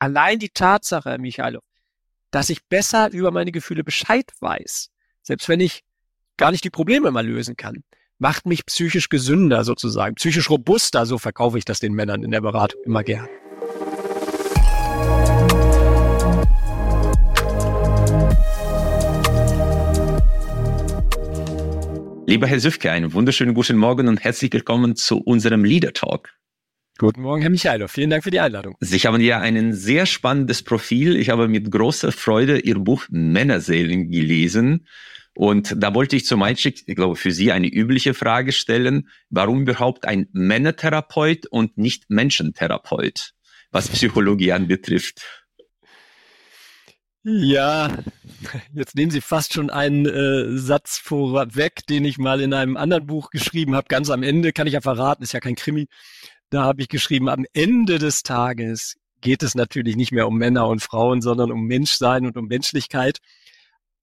[0.00, 1.62] allein die Tatsache, Herr Michailov,
[2.32, 4.90] dass ich besser über meine Gefühle Bescheid weiß,
[5.22, 5.84] selbst wenn ich
[6.36, 7.84] gar nicht die Probleme mal lösen kann,
[8.18, 12.40] macht mich psychisch gesünder sozusagen, psychisch robuster, so verkaufe ich das den Männern in der
[12.40, 13.28] Beratung immer gern.
[22.26, 26.39] Lieber Herr Süfke, einen wunderschönen guten Morgen und herzlich willkommen zu unserem Leader Talk.
[27.00, 27.90] Guten Morgen, Herr Michailov.
[27.90, 28.76] Vielen Dank für die Einladung.
[28.80, 31.16] Sie haben ja ein sehr spannendes Profil.
[31.16, 34.86] Ich habe mit großer Freude Ihr Buch Männerseelen gelesen.
[35.34, 39.08] Und da wollte ich zum Einstieg, ich glaube, für Sie eine übliche Frage stellen.
[39.30, 43.32] Warum überhaupt ein Männertherapeut und nicht Menschentherapeut,
[43.70, 45.22] was Psychologie anbetrifft?
[47.22, 47.96] Ja,
[48.74, 53.06] jetzt nehmen Sie fast schon einen äh, Satz vorweg, den ich mal in einem anderen
[53.06, 53.88] Buch geschrieben habe.
[53.88, 55.86] Ganz am Ende kann ich ja verraten, ist ja kein Krimi.
[56.50, 60.66] Da habe ich geschrieben, am Ende des Tages geht es natürlich nicht mehr um Männer
[60.66, 63.18] und Frauen, sondern um Menschsein und um Menschlichkeit.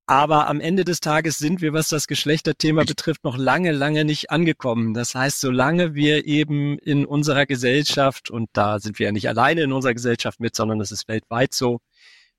[0.06, 4.32] Aber am Ende des Tages sind wir, was das Geschlechterthema betrifft, noch lange, lange nicht
[4.32, 4.94] angekommen.
[4.94, 9.64] Das heißt, solange wir eben in unserer Gesellschaft, und da sind wir ja nicht alleine
[9.64, 11.80] in unserer Gesellschaft mit, sondern es ist weltweit so,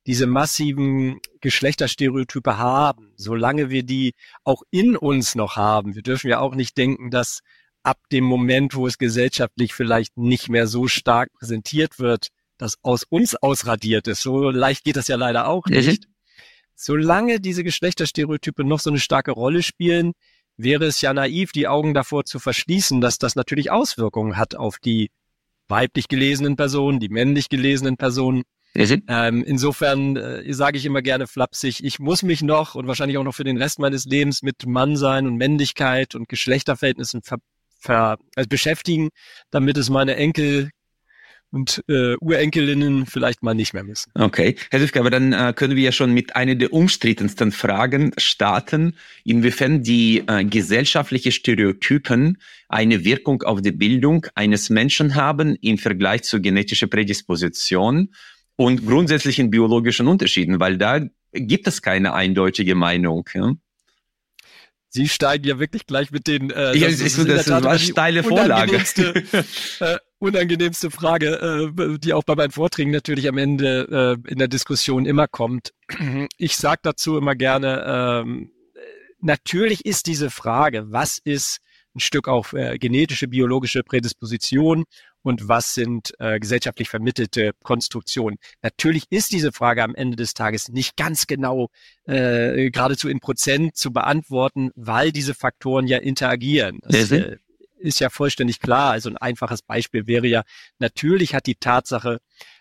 [0.07, 4.15] diese massiven Geschlechterstereotype haben, solange wir die
[4.45, 5.95] auch in uns noch haben.
[5.95, 7.41] Wir dürfen ja auch nicht denken, dass
[7.89, 13.05] ab dem Moment, wo es gesellschaftlich vielleicht nicht mehr so stark präsentiert wird, das aus
[13.09, 14.21] uns ausradiert ist.
[14.21, 16.07] So leicht geht das ja leider auch nicht.
[16.75, 20.13] Solange diese Geschlechterstereotype noch so eine starke Rolle spielen,
[20.59, 24.79] wäre es ja naiv, die Augen davor zu verschließen, dass das natürlich Auswirkungen hat auf
[24.79, 25.11] die
[25.67, 28.43] weiblich gelesenen Personen, die männlich gelesenen Personen.
[29.09, 33.25] Ähm, insofern äh, sage ich immer gerne flapsig, ich muss mich noch und wahrscheinlich auch
[33.25, 37.39] noch für den Rest meines Lebens mit Mannsein und Männlichkeit und Geschlechterverhältnissen ver,
[37.79, 39.09] ver, also beschäftigen,
[39.51, 40.71] damit es meine Enkel
[41.51, 44.11] und äh, Urenkelinnen vielleicht mal nicht mehr müssen.
[44.15, 48.13] Okay, Herr Süfke, aber dann äh, können wir ja schon mit einer der umstrittensten Fragen
[48.19, 52.39] starten, inwiefern die äh, gesellschaftliche Stereotypen
[52.69, 58.11] eine Wirkung auf die Bildung eines Menschen haben im Vergleich zur genetischen Prädisposition
[58.57, 61.01] und grundsätzlichen biologischen Unterschieden, weil da
[61.33, 63.29] gibt es keine eindeutige Meinung.
[63.33, 63.53] Ja?
[64.91, 66.51] Sie steigen ja wirklich gleich mit den.
[66.51, 68.73] Äh, ja, das, ist, das ist eine steile Vorlage.
[68.73, 69.25] Unangenehmste,
[69.81, 74.49] äh, unangenehmste Frage, äh, die auch bei meinen Vorträgen natürlich am Ende äh, in der
[74.49, 75.73] Diskussion immer kommt.
[76.39, 78.51] Ich sage dazu immer gerne: ähm,
[79.21, 81.59] Natürlich ist diese Frage, was ist
[81.99, 84.85] ein Stück auch äh, genetische, biologische Prädisposition
[85.23, 88.39] und was sind äh, gesellschaftlich vermittelte Konstruktionen.
[88.63, 91.69] Natürlich ist diese Frage am Ende des Tages nicht ganz genau
[92.07, 96.79] äh, geradezu in Prozent zu beantworten, weil diese Faktoren ja interagieren.
[96.83, 97.37] Das, äh,
[97.81, 98.91] ist ja vollständig klar.
[98.91, 100.43] Also ein einfaches Beispiel wäre ja,
[100.81, 102.19] natürlich hat die Tatsache,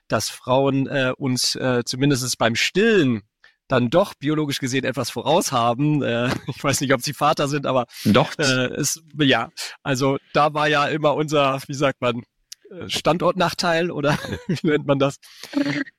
[0.08, 3.24] dass Frauen äh, uns äh, zumindest beim Stillen
[3.68, 6.02] dann doch biologisch gesehen etwas voraus haben.
[6.04, 8.38] Äh, ich weiß nicht, ob sie Vater sind, aber doch.
[8.38, 9.50] Äh, es, ja,
[9.84, 12.24] also da war ja immer unser, wie sagt man,
[12.72, 14.18] äh, Standortnachteil oder
[14.48, 15.18] wie nennt man das?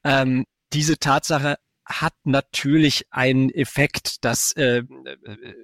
[0.04, 5.54] Ähm, diese Tatsache hat natürlich einen Effekt, das äh, äh,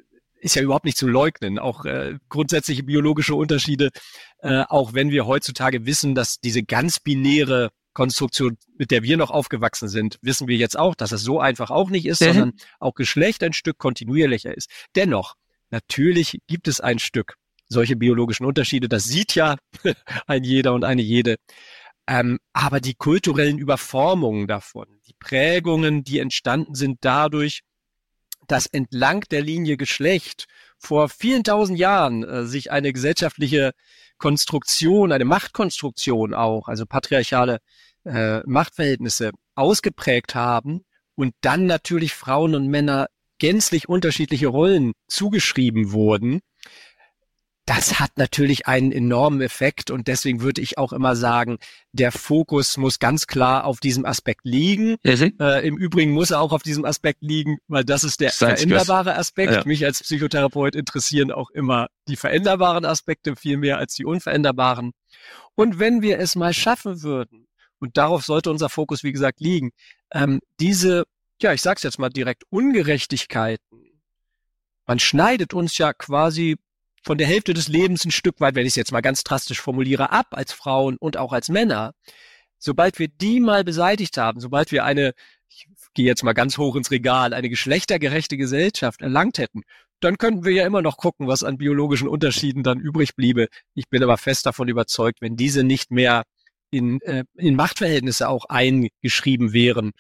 [0.40, 1.58] ist ja überhaupt nicht zu leugnen.
[1.58, 3.90] Auch äh, grundsätzliche biologische Unterschiede,
[4.38, 9.30] äh, auch wenn wir heutzutage wissen, dass diese ganz binäre Konstruktion, mit der wir noch
[9.30, 12.26] aufgewachsen sind, wissen wir jetzt auch, dass es so einfach auch nicht ist, mhm.
[12.26, 14.70] sondern auch Geschlecht ein Stück kontinuierlicher ist.
[14.96, 15.34] Dennoch,
[15.70, 17.36] natürlich gibt es ein Stück
[17.68, 18.88] solche biologischen Unterschiede.
[18.88, 19.56] Das sieht ja
[20.26, 21.36] ein jeder und eine jede.
[22.06, 27.62] Ähm, aber die kulturellen Überformungen davon, die Prägungen, die entstanden sind dadurch,
[28.46, 30.46] dass entlang der Linie Geschlecht
[30.76, 33.72] vor vielen tausend Jahren äh, sich eine gesellschaftliche
[34.18, 37.58] Konstruktion, eine Machtkonstruktion auch, also patriarchale
[38.04, 43.08] äh, Machtverhältnisse ausgeprägt haben und dann natürlich Frauen und Männer
[43.38, 46.40] gänzlich unterschiedliche Rollen zugeschrieben wurden,
[47.66, 51.58] das hat natürlich einen enormen Effekt und deswegen würde ich auch immer sagen,
[51.92, 54.96] der Fokus muss ganz klar auf diesem Aspekt liegen.
[55.40, 58.60] Äh, Im Übrigen muss er auch auf diesem Aspekt liegen, weil das ist der Science
[58.60, 59.52] veränderbare Aspekt.
[59.52, 59.62] Ja.
[59.64, 64.92] Mich als Psychotherapeut interessieren auch immer die veränderbaren Aspekte viel mehr als die unveränderbaren.
[65.54, 67.46] Und wenn wir es mal schaffen würden,
[67.78, 69.70] und darauf sollte unser Fokus, wie gesagt, liegen,
[70.12, 71.04] ähm, diese,
[71.40, 73.84] ja, ich sag's jetzt mal direkt, Ungerechtigkeiten,
[74.86, 76.56] man schneidet uns ja quasi
[77.04, 79.60] von der Hälfte des Lebens ein Stück weit, wenn ich es jetzt mal ganz drastisch
[79.60, 81.94] formuliere, ab als Frauen und auch als Männer.
[82.58, 85.12] Sobald wir die mal beseitigt haben, sobald wir eine,
[85.48, 89.62] ich gehe jetzt mal ganz hoch ins Regal, eine geschlechtergerechte Gesellschaft erlangt hätten,
[90.00, 93.48] dann könnten wir ja immer noch gucken, was an biologischen Unterschieden dann übrig bliebe.
[93.74, 96.24] Ich bin aber fest davon überzeugt, wenn diese nicht mehr
[96.70, 99.92] in, äh, in Machtverhältnisse auch eingeschrieben wären,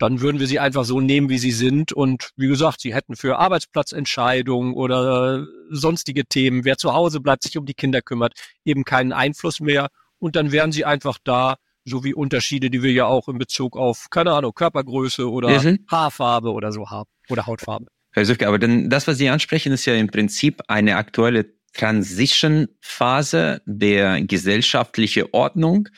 [0.00, 1.92] dann würden wir sie einfach so nehmen, wie sie sind.
[1.92, 7.58] Und wie gesagt, sie hätten für Arbeitsplatzentscheidungen oder sonstige Themen, wer zu Hause bleibt, sich
[7.58, 8.32] um die Kinder kümmert,
[8.64, 9.88] eben keinen Einfluss mehr.
[10.18, 13.76] Und dann wären sie einfach da, so wie Unterschiede, die wir ja auch in Bezug
[13.76, 15.84] auf, keine Ahnung, Körpergröße oder mhm.
[15.88, 17.86] Haarfarbe oder so haben oder Hautfarbe.
[18.12, 23.62] Herr Süfke, aber dann das, was Sie ansprechen, ist ja im Prinzip eine aktuelle Transition-Phase
[23.66, 25.88] der gesellschaftlichen Ordnung,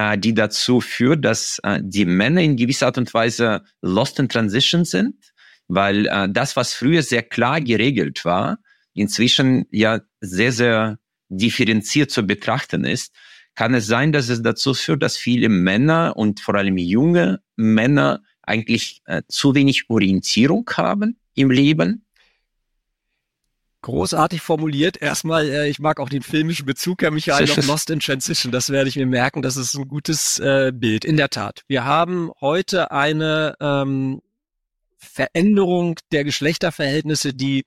[0.00, 4.28] äh, die dazu führt, dass äh, die Männer in gewisser Art und Weise lost in
[4.28, 5.14] transition sind,
[5.68, 8.58] weil äh, das, was früher sehr klar geregelt war,
[8.94, 10.98] inzwischen ja sehr, sehr
[11.28, 13.14] differenziert zu betrachten ist.
[13.54, 18.22] Kann es sein, dass es dazu führt, dass viele Männer und vor allem junge Männer
[18.42, 22.06] eigentlich äh, zu wenig Orientierung haben im Leben?
[23.82, 25.00] Großartig formuliert.
[25.00, 28.52] Erstmal, äh, ich mag auch den filmischen Bezug, Herr Michael, auf Lost in Transition.
[28.52, 29.40] Das werde ich mir merken.
[29.40, 31.04] Das ist ein gutes äh, Bild.
[31.04, 31.62] In der Tat.
[31.66, 34.20] Wir haben heute eine ähm,
[34.98, 37.64] Veränderung der Geschlechterverhältnisse, die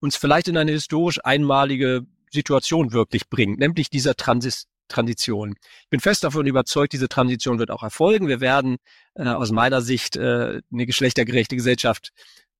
[0.00, 5.54] uns vielleicht in eine historisch einmalige Situation wirklich bringt, nämlich dieser Transis Transition.
[5.84, 8.28] Ich bin fest davon überzeugt, diese Transition wird auch erfolgen.
[8.28, 8.76] Wir werden
[9.14, 12.12] äh, aus meiner Sicht äh, eine geschlechtergerechte Gesellschaft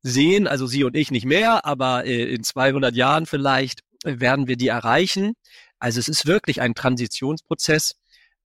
[0.03, 4.49] sehen, also Sie und ich nicht mehr, aber äh, in 200 Jahren vielleicht äh, werden
[4.49, 5.35] wir die erreichen.
[5.79, 7.97] Also es ist wirklich ein Transitionsprozess.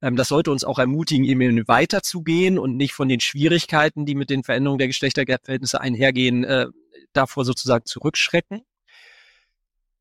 [0.02, 4.30] Ähm, das sollte uns auch ermutigen, eben weiterzugehen und nicht von den Schwierigkeiten, die mit
[4.30, 6.68] den Veränderungen der Geschlechterverhältnisse einhergehen, äh,
[7.14, 8.62] davor sozusagen zurückschrecken.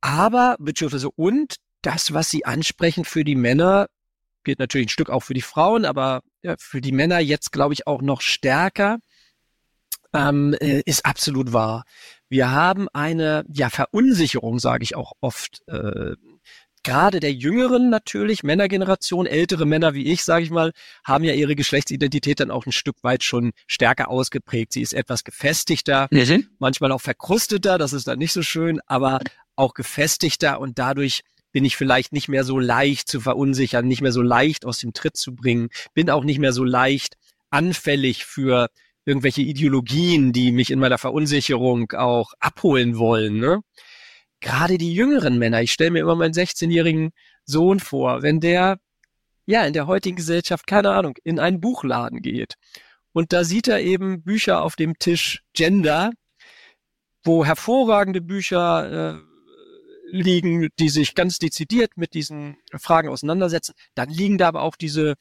[0.01, 3.87] Aber, beziehungsweise und, das, was Sie ansprechen für die Männer,
[4.45, 7.75] gilt natürlich ein Stück auch für die Frauen, aber ja, für die Männer jetzt, glaube
[7.75, 8.99] ich, auch noch stärker
[10.13, 11.85] ähm, äh, ist absolut wahr.
[12.29, 15.63] Wir haben eine ja Verunsicherung, sage ich auch oft.
[15.67, 16.15] Äh,
[16.83, 20.71] Gerade der jüngeren natürlich, Männergeneration, ältere Männer wie ich, sage ich mal,
[21.03, 24.73] haben ja ihre Geschlechtsidentität dann auch ein Stück weit schon stärker ausgeprägt.
[24.73, 26.47] Sie ist etwas gefestigter, mhm.
[26.61, 29.19] manchmal auch verkrusteter, das ist dann nicht so schön, aber
[29.57, 34.13] auch gefestigter und dadurch bin ich vielleicht nicht mehr so leicht zu verunsichern, nicht mehr
[34.13, 37.17] so leicht aus dem Tritt zu bringen, bin auch nicht mehr so leicht
[37.51, 38.69] anfällig für
[39.07, 43.39] irgendwelche Ideologien, die mich in meiner Verunsicherung auch abholen wollen.
[43.39, 43.61] Ne?
[44.41, 47.13] Gerade die jüngeren Männer, ich stelle mir immer meinen 16-jährigen
[47.45, 48.79] Sohn vor, wenn der
[49.47, 52.57] ja in der heutigen Gesellschaft, keine Ahnung, in einen Buchladen geht
[53.17, 56.11] und da sieht er eben Bücher auf dem Tisch Gender,
[57.25, 59.21] wo hervorragende Bücher äh,
[60.11, 63.73] liegen, die sich ganz dezidiert mit diesen Fragen auseinandersetzen.
[63.95, 65.15] Dann liegen da aber auch diese,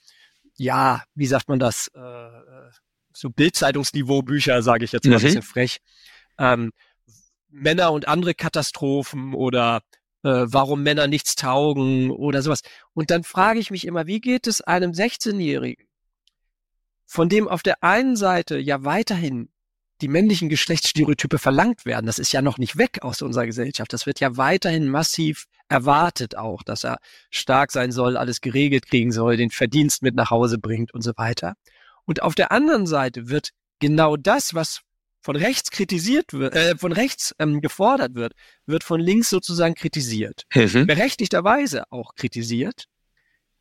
[0.58, 2.72] ja, wie sagt man das, äh, äh
[3.16, 5.80] so Bildzeitungsniveau-Bücher, sage ich jetzt mal ein bisschen frech.
[6.38, 6.72] Ähm,
[7.50, 9.82] Männer und andere Katastrophen oder
[10.24, 12.62] äh, warum Männer nichts taugen oder sowas.
[12.94, 15.86] Und dann frage ich mich immer, wie geht es einem 16-Jährigen,
[17.06, 19.50] von dem auf der einen Seite ja weiterhin
[20.02, 22.06] die männlichen Geschlechtsstereotype verlangt werden.
[22.06, 23.94] Das ist ja noch nicht weg aus unserer Gesellschaft.
[23.94, 26.98] Das wird ja weiterhin massiv erwartet auch, dass er
[27.30, 31.14] stark sein soll, alles geregelt kriegen soll, den Verdienst mit nach Hause bringt und so
[31.16, 31.56] weiter.
[32.06, 33.50] Und auf der anderen Seite wird
[33.80, 34.82] genau das, was
[35.22, 38.34] von rechts kritisiert wird, äh, von rechts ähm, gefordert wird,
[38.68, 40.44] wird von links sozusagen kritisiert.
[40.54, 40.86] Mhm.
[40.86, 42.86] Berechtigterweise auch kritisiert.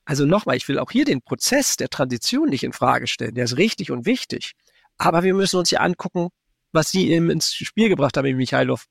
[0.04, 3.34] Also nochmal, ich will auch hier den Prozess der Transition nicht in Frage stellen.
[3.34, 4.52] Der ist richtig und wichtig.
[4.98, 6.28] Aber wir müssen uns ja angucken,
[6.72, 8.84] was Sie eben ins Spiel gebracht haben, Michailov.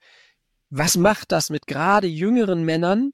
[0.72, 3.12] Was macht das mit gerade jüngeren Männern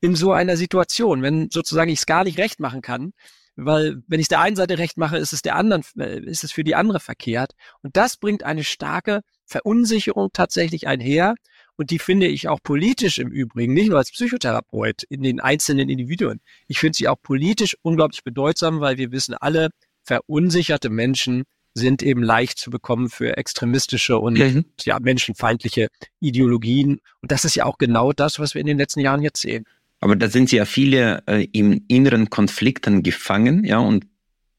[0.00, 3.12] in so einer Situation, wenn sozusagen ich es gar nicht recht machen kann,
[3.60, 6.52] weil wenn ich der einen Seite recht mache, ist es der anderen, äh, ist es
[6.52, 7.52] für die andere verkehrt.
[7.82, 11.34] Und das bringt eine starke Verunsicherung tatsächlich einher.
[11.76, 15.88] Und die finde ich auch politisch im Übrigen, nicht nur als Psychotherapeut in den einzelnen
[15.88, 16.40] Individuen.
[16.68, 19.70] Ich finde sie auch politisch unglaublich bedeutsam, weil wir wissen alle,
[20.04, 24.64] verunsicherte Menschen sind eben leicht zu bekommen für extremistische und mhm.
[24.80, 25.88] ja, menschenfeindliche
[26.20, 27.00] Ideologien.
[27.22, 29.64] Und das ist ja auch genau das, was wir in den letzten Jahren jetzt sehen.
[30.00, 34.06] Aber da sind ja viele äh, im inneren Konflikten gefangen, ja, und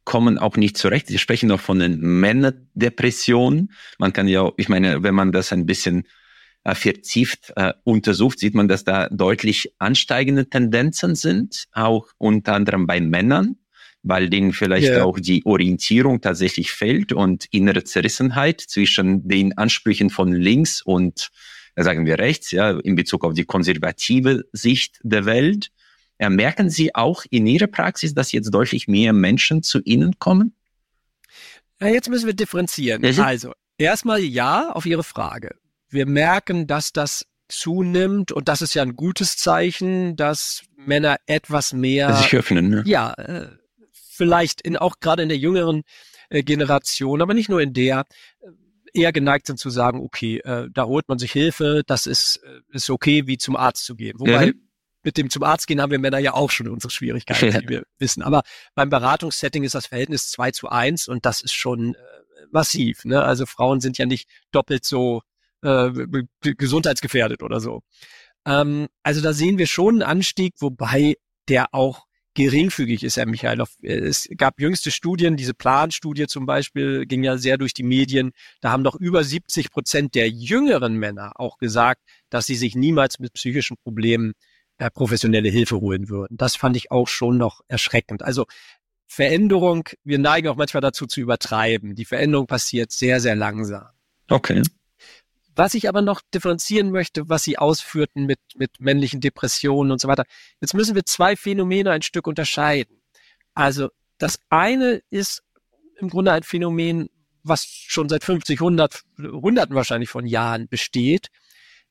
[0.04, 1.08] kommen auch nicht zurecht.
[1.08, 3.72] Sie sprechen auch von den Männerdepressionen.
[4.00, 6.08] Man kann ja, ich meine, wenn man das ein bisschen
[6.64, 12.88] äh, vertieft äh, untersucht, sieht man, dass da deutlich ansteigende Tendenzen sind, auch unter anderem
[12.88, 13.58] bei Männern,
[14.02, 15.04] weil denen vielleicht yeah.
[15.04, 21.30] auch die Orientierung tatsächlich fehlt und innere Zerrissenheit zwischen den Ansprüchen von links und
[21.84, 25.72] sagen wir rechts, ja, in Bezug auf die konservative Sicht der Welt.
[26.20, 30.54] Ja, merken Sie auch in Ihrer Praxis, dass jetzt deutlich mehr Menschen zu Ihnen kommen?
[31.80, 33.02] Ja, jetzt müssen wir differenzieren.
[33.02, 33.22] Mhm.
[33.22, 35.56] Also, erstmal ja auf Ihre Frage.
[35.90, 41.74] Wir merken, dass das zunimmt und das ist ja ein gutes Zeichen, dass Männer etwas
[41.74, 42.70] mehr sich öffnen.
[42.70, 42.84] Ne?
[42.86, 43.48] Ja, äh,
[43.92, 45.82] vielleicht in, auch gerade in der jüngeren
[46.30, 48.06] äh, Generation, aber nicht nur in der,
[48.42, 48.48] äh,
[48.94, 52.62] eher geneigt sind zu sagen, okay, äh, da holt man sich Hilfe, das ist, äh,
[52.72, 54.20] ist okay, wie zum Arzt zu gehen.
[54.20, 54.68] Wobei mhm.
[55.04, 57.84] mit dem zum Arzt gehen haben wir Männer ja auch schon unsere Schwierigkeiten, wie wir
[57.98, 58.24] wissen.
[58.24, 58.44] Aber
[58.76, 61.98] beim Beratungssetting ist das Verhältnis zwei zu eins und das ist schon äh,
[62.52, 63.06] massiv.
[63.06, 63.22] Ne?
[63.22, 65.22] Also Frauen sind ja nicht doppelt so
[65.62, 65.92] äh,
[66.42, 67.82] gesundheitsgefährdet oder so.
[68.46, 71.16] Ähm, also da sehen wir schon einen Anstieg, wobei
[71.48, 72.06] der auch
[72.40, 73.70] geringfügig ist, Herr Michailov.
[73.82, 78.32] Es gab jüngste Studien, diese Planstudie zum Beispiel ging ja sehr durch die Medien.
[78.62, 83.20] Da haben doch über 70 Prozent der jüngeren Männer auch gesagt, dass sie sich niemals
[83.20, 84.32] mit psychischen Problemen
[84.78, 86.38] äh, professionelle Hilfe holen würden.
[86.38, 88.24] Das fand ich auch schon noch erschreckend.
[88.24, 88.46] Also
[89.06, 91.96] Veränderung, wir neigen auch manchmal dazu zu übertreiben.
[91.96, 93.88] Die Veränderung passiert sehr, sehr langsam.
[94.30, 94.62] Okay.
[95.60, 100.08] Was ich aber noch differenzieren möchte, was Sie ausführten mit, mit männlichen Depressionen und so
[100.08, 100.24] weiter.
[100.62, 103.02] Jetzt müssen wir zwei Phänomene ein Stück unterscheiden.
[103.54, 103.90] Also
[104.20, 105.44] das eine ist
[106.00, 107.10] im Grunde ein Phänomen,
[107.44, 111.28] was schon seit 50, 100, Hunderten wahrscheinlich von Jahren besteht,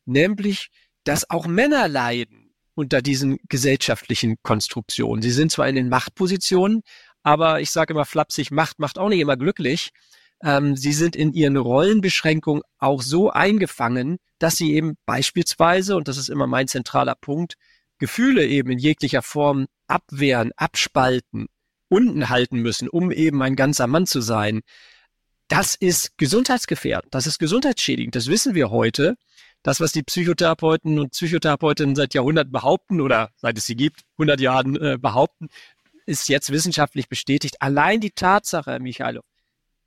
[0.06, 0.70] nämlich,
[1.04, 5.20] dass auch Männer leiden unter diesen gesellschaftlichen Konstruktionen.
[5.20, 6.80] Sie sind zwar in den Machtpositionen,
[7.22, 9.90] aber ich sage immer flapsig, Macht macht auch nicht immer glücklich
[10.42, 16.16] ähm, sie sind in ihren Rollenbeschränkungen auch so eingefangen, dass sie eben beispielsweise, und das
[16.16, 17.54] ist immer mein zentraler Punkt,
[17.99, 21.49] Gefühle eben in jeglicher Form abwehren, abspalten,
[21.88, 24.61] unten halten müssen, um eben ein ganzer Mann zu sein.
[25.49, 29.16] Das ist gesundheitsgefährdend, das ist gesundheitsschädigend, das wissen wir heute.
[29.64, 34.40] Das, was die Psychotherapeuten und Psychotherapeutinnen seit Jahrhunderten behaupten oder seit es sie gibt, 100
[34.40, 35.49] Jahren äh, behaupten,
[36.07, 37.61] ist jetzt wissenschaftlich bestätigt.
[37.61, 39.25] Allein die Tatsache, Michailov,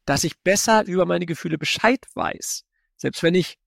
[0.05, 2.63] dass ich besser über meine Gefühle Bescheid weiß,
[2.97, 3.57] selbst wenn ich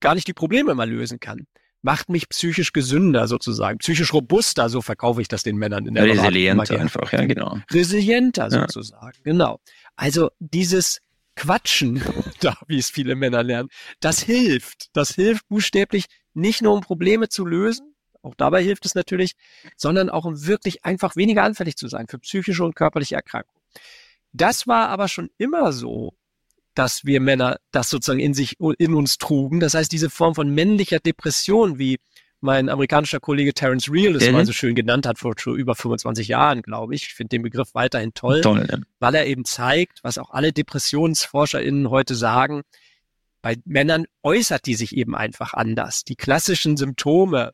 [0.00, 1.46] gar nicht die Probleme mal lösen kann,
[1.82, 6.04] macht mich psychisch gesünder sozusagen, psychisch robuster, so verkaufe ich das den Männern in der
[6.04, 7.58] Resilienter einfach, ja, genau.
[7.70, 8.60] Resilienter ja.
[8.60, 9.60] sozusagen, genau.
[9.96, 11.00] Also dieses
[11.36, 12.02] Quatschen,
[12.40, 13.70] da, wie es viele Männer lernen,
[14.00, 14.88] das hilft.
[14.92, 19.32] Das hilft buchstäblich nicht nur um Probleme zu lösen, auch dabei hilft es natürlich,
[19.76, 23.59] sondern auch um wirklich einfach weniger anfällig zu sein für psychische und körperliche Erkrankungen.
[24.32, 26.14] Das war aber schon immer so,
[26.74, 29.60] dass wir Männer das sozusagen in sich, in uns trugen.
[29.60, 31.98] Das heißt, diese Form von männlicher Depression, wie
[32.40, 34.32] mein amerikanischer Kollege Terence Real es mhm.
[34.32, 37.02] mal so schön genannt hat vor schon über 25 Jahren, glaube ich.
[37.02, 38.78] Ich finde den Begriff weiterhin toll, toll ja.
[38.98, 42.62] weil er eben zeigt, was auch alle DepressionsforscherInnen heute sagen,
[43.42, 46.04] bei Männern äußert die sich eben einfach anders.
[46.04, 47.50] Die klassischen Symptome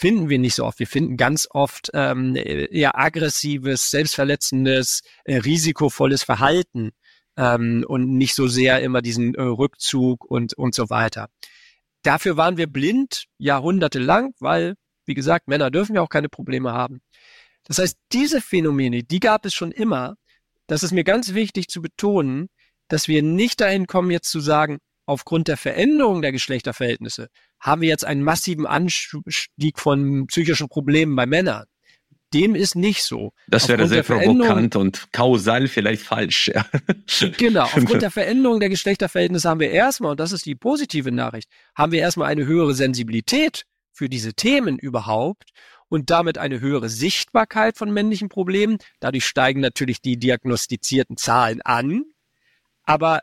[0.00, 0.78] finden wir nicht so oft.
[0.78, 6.92] Wir finden ganz oft ähm, eher aggressives, selbstverletzendes, äh, risikovolles Verhalten
[7.36, 11.28] ähm, und nicht so sehr immer diesen äh, Rückzug und, und so weiter.
[12.02, 17.02] Dafür waren wir blind jahrhundertelang, weil, wie gesagt, Männer dürfen ja auch keine Probleme haben.
[17.64, 20.16] Das heißt, diese Phänomene, die gab es schon immer.
[20.66, 22.48] Das ist mir ganz wichtig zu betonen,
[22.88, 27.28] dass wir nicht dahin kommen, jetzt zu sagen, aufgrund der Veränderung der Geschlechterverhältnisse
[27.60, 31.64] haben wir jetzt einen massiven Anstieg von psychischen Problemen bei Männern.
[32.32, 33.32] Dem ist nicht so.
[33.48, 36.48] Das wäre sehr provokant und kausal vielleicht falsch.
[36.48, 36.64] Ja.
[37.36, 41.50] Genau, aufgrund der Veränderung der Geschlechterverhältnisse haben wir erstmal, und das ist die positive Nachricht,
[41.74, 45.50] haben wir erstmal eine höhere Sensibilität für diese Themen überhaupt
[45.88, 48.78] und damit eine höhere Sichtbarkeit von männlichen Problemen.
[49.00, 52.04] Dadurch steigen natürlich die diagnostizierten Zahlen an.
[52.84, 53.22] Aber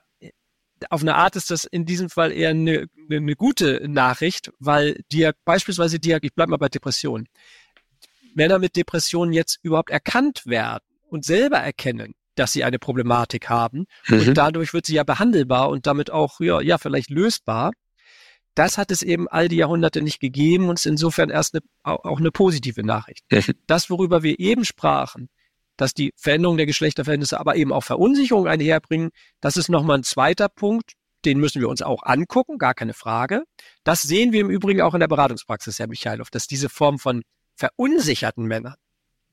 [0.90, 5.30] auf eine Art ist das in diesem Fall eher eine, eine gute Nachricht, weil die
[5.46, 7.28] beispielsweise die, ich bleib mal bei Depressionen,
[8.34, 13.86] Männer mit Depressionen jetzt überhaupt erkannt werden und selber erkennen, dass sie eine Problematik haben
[14.08, 14.20] mhm.
[14.20, 17.72] und dadurch wird sie ja behandelbar und damit auch ja, ja vielleicht lösbar.
[18.54, 22.20] Das hat es eben all die Jahrhunderte nicht gegeben und ist insofern erst eine, auch
[22.20, 23.24] eine positive Nachricht.
[23.32, 23.54] Mhm.
[23.68, 25.30] Das, worüber wir eben sprachen,
[25.78, 29.10] dass die Veränderung der Geschlechterverhältnisse aber eben auch Verunsicherung einherbringen.
[29.40, 30.94] Das ist nochmal ein zweiter Punkt.
[31.26, 33.44] Den müssen wir uns auch angucken, gar keine Frage.
[33.84, 37.24] Das sehen wir im Übrigen auch in der Beratungspraxis, Herr Michailov, dass diese Form von
[37.56, 38.76] verunsicherten Männern,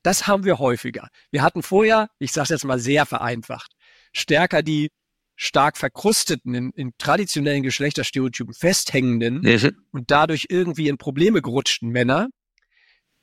[0.01, 1.09] das haben wir häufiger.
[1.31, 3.71] Wir hatten vorher, ich sage es jetzt mal sehr vereinfacht,
[4.13, 4.89] stärker die
[5.35, 9.77] stark verkrusteten, in, in traditionellen Geschlechterstereotypen festhängenden mhm.
[9.91, 12.29] und dadurch irgendwie in Probleme gerutschten Männer.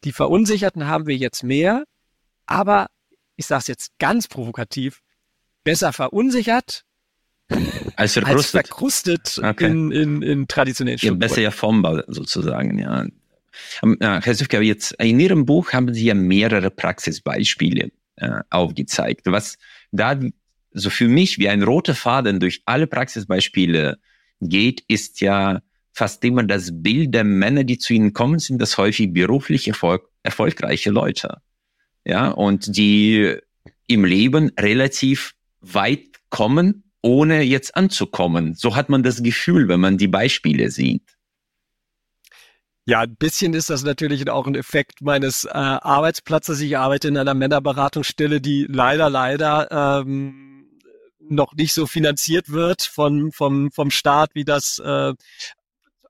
[0.05, 1.85] Die Verunsicherten haben wir jetzt mehr,
[2.47, 2.89] aber
[3.37, 5.03] ich sage es jetzt ganz provokativ,
[5.65, 6.85] besser verunsichert
[7.97, 9.67] als verkrustet, als verkrustet okay.
[9.67, 11.21] in, in, in traditionellen Strukturen.
[11.21, 13.07] Ja, besser ja formbar sozusagen, ja.
[13.83, 19.59] Ähm, Herr Süfke, jetzt in Ihrem Buch haben Sie ja mehrere Praxisbeispiele äh, aufgezeigt, was
[19.91, 20.19] da
[20.73, 23.99] so für mich wie ein roter Faden durch alle Praxisbeispiele
[24.41, 25.61] geht, ist ja
[25.93, 30.09] fast immer das Bild der Männer, die zu Ihnen kommen, sind das häufig beruflich erfolg
[30.23, 31.39] erfolgreiche Leute.
[32.05, 33.37] Ja, und die
[33.87, 38.55] im Leben relativ weit kommen, ohne jetzt anzukommen.
[38.55, 41.17] So hat man das Gefühl, wenn man die Beispiele sieht.
[42.85, 46.61] Ja, ein bisschen ist das natürlich auch ein Effekt meines äh, Arbeitsplatzes.
[46.61, 50.53] Ich arbeite in einer Männerberatungsstelle, die leider, leider ähm,
[51.21, 55.15] noch nicht so finanziert wird von, vom, vom Staat, wie das äh,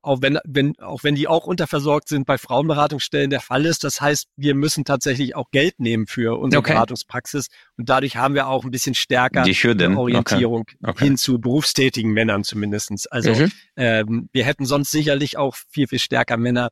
[0.02, 3.84] auch wenn, wenn, auch wenn die auch unterversorgt sind, bei Frauenberatungsstellen der Fall ist.
[3.84, 6.72] Das heißt, wir müssen tatsächlich auch Geld nehmen für unsere okay.
[6.72, 9.54] Beratungspraxis und dadurch haben wir auch ein bisschen stärker die
[9.96, 10.76] Orientierung okay.
[10.82, 11.04] Okay.
[11.04, 13.06] hin zu berufstätigen Männern zumindestens.
[13.06, 13.52] Also mhm.
[13.76, 16.70] ähm, wir hätten sonst sicherlich auch viel, viel stärker Männer,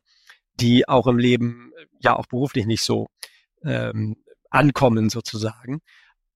[0.59, 1.71] die auch im Leben
[2.01, 3.07] ja auch beruflich nicht so
[3.63, 4.17] ähm,
[4.49, 5.81] ankommen sozusagen.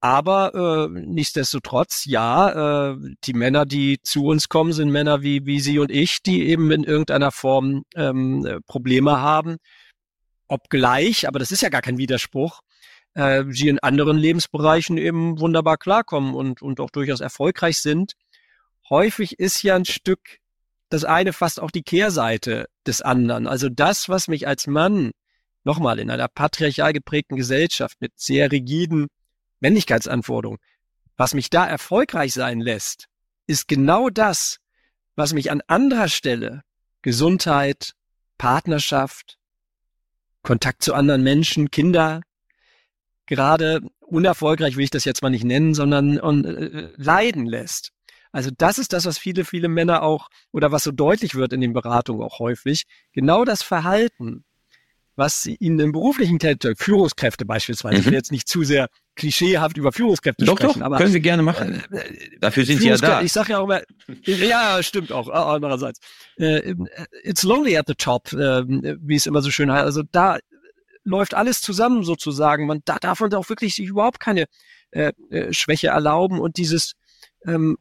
[0.05, 0.53] Aber
[0.93, 5.79] äh, nichtsdestotrotz, ja, äh, die Männer, die zu uns kommen, sind Männer wie, wie Sie
[5.79, 9.57] und ich, die eben in irgendeiner Form ähm, äh, Probleme haben.
[10.47, 12.59] Obgleich, aber das ist ja gar kein Widerspruch,
[13.15, 18.13] äh, sie in anderen Lebensbereichen eben wunderbar klarkommen und, und auch durchaus erfolgreich sind.
[18.91, 20.19] Häufig ist ja ein Stück
[20.89, 23.47] das eine fast auch die Kehrseite des anderen.
[23.47, 25.13] Also das, was mich als Mann
[25.63, 29.07] nochmal in einer patriarchal geprägten Gesellschaft mit sehr rigiden
[29.65, 30.59] Männlichkeitsanforderung.
[31.17, 33.07] Was mich da erfolgreich sein lässt,
[33.47, 34.59] ist genau das,
[35.15, 36.61] was mich an anderer Stelle
[37.01, 37.93] Gesundheit,
[38.37, 39.39] Partnerschaft,
[40.43, 42.21] Kontakt zu anderen Menschen, Kinder,
[43.25, 47.91] gerade unerfolgreich will ich das jetzt mal nicht nennen, sondern und, äh, leiden lässt.
[48.31, 51.61] Also das ist das, was viele, viele Männer auch oder was so deutlich wird in
[51.61, 52.83] den Beratungen auch häufig.
[53.13, 54.43] Genau das Verhalten,
[55.15, 57.99] was ihnen im beruflichen Tätigkeit, Führungskräfte beispielsweise, mhm.
[58.01, 60.79] ich will jetzt nicht zu sehr klischeehaft über Führungskräfte doch, sprechen.
[60.79, 61.81] Doch, aber können Sie gerne machen.
[61.91, 63.21] Äh, äh Dafür sind Sie ja da.
[63.21, 63.81] Ich sage ja auch immer,
[64.25, 65.99] ja, stimmt auch, andererseits.
[66.37, 66.75] Äh,
[67.23, 69.85] it's lonely at the top, äh, wie es immer so schön heißt.
[69.85, 70.37] Also da
[71.05, 72.65] läuft alles zusammen sozusagen.
[72.65, 74.45] Man da darf man auch wirklich sich überhaupt keine
[74.91, 76.93] äh, äh, Schwäche erlauben und dieses
[77.45, 77.77] ähm,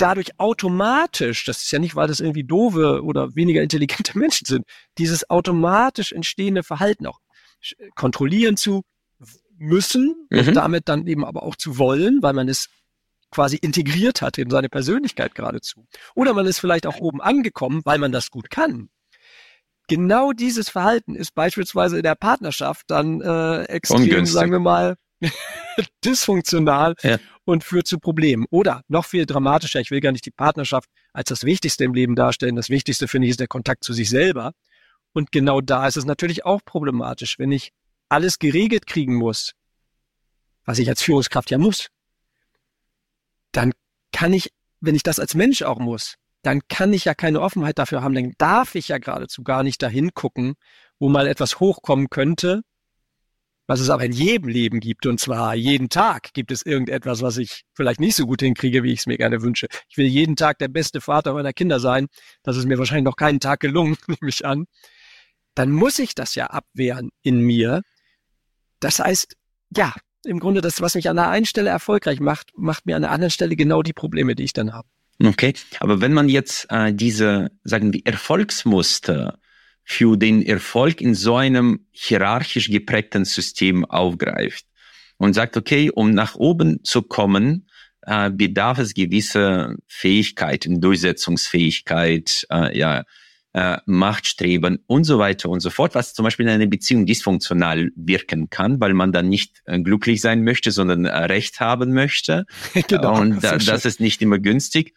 [0.00, 4.64] dadurch automatisch, das ist ja nicht, weil das irgendwie doofe oder weniger intelligente Menschen sind,
[4.98, 7.20] dieses automatisch entstehende Verhalten auch
[7.94, 8.82] kontrollieren zu
[9.58, 10.38] müssen mhm.
[10.38, 12.68] und damit dann eben aber auch zu wollen, weil man es
[13.30, 15.86] quasi integriert hat in seine Persönlichkeit geradezu.
[16.14, 18.88] Oder man ist vielleicht auch oben angekommen, weil man das gut kann.
[19.86, 24.34] Genau dieses Verhalten ist beispielsweise in der Partnerschaft dann äh, extrem, Ungünstig.
[24.34, 24.96] sagen wir mal,
[26.04, 27.18] dysfunktional ja.
[27.44, 28.46] und führt zu Problemen.
[28.50, 32.16] Oder noch viel dramatischer, ich will gar nicht die Partnerschaft als das Wichtigste im Leben
[32.16, 32.56] darstellen.
[32.56, 34.52] Das Wichtigste finde ich ist der Kontakt zu sich selber.
[35.12, 37.72] Und genau da ist es natürlich auch problematisch, wenn ich
[38.08, 39.54] alles geregelt kriegen muss,
[40.64, 41.88] was ich als Führungskraft ja muss,
[43.52, 43.72] dann
[44.12, 47.78] kann ich, wenn ich das als Mensch auch muss, dann kann ich ja keine Offenheit
[47.78, 50.54] dafür haben, dann darf ich ja geradezu gar nicht dahin gucken,
[50.98, 52.62] wo mal etwas hochkommen könnte,
[53.70, 55.06] was es aber in jedem Leben gibt.
[55.06, 58.92] Und zwar jeden Tag gibt es irgendetwas, was ich vielleicht nicht so gut hinkriege, wie
[58.92, 59.68] ich es mir gerne wünsche.
[59.88, 62.08] Ich will jeden Tag der beste Vater meiner Kinder sein.
[62.42, 64.64] Das ist mir wahrscheinlich noch keinen Tag gelungen, nehme ich an.
[65.54, 67.82] Dann muss ich das ja abwehren in mir,
[68.80, 69.36] das heißt,
[69.76, 73.02] ja, im Grunde das, was mich an der einen Stelle erfolgreich macht, macht mir an
[73.02, 74.88] der anderen Stelle genau die Probleme, die ich dann habe.
[75.22, 79.38] Okay, aber wenn man jetzt äh, diese, sagen wir, Erfolgsmuster
[79.90, 84.64] für den Erfolg in so einem hierarchisch geprägten System aufgreift
[85.16, 87.66] und sagt, okay, um nach oben zu kommen,
[88.02, 93.02] äh, bedarf es gewisse Fähigkeiten, Durchsetzungsfähigkeit, äh, ja,
[93.52, 97.90] äh, Machtstreben und so weiter und so fort, was zum Beispiel in einer Beziehung dysfunktional
[97.96, 102.46] wirken kann, weil man dann nicht äh, glücklich sein möchte, sondern äh, Recht haben möchte.
[102.86, 104.94] genau, und da, das ist nicht immer günstig.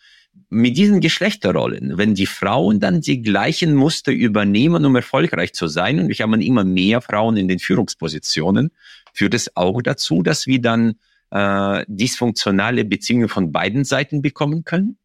[0.54, 6.00] Mit diesen Geschlechterrollen, wenn die Frauen dann die gleichen Muster übernehmen, um erfolgreich zu sein,
[6.00, 8.72] und wir haben immer mehr Frauen in den Führungspositionen,
[9.14, 10.96] führt es auch dazu, dass wir dann
[11.32, 14.98] äh, dysfunktionale Beziehungen von beiden Seiten bekommen können?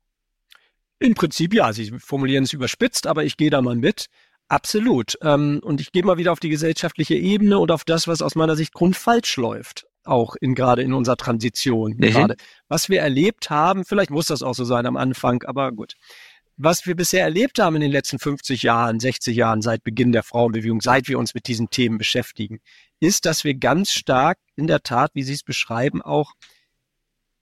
[0.98, 4.06] Im Prinzip ja, Sie formulieren es überspitzt, aber ich gehe da mal mit.
[4.48, 5.18] Absolut.
[5.22, 8.34] Ähm, und ich gehe mal wieder auf die gesellschaftliche Ebene und auf das, was aus
[8.34, 9.87] meiner Sicht grundfalsch läuft.
[10.08, 11.92] Auch in, gerade in unserer Transition.
[11.92, 12.00] Mhm.
[12.00, 12.36] Gerade.
[12.68, 15.94] Was wir erlebt haben, vielleicht muss das auch so sein am Anfang, aber gut.
[16.56, 20.24] Was wir bisher erlebt haben in den letzten 50 Jahren, 60 Jahren seit Beginn der
[20.24, 22.58] Frauenbewegung, seit wir uns mit diesen Themen beschäftigen,
[23.00, 26.32] ist, dass wir ganz stark in der Tat, wie Sie es beschreiben, auch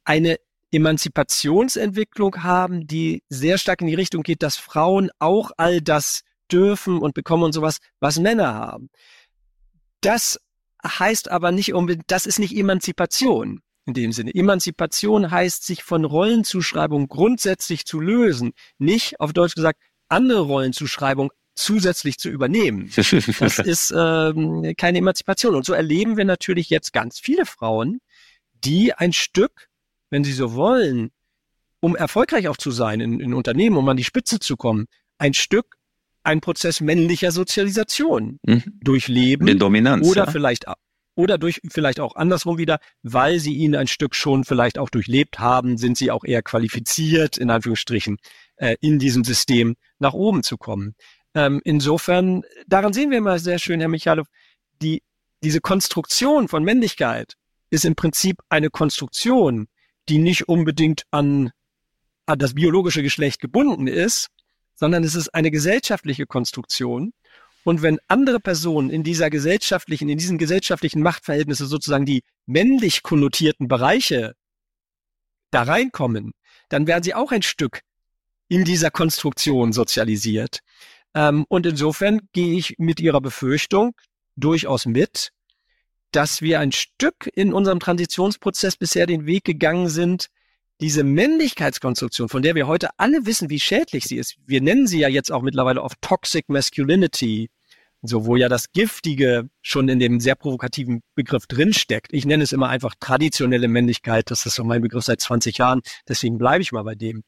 [0.05, 0.37] eine
[0.71, 6.99] Emanzipationsentwicklung haben, die sehr stark in die Richtung geht, dass Frauen auch all das dürfen
[6.99, 8.91] und bekommen und sowas, was Männer haben.
[10.01, 10.39] Das
[10.89, 14.35] heißt aber nicht unbedingt, das ist nicht Emanzipation in dem Sinne.
[14.35, 22.19] Emanzipation heißt, sich von Rollenzuschreibung grundsätzlich zu lösen, nicht auf Deutsch gesagt andere Rollenzuschreibung zusätzlich
[22.19, 22.91] zu übernehmen.
[22.97, 25.55] Das ist ähm, keine Emanzipation.
[25.55, 28.01] Und so erleben wir natürlich jetzt ganz viele Frauen,
[28.53, 29.69] die ein Stück,
[30.11, 31.11] wenn Sie so wollen,
[31.81, 34.87] um erfolgreich auch zu sein in, in Unternehmen, um an die Spitze zu kommen,
[35.19, 35.77] ein Stück
[36.27, 38.63] ein Prozess männlicher Sozialisation mhm.
[38.83, 39.47] durchleben.
[39.47, 40.07] Die Dominanz.
[40.07, 40.31] Oder ja.
[40.31, 40.67] vielleicht
[41.19, 45.39] oder durch vielleicht auch andersrum wieder, weil sie ihn ein Stück schon vielleicht auch durchlebt
[45.39, 48.19] haben, sind sie auch eher qualifiziert, in Anführungsstrichen,
[48.57, 50.95] äh, in diesem System nach oben zu kommen.
[51.35, 54.25] Ähm, insofern, daran sehen wir immer sehr schön, Herr Michalow,
[54.83, 55.03] die,
[55.43, 57.35] diese Konstruktion von Männlichkeit
[57.71, 59.69] ist im Prinzip eine Konstruktion,
[60.11, 61.51] die nicht unbedingt an,
[62.27, 64.29] an das biologische Geschlecht gebunden ist,
[64.77, 67.13] sondern es ist eine gesellschaftliche Konstruktion.
[67.65, 73.67] Und wenn andere Personen in dieser gesellschaftlichen, in diesen gesellschaftlichen Machtverhältnisse sozusagen die männlich konnotierten
[73.67, 74.35] Bereiche
[75.51, 76.33] da reinkommen,
[76.69, 77.81] dann werden sie auch ein Stück
[78.49, 80.61] in dieser Konstruktion sozialisiert.
[81.15, 83.97] Ähm, und insofern gehe ich mit Ihrer Befürchtung
[84.37, 85.31] durchaus mit,
[86.13, 90.29] dass wir ein Stück in unserem Transitionsprozess bisher den Weg gegangen sind,
[90.81, 94.99] diese Männlichkeitskonstruktion, von der wir heute alle wissen, wie schädlich sie ist, wir nennen sie
[94.99, 97.51] ja jetzt auch mittlerweile oft Toxic Masculinity,
[98.03, 102.13] so wo ja das Giftige schon in dem sehr provokativen Begriff drinsteckt.
[102.13, 105.81] Ich nenne es immer einfach traditionelle Männlichkeit, das ist so mein Begriff seit 20 Jahren,
[106.09, 107.25] deswegen bleibe ich mal bei dem,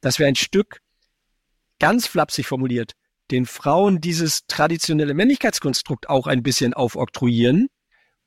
[0.00, 0.80] dass wir ein Stück
[1.78, 2.94] ganz flapsig formuliert
[3.30, 7.68] den Frauen dieses traditionelle Männlichkeitskonstrukt auch ein bisschen aufoktroyieren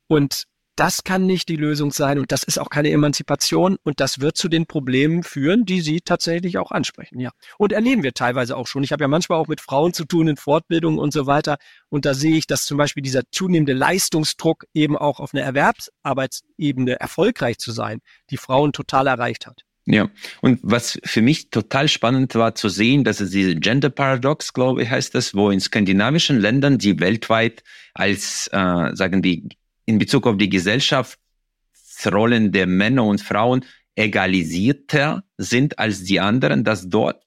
[0.08, 4.20] und das kann nicht die Lösung sein und das ist auch keine Emanzipation und das
[4.20, 7.32] wird zu den Problemen führen, die Sie tatsächlich auch ansprechen, ja.
[7.58, 8.84] Und erleben wir teilweise auch schon.
[8.84, 11.58] Ich habe ja manchmal auch mit Frauen zu tun in Fortbildungen und so weiter
[11.90, 17.00] und da sehe ich, dass zum Beispiel dieser zunehmende Leistungsdruck eben auch auf einer Erwerbsarbeitsebene
[17.00, 19.64] erfolgreich zu sein, die Frauen total erreicht hat.
[19.86, 20.10] Ja,
[20.42, 24.84] und was für mich total spannend war zu sehen, dass es diese Gender Paradox, glaube
[24.84, 29.42] ich, heißt das, wo in skandinavischen Ländern, die weltweit als, äh, sagen wir,
[29.86, 33.66] in Bezug auf die Gesellschaftsrollen der Männer und Frauen
[33.96, 37.24] egalisierter sind als die anderen, dass dort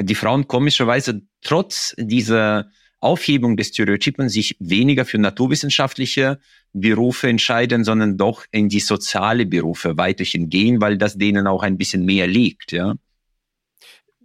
[0.00, 6.40] die Frauen komischerweise trotz dieser Aufhebung des Stereotypen sich weniger für naturwissenschaftliche
[6.72, 11.76] Berufe entscheiden, sondern doch in die soziale Berufe weiterhin gehen, weil das denen auch ein
[11.76, 12.94] bisschen mehr liegt, ja.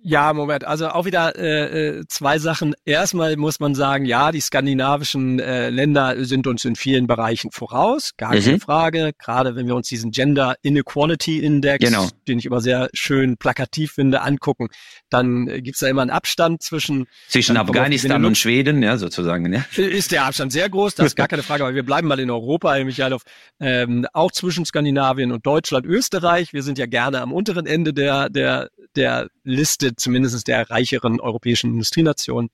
[0.02, 0.66] Ja, Moment.
[0.66, 2.74] Also auch wieder äh, äh, zwei Sachen.
[2.86, 8.14] Erstmal muss man sagen, ja, die skandinavischen äh, Länder sind uns in vielen Bereichen voraus,
[8.16, 8.60] gar keine mhm.
[8.62, 9.12] Frage.
[9.18, 12.08] Gerade wenn wir uns diesen Gender Inequality Index, genau.
[12.28, 14.70] den ich immer sehr schön plakativ finde, angucken,
[15.10, 19.52] dann äh, gibt's da immer einen Abstand zwischen zwischen Afghanistan und Schweden, ja, sozusagen.
[19.52, 19.66] Ja.
[19.84, 21.64] Ist der Abstand sehr groß, das ist gar keine Frage.
[21.64, 23.24] Aber wir bleiben mal in Europa, Herr Michailov.
[23.60, 26.54] Ähm, auch zwischen Skandinavien und Deutschland, Österreich.
[26.54, 31.72] Wir sind ja gerne am unteren Ende der der der Liste zumindest der reicheren europäischen
[31.72, 32.50] Industrienationen.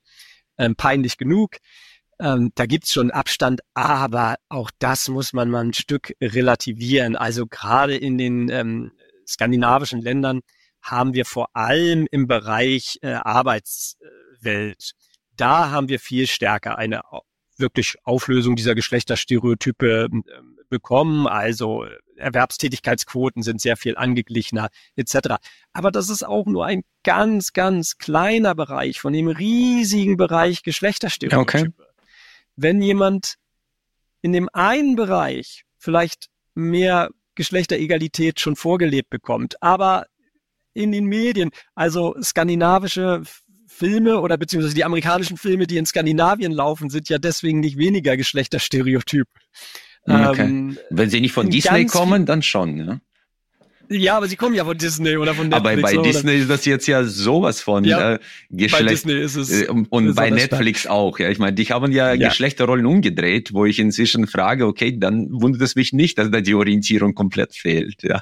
[0.57, 1.57] Ähm, peinlich genug.
[2.19, 7.15] Ähm, da gibt's schon Abstand, aber auch das muss man mal ein Stück relativieren.
[7.15, 8.91] Also gerade in den ähm,
[9.27, 10.41] skandinavischen Ländern
[10.81, 14.93] haben wir vor allem im Bereich äh, Arbeitswelt,
[15.35, 17.01] da haben wir viel stärker eine
[17.57, 20.21] wirklich Auflösung dieser Geschlechterstereotype äh,
[20.69, 21.27] bekommen.
[21.27, 21.85] Also
[22.17, 25.35] Erwerbstätigkeitsquoten sind sehr viel angeglichener etc.
[25.73, 31.41] Aber das ist auch nur ein ganz, ganz kleiner Bereich von dem riesigen Bereich Geschlechterstereotype.
[31.41, 31.69] Okay.
[32.55, 33.35] Wenn jemand
[34.21, 40.07] in dem einen Bereich vielleicht mehr Geschlechteregalität schon vorgelebt bekommt, aber
[40.73, 43.23] in den Medien, also skandinavische
[43.67, 48.15] Filme oder beziehungsweise die amerikanischen Filme, die in Skandinavien laufen, sind ja deswegen nicht weniger
[48.15, 49.27] Geschlechterstereotyp.
[50.07, 50.41] Okay.
[50.43, 52.99] Ähm, Wenn sie nicht von Disney kommen, dann schon, ja.
[53.89, 55.77] Ja, aber sie kommen ja von Disney oder von Netflix.
[55.77, 56.09] Aber bei oder?
[56.09, 58.83] Disney ist das jetzt ja sowas von ja, äh, Geschlecht.
[58.83, 59.61] Bei Disney ist es.
[59.61, 60.89] Äh, und ist bei Netflix da.
[60.91, 61.19] auch.
[61.19, 65.27] Ja, ich meine, die haben ja, ja, Geschlechterrollen umgedreht, wo ich inzwischen frage, okay, dann
[65.29, 68.01] wundert es mich nicht, dass da die Orientierung komplett fehlt.
[68.03, 68.21] Ja.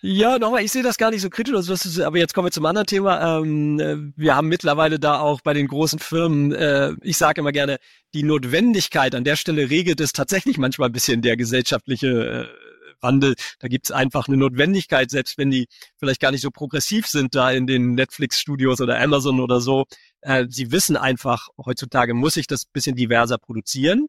[0.00, 2.52] Ja, nochmal, ich sehe das gar nicht so kritisch, also ist, aber jetzt kommen wir
[2.52, 3.40] zum anderen Thema.
[3.40, 7.50] Ähm, äh, wir haben mittlerweile da auch bei den großen Firmen, äh, ich sage immer
[7.50, 7.78] gerne,
[8.14, 12.68] die Notwendigkeit an der Stelle regelt es tatsächlich manchmal ein bisschen der gesellschaftliche äh,
[13.00, 13.34] Wandel.
[13.58, 17.34] Da gibt es einfach eine Notwendigkeit, selbst wenn die vielleicht gar nicht so progressiv sind
[17.34, 19.86] da in den Netflix-Studios oder Amazon oder so.
[20.20, 24.06] Äh, sie wissen einfach, heutzutage muss ich das bisschen diverser produzieren.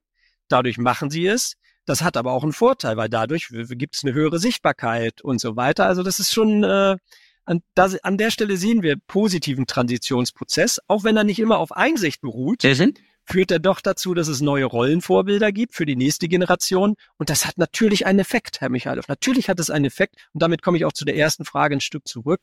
[0.49, 1.55] Dadurch machen sie es.
[1.89, 5.55] Das hat aber auch einen Vorteil, weil dadurch gibt es eine höhere Sichtbarkeit und so
[5.55, 5.87] weiter.
[5.87, 6.97] Also das ist schon, äh,
[7.45, 11.71] an, das, an der Stelle sehen wir positiven Transitionsprozess, auch wenn er nicht immer auf
[11.71, 12.61] Einsicht beruht.
[12.75, 12.99] sind?
[13.25, 16.95] führt er doch dazu, dass es neue Rollenvorbilder gibt für die nächste Generation.
[17.17, 19.07] Und das hat natürlich einen Effekt, Herr Michailov.
[19.07, 20.15] Natürlich hat es einen Effekt.
[20.33, 22.41] Und damit komme ich auch zu der ersten Frage ein Stück zurück,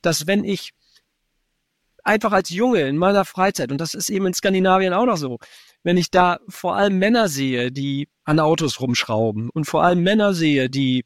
[0.00, 0.72] dass wenn ich
[2.04, 5.38] einfach als Junge in meiner Freizeit, und das ist eben in Skandinavien auch noch so,
[5.82, 10.34] wenn ich da vor allem Männer sehe, die an Autos rumschrauben und vor allem Männer
[10.34, 11.04] sehe, die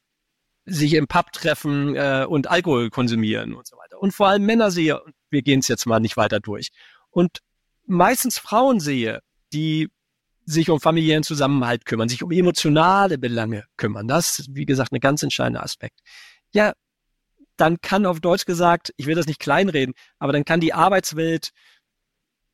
[0.64, 4.00] sich im Pub treffen äh, und Alkohol konsumieren und so weiter.
[4.00, 5.00] Und vor allem Männer sehe,
[5.30, 6.68] wir gehen es jetzt mal nicht weiter durch.
[7.10, 7.40] Und
[7.86, 9.20] meistens Frauen sehe,
[9.52, 9.88] die
[10.44, 14.08] sich um familiären Zusammenhalt kümmern, sich um emotionale Belange kümmern.
[14.08, 16.00] Das ist, wie gesagt, ein ganz entscheidender Aspekt.
[16.52, 16.72] Ja,
[17.56, 21.50] dann kann auf Deutsch gesagt, ich will das nicht kleinreden, aber dann kann die Arbeitswelt,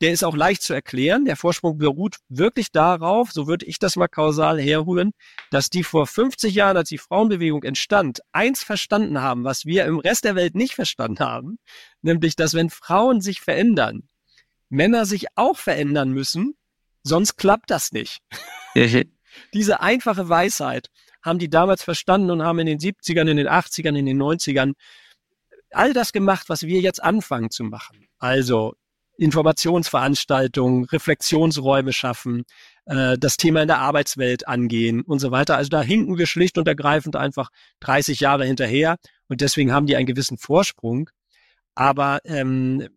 [0.00, 1.24] der ist auch leicht zu erklären.
[1.26, 5.12] Der Vorsprung beruht wirklich darauf, so würde ich das mal kausal herrühren,
[5.50, 9.98] dass die vor 50 Jahren, als die Frauenbewegung entstand, eins verstanden haben, was wir im
[9.98, 11.58] Rest der Welt nicht verstanden haben,
[12.00, 14.08] nämlich, dass wenn Frauen sich verändern,
[14.70, 16.54] Männer sich auch verändern müssen,
[17.02, 18.20] sonst klappt das nicht.
[19.54, 20.88] Diese einfache Weisheit
[21.22, 24.72] haben die damals verstanden und haben in den 70ern, in den 80ern, in den 90ern
[25.72, 28.08] all das gemacht, was wir jetzt anfangen zu machen.
[28.18, 28.74] Also
[29.18, 32.44] Informationsveranstaltungen, Reflexionsräume schaffen,
[32.86, 35.56] äh, das Thema in der Arbeitswelt angehen und so weiter.
[35.56, 37.50] Also da hinken wir schlicht und ergreifend einfach
[37.80, 38.96] 30 Jahre hinterher
[39.28, 41.10] und deswegen haben die einen gewissen Vorsprung.
[41.74, 42.88] Aber ähm,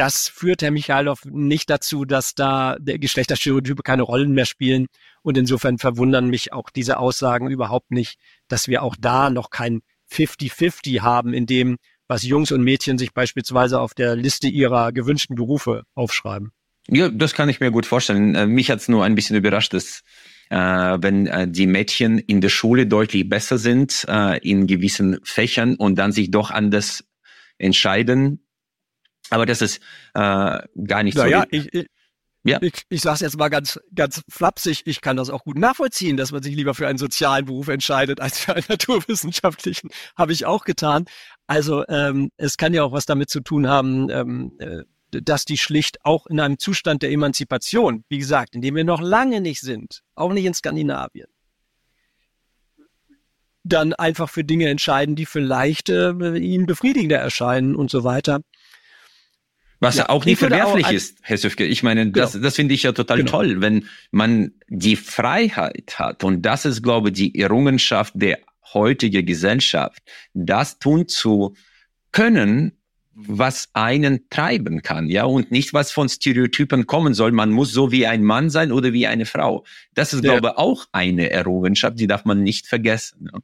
[0.00, 4.86] das führt Herr Michailov nicht dazu, dass da Geschlechterstereotype keine Rollen mehr spielen.
[5.20, 9.82] Und insofern verwundern mich auch diese Aussagen überhaupt nicht, dass wir auch da noch kein
[10.10, 11.76] 50-50 haben, in dem,
[12.08, 16.50] was Jungs und Mädchen sich beispielsweise auf der Liste ihrer gewünschten Berufe aufschreiben.
[16.88, 18.34] Ja, das kann ich mir gut vorstellen.
[18.34, 20.00] Äh, mich hat es nur ein bisschen überrascht, dass
[20.48, 25.76] äh, wenn äh, die Mädchen in der Schule deutlich besser sind äh, in gewissen Fächern
[25.76, 27.04] und dann sich doch anders
[27.58, 28.46] entscheiden,
[29.30, 29.78] aber das ist
[30.14, 31.46] äh, gar nicht naja, so.
[31.50, 31.86] Ich, ich,
[32.42, 32.58] ja.
[32.62, 36.16] ich, ich sage es jetzt mal ganz, ganz flapsig, ich kann das auch gut nachvollziehen,
[36.16, 39.90] dass man sich lieber für einen sozialen Beruf entscheidet als für einen naturwissenschaftlichen.
[40.16, 41.04] Habe ich auch getan.
[41.46, 45.58] Also ähm, es kann ja auch was damit zu tun haben, ähm, äh, dass die
[45.58, 49.60] schlicht auch in einem Zustand der Emanzipation, wie gesagt, in dem wir noch lange nicht
[49.60, 51.26] sind, auch nicht in Skandinavien,
[53.64, 58.40] dann einfach für Dinge entscheiden, die vielleicht äh, ihnen befriedigender erscheinen und so weiter.
[59.80, 61.64] Was ja, auch nicht verwerflich auch ist, Herr Süfke.
[61.64, 62.44] Ich meine, das, genau.
[62.44, 63.30] das finde ich ja total genau.
[63.30, 66.22] toll, wenn man die Freiheit hat.
[66.22, 68.40] Und das ist, glaube ich, die Errungenschaft der
[68.74, 70.02] heutigen Gesellschaft,
[70.34, 71.54] das tun zu
[72.12, 72.72] können,
[73.12, 77.32] was einen treiben kann, ja, und nicht was von Stereotypen kommen soll.
[77.32, 79.64] Man muss so wie ein Mann sein oder wie eine Frau.
[79.94, 80.32] Das ist, ja.
[80.32, 83.28] glaube ich, auch eine Errungenschaft, die darf man nicht vergessen.
[83.32, 83.40] Ja.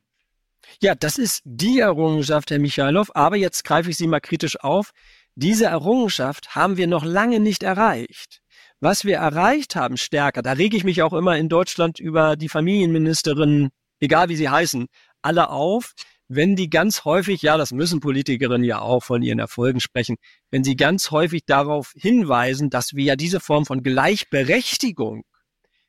[0.81, 3.11] ja, das ist die Errungenschaft, Herr Michailov.
[3.15, 4.93] Aber jetzt greife ich Sie mal kritisch auf.
[5.39, 8.41] Diese Errungenschaft haben wir noch lange nicht erreicht.
[8.81, 12.49] Was wir erreicht haben stärker, da rege ich mich auch immer in Deutschland über die
[12.49, 13.69] Familienministerinnen,
[14.01, 14.87] egal wie sie heißen,
[15.21, 15.93] alle auf,
[16.29, 20.17] wenn die ganz häufig, ja, das müssen Politikerinnen ja auch von ihren Erfolgen sprechen,
[20.51, 25.23] wenn sie ganz häufig darauf hinweisen, dass wir ja diese Form von Gleichberechtigung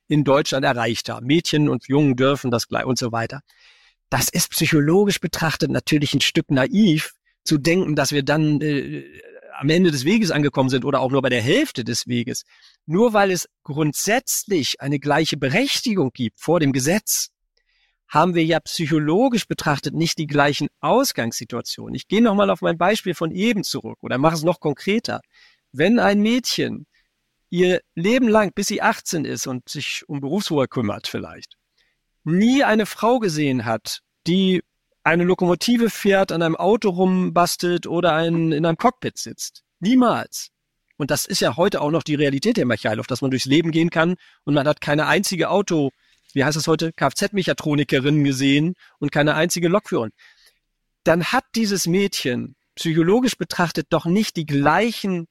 [0.09, 1.25] in Deutschland erreicht haben.
[1.25, 3.41] Mädchen und Jungen dürfen das gleich und so weiter.
[4.09, 9.05] Das ist psychologisch betrachtet natürlich ein Stück naiv zu denken, dass wir dann äh,
[9.57, 12.43] am Ende des Weges angekommen sind oder auch nur bei der Hälfte des Weges,
[12.85, 17.29] nur weil es grundsätzlich eine gleiche Berechtigung gibt vor dem Gesetz,
[18.07, 21.95] haben wir ja psychologisch betrachtet nicht die gleichen Ausgangssituationen.
[21.95, 25.21] Ich gehe nochmal auf mein Beispiel von eben zurück oder mache es noch konkreter.
[25.71, 26.85] Wenn ein Mädchen
[27.49, 31.57] ihr Leben lang, bis sie 18 ist und sich um Berufsruhe kümmert vielleicht,
[32.23, 34.61] nie eine Frau gesehen hat, die
[35.07, 39.63] eine Lokomotive fährt, an einem Auto rumbastelt oder ein, in einem Cockpit sitzt.
[39.79, 40.49] Niemals.
[40.97, 43.71] Und das ist ja heute auch noch die Realität der Michailov, dass man durchs Leben
[43.71, 45.91] gehen kann und man hat keine einzige Auto,
[46.33, 50.11] wie heißt es heute, Kfz-Mechatronikerin gesehen und keine einzige Lokführerin.
[51.03, 55.27] Dann hat dieses Mädchen psychologisch betrachtet doch nicht die gleichen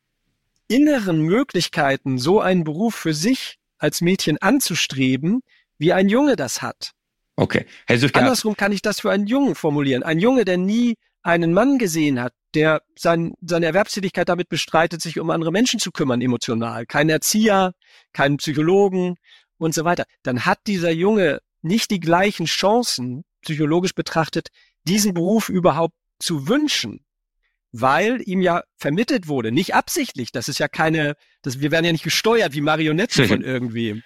[0.68, 5.42] inneren Möglichkeiten, so einen Beruf für sich als Mädchen anzustreben,
[5.78, 6.92] wie ein Junge das hat.
[7.36, 7.66] Okay.
[7.86, 10.02] Herr Süfke, Andersrum kann ich das für einen Jungen formulieren.
[10.02, 15.18] Ein Junge, der nie einen Mann gesehen hat, der sein, seine Erwerbstätigkeit damit bestreitet, sich
[15.20, 16.86] um andere Menschen zu kümmern, emotional.
[16.86, 17.72] Kein Erzieher,
[18.12, 19.16] kein Psychologen
[19.58, 20.04] und so weiter.
[20.22, 24.48] Dann hat dieser Junge nicht die gleichen Chancen, psychologisch betrachtet,
[24.84, 27.04] diesen Beruf überhaupt zu wünschen,
[27.72, 31.92] weil ihm ja vermittelt wurde, nicht absichtlich, das ist ja keine, das, wir werden ja
[31.92, 34.02] nicht gesteuert wie Marionetten von irgendwem.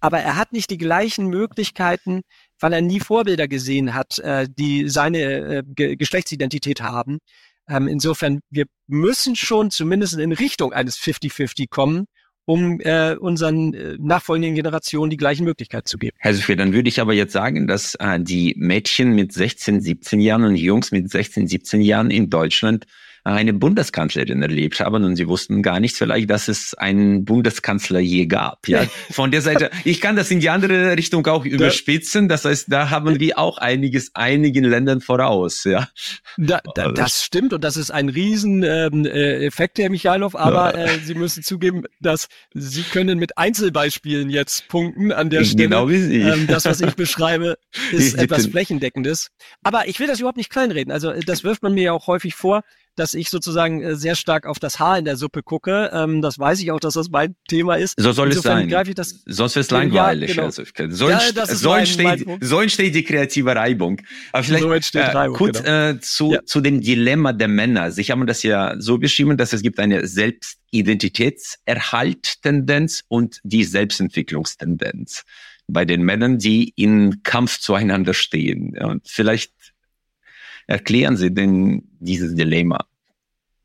[0.00, 2.22] Aber er hat nicht die gleichen Möglichkeiten,
[2.64, 7.18] weil er nie Vorbilder gesehen hat, äh, die seine äh, Ge Geschlechtsidentität haben,
[7.66, 12.04] Ähm, insofern, wir müssen schon zumindest in Richtung eines 50-50 kommen,
[12.44, 16.14] um äh, unseren äh, nachfolgenden Generationen die gleichen Möglichkeiten zu geben.
[16.20, 20.20] Herr Sophie, dann würde ich aber jetzt sagen, dass äh, die Mädchen mit 16, 17
[20.20, 22.84] Jahren und Jungs mit 16, 17 Jahren in Deutschland
[23.24, 28.26] eine Bundeskanzlerin erlebt haben und sie wussten gar nicht vielleicht, dass es einen Bundeskanzler je
[28.26, 28.68] gab.
[28.68, 29.70] Ja, von der Seite.
[29.84, 32.28] Ich kann das in die andere Richtung auch überspitzen.
[32.28, 35.64] Das heißt, da haben wir auch einiges einigen Ländern voraus.
[35.64, 35.88] Ja,
[36.36, 40.36] da, da, also das stimmt und das ist ein riesen ähm, äh, Effekt, Herr Michailov.
[40.36, 45.64] Aber äh, Sie müssen zugeben, dass Sie können mit Einzelbeispielen jetzt punkten an der Stelle.
[45.70, 46.20] Genau wie Sie.
[46.20, 47.56] Ähm, das, was ich beschreibe,
[47.92, 49.30] ist etwas flächendeckendes.
[49.62, 50.92] Aber ich will das überhaupt nicht kleinreden.
[50.92, 52.62] Also das wirft man mir ja auch häufig vor
[52.96, 55.90] dass ich sozusagen äh, sehr stark auf das Haar in der Suppe gucke.
[55.92, 57.94] Ähm, das weiß ich auch, dass das mein Thema ist.
[57.98, 58.86] So soll Insofern es sein.
[58.88, 60.30] Ich das, Sonst wird es langweilig.
[60.30, 60.46] Ja, genau.
[60.46, 64.00] also, so, ja, so, entsteht, so entsteht die kreative Reibung.
[64.32, 65.90] Aber vielleicht so entsteht äh, Reibung, kurz genau.
[65.90, 66.42] äh, zu, ja.
[66.44, 67.90] zu dem Dilemma der Männer.
[67.90, 75.24] Sie haben das ja so beschrieben, dass es gibt eine Selbstidentitätserhalt-Tendenz und die Selbstentwicklungstendenz
[75.66, 78.78] bei den Männern, die in Kampf zueinander stehen.
[78.78, 79.52] Und vielleicht
[80.66, 82.86] Erklären Sie denn dieses Dilemma?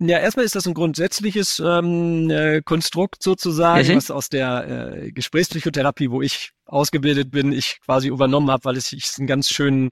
[0.02, 3.98] Ja, erstmal ist das ein grundsätzliches ähm, äh, Konstrukt sozusagen, mhm.
[3.98, 8.94] was aus der äh, Gesprächspsychotherapie, wo ich ausgebildet bin, ich quasi übernommen habe, weil es
[8.94, 9.90] ich ein ganz schön,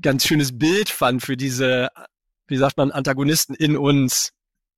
[0.00, 1.88] ganz schönes Bild fand für diese,
[2.46, 4.30] wie sagt man, Antagonisten in uns,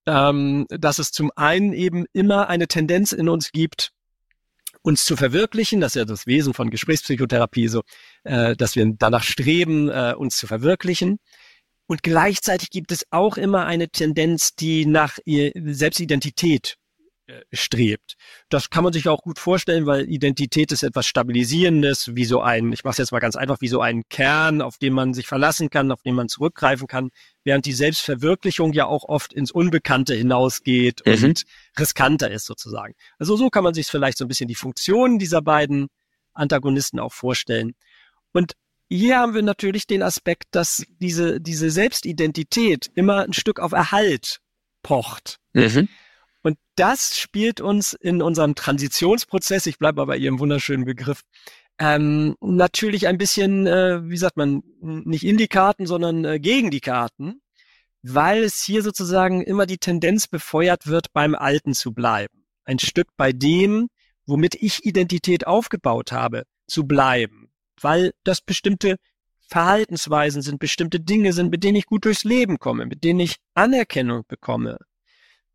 [0.07, 3.93] ähm, dass es zum einen eben immer eine Tendenz in uns gibt,
[4.85, 5.81] uns zu verwirklichen.
[5.81, 7.83] Das ist ja das Wesen von Gesprächspsychotherapie, so,
[8.23, 11.19] äh, dass wir danach streben, äh, uns zu verwirklichen.
[11.87, 16.77] Und gleichzeitig gibt es auch immer eine Tendenz, die nach Selbstidentität
[17.53, 18.17] strebt.
[18.49, 22.73] Das kann man sich auch gut vorstellen, weil Identität ist etwas Stabilisierendes, wie so ein,
[22.73, 25.27] ich mache es jetzt mal ganz einfach, wie so ein Kern, auf den man sich
[25.27, 27.11] verlassen kann, auf den man zurückgreifen kann,
[27.43, 31.25] während die Selbstverwirklichung ja auch oft ins Unbekannte hinausgeht mhm.
[31.25, 31.45] und
[31.79, 32.95] riskanter ist sozusagen.
[33.19, 35.89] Also so kann man sich vielleicht so ein bisschen die Funktionen dieser beiden
[36.35, 37.75] Antagonisten auch vorstellen.
[38.33, 38.53] Und
[38.91, 44.41] hier haben wir natürlich den Aspekt, dass diese, diese Selbstidentität immer ein Stück auf Erhalt
[44.83, 45.39] pocht.
[45.55, 45.89] Mhm.
[46.77, 51.23] Das spielt uns in unserem Transitionsprozess, ich bleibe bei Ihrem wunderschönen Begriff,
[51.79, 56.71] ähm, natürlich ein bisschen, äh, wie sagt man, nicht in die Karten, sondern äh, gegen
[56.71, 57.41] die Karten,
[58.03, 62.45] weil es hier sozusagen immer die Tendenz befeuert wird, beim Alten zu bleiben.
[62.65, 63.89] Ein Stück bei dem,
[64.27, 68.97] womit ich Identität aufgebaut habe, zu bleiben, weil das bestimmte
[69.49, 73.37] Verhaltensweisen sind, bestimmte Dinge sind, mit denen ich gut durchs Leben komme, mit denen ich
[73.55, 74.79] Anerkennung bekomme,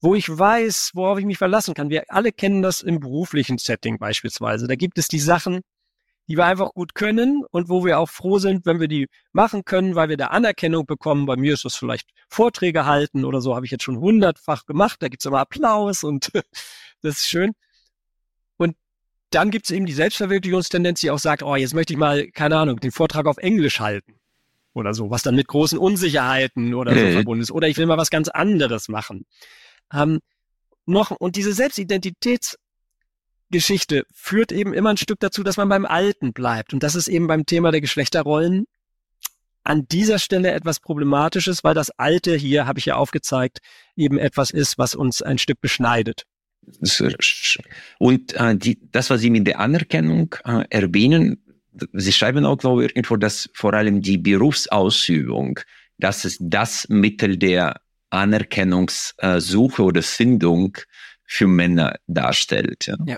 [0.02, 1.90] wo ich weiß, worauf ich mich verlassen kann.
[1.90, 4.68] Wir alle kennen das im beruflichen Setting beispielsweise.
[4.68, 5.62] Da gibt es die Sachen,
[6.28, 9.66] die wir einfach gut können und wo wir auch froh sind, wenn wir die machen
[9.66, 11.26] können, weil wir da Anerkennung bekommen.
[11.26, 15.02] Bei mir ist das vielleicht Vorträge halten oder so, habe ich jetzt schon hundertfach gemacht.
[15.02, 16.32] Da gibt's immer Applaus und
[17.02, 17.54] das ist schön.
[18.58, 18.76] Und
[19.32, 22.80] dann gibt's eben die Selbstverwirklichungstendenz, die auch sagt, oh, jetzt möchte ich mal, keine Ahnung,
[22.80, 24.20] den Vortrag auf Englisch halten
[24.74, 27.52] oder so, was dann mit großen Unsicherheiten oder so verbunden ist.
[27.52, 29.26] Oder ich will mal was ganz anderes machen.
[29.94, 30.20] Ähm,
[30.86, 36.74] noch, und diese Selbstidentitätsgeschichte führt eben immer ein Stück dazu, dass man beim Alten bleibt.
[36.74, 38.66] Und das ist eben beim Thema der Geschlechterrollen
[39.64, 43.60] an dieser Stelle etwas Problematisches, weil das Alte hier, habe ich ja aufgezeigt,
[43.96, 46.24] eben etwas ist, was uns ein Stück beschneidet.
[48.00, 51.44] Und äh, die, das, was Sie mit der Anerkennung äh, erwähnen,
[51.94, 55.60] Sie schreiben auch, glaube ich, irgendwo, dass vor allem die Berufsausübung,
[55.98, 60.78] das ist das Mittel der Anerkennungssuche oder Findung
[61.26, 62.88] für Männer darstellt.
[62.88, 62.96] Ja.
[63.06, 63.18] ja.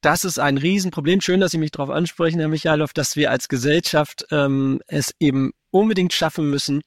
[0.00, 1.20] Das ist ein Riesenproblem.
[1.20, 5.52] Schön, dass Sie mich darauf ansprechen, Herr Michailov, dass wir als Gesellschaft ähm, es eben
[5.70, 6.82] unbedingt schaffen müssen,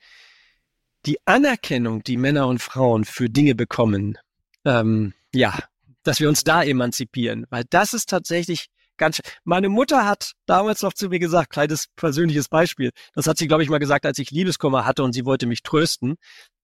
[1.05, 4.17] die Anerkennung, die Männer und Frauen für Dinge bekommen,
[4.65, 5.57] ähm, ja,
[6.03, 8.67] dass wir uns da emanzipieren, weil das ist tatsächlich
[8.97, 9.21] ganz.
[9.43, 12.91] Meine Mutter hat damals noch zu mir gesagt, kleines persönliches Beispiel.
[13.13, 15.63] Das hat sie, glaube ich, mal gesagt, als ich Liebeskummer hatte und sie wollte mich
[15.63, 16.15] trösten.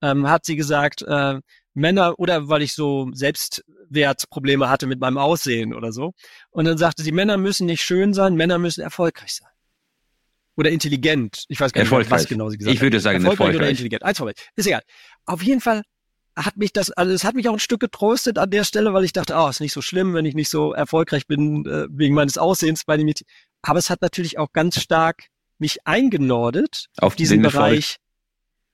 [0.02, 1.40] Ähm, hat sie gesagt, äh,
[1.74, 6.14] Männer oder weil ich so Selbstwertprobleme hatte mit meinem Aussehen oder so.
[6.52, 9.50] Und dann sagte sie, Männer müssen nicht schön sein, Männer müssen erfolgreich sein.
[10.56, 11.46] Oder intelligent.
[11.48, 12.76] Ich weiß gar nicht, was genau sie gesagt hat.
[12.76, 13.62] Ich würde sagen, erfolgreich, erfolgreich.
[13.62, 14.04] oder intelligent.
[14.04, 14.22] Eins
[14.56, 14.84] Ist egal.
[15.26, 15.82] Auf jeden Fall
[16.36, 19.04] hat mich das, also es hat mich auch ein Stück getröstet an der Stelle, weil
[19.04, 22.16] ich dachte, oh, ist nicht so schlimm, wenn ich nicht so erfolgreich bin äh, wegen
[22.16, 23.28] meines Aussehens bei dem Mädchen.
[23.62, 25.28] Aber es hat natürlich auch ganz stark
[25.60, 28.00] mich eingenordet auf diesen Bereich Erfolg.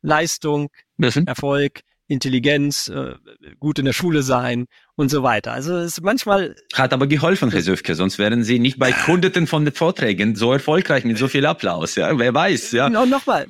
[0.01, 1.27] Leistung, Wissen?
[1.27, 3.13] Erfolg, Intelligenz, äh,
[3.59, 5.53] gut in der Schule sein und so weiter.
[5.53, 9.47] Also es ist manchmal hat aber geholfen, Herr Söfke, sonst wären Sie nicht bei Hunderten
[9.47, 11.95] von den Vorträgen so erfolgreich mit so viel Applaus.
[11.95, 12.71] Ja, wer weiß.
[12.71, 12.87] Ja.
[12.87, 13.47] Und nochmal,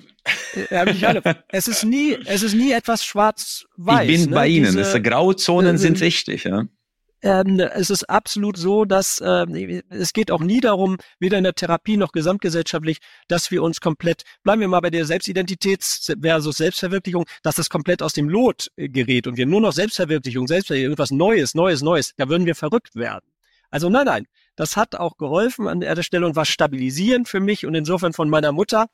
[0.70, 4.08] Michael, es ist nie, es ist nie etwas schwarz-weiß.
[4.08, 4.36] Ich bin ne?
[4.36, 4.76] bei Ihnen.
[4.76, 6.44] Diese, Grauzonen äh, sind wichtig.
[6.44, 6.66] Ja
[7.22, 11.54] ähm, es ist absolut so, dass äh, es geht auch nie darum, weder in der
[11.54, 15.84] Therapie noch gesamtgesellschaftlich, dass wir uns komplett, bleiben wir mal bei der Selbstidentität
[16.22, 20.48] versus Selbstverwirklichung, dass das komplett aus dem Lot äh, gerät und wir nur noch Selbstverwirklichung,
[20.48, 23.30] Selbstverwirklichung, irgendwas Neues, Neues, Neues, da würden wir verrückt werden.
[23.70, 27.66] Also nein, nein, das hat auch geholfen an der Stelle und war stabilisierend für mich
[27.66, 28.88] und insofern von meiner Mutter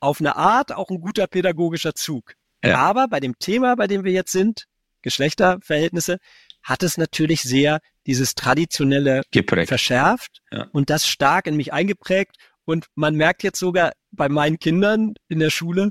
[0.00, 2.34] auf eine Art auch ein guter pädagogischer Zug.
[2.64, 2.78] Ja.
[2.78, 4.66] Aber bei dem Thema, bei dem wir jetzt sind,
[5.02, 6.18] Geschlechterverhältnisse,
[6.66, 9.68] hat es natürlich sehr dieses traditionelle Geprägt.
[9.68, 10.66] verschärft ja.
[10.72, 12.36] und das stark in mich eingeprägt.
[12.64, 15.90] Und man merkt jetzt sogar bei meinen Kindern in der Schule,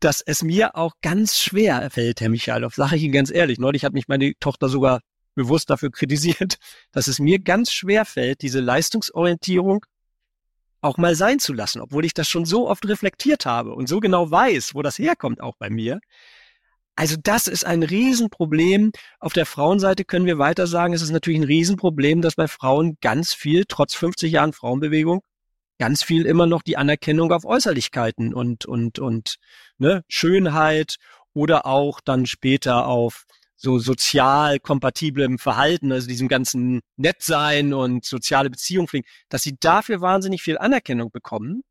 [0.00, 3.58] dass es mir auch ganz schwer fällt, Herr Michailov, sage ich Ihnen ganz ehrlich.
[3.58, 5.00] Neulich hat mich meine Tochter sogar
[5.34, 6.56] bewusst dafür kritisiert,
[6.92, 9.84] dass es mir ganz schwer fällt, diese Leistungsorientierung
[10.80, 14.00] auch mal sein zu lassen, obwohl ich das schon so oft reflektiert habe und so
[14.00, 16.00] genau weiß, wo das herkommt auch bei mir.
[16.96, 18.90] Also das ist ein Riesenproblem.
[19.20, 22.96] Auf der Frauenseite können wir weiter sagen, es ist natürlich ein Riesenproblem, dass bei Frauen
[23.02, 25.20] ganz viel, trotz 50 Jahren Frauenbewegung,
[25.78, 29.36] ganz viel immer noch die Anerkennung auf Äußerlichkeiten und, und, und
[29.76, 30.96] ne, Schönheit
[31.34, 33.24] oder auch dann später auf
[33.56, 40.00] so sozial kompatiblem Verhalten, also diesem ganzen Nettsein und soziale Beziehungen pflegen, dass sie dafür
[40.00, 41.62] wahnsinnig viel Anerkennung bekommen,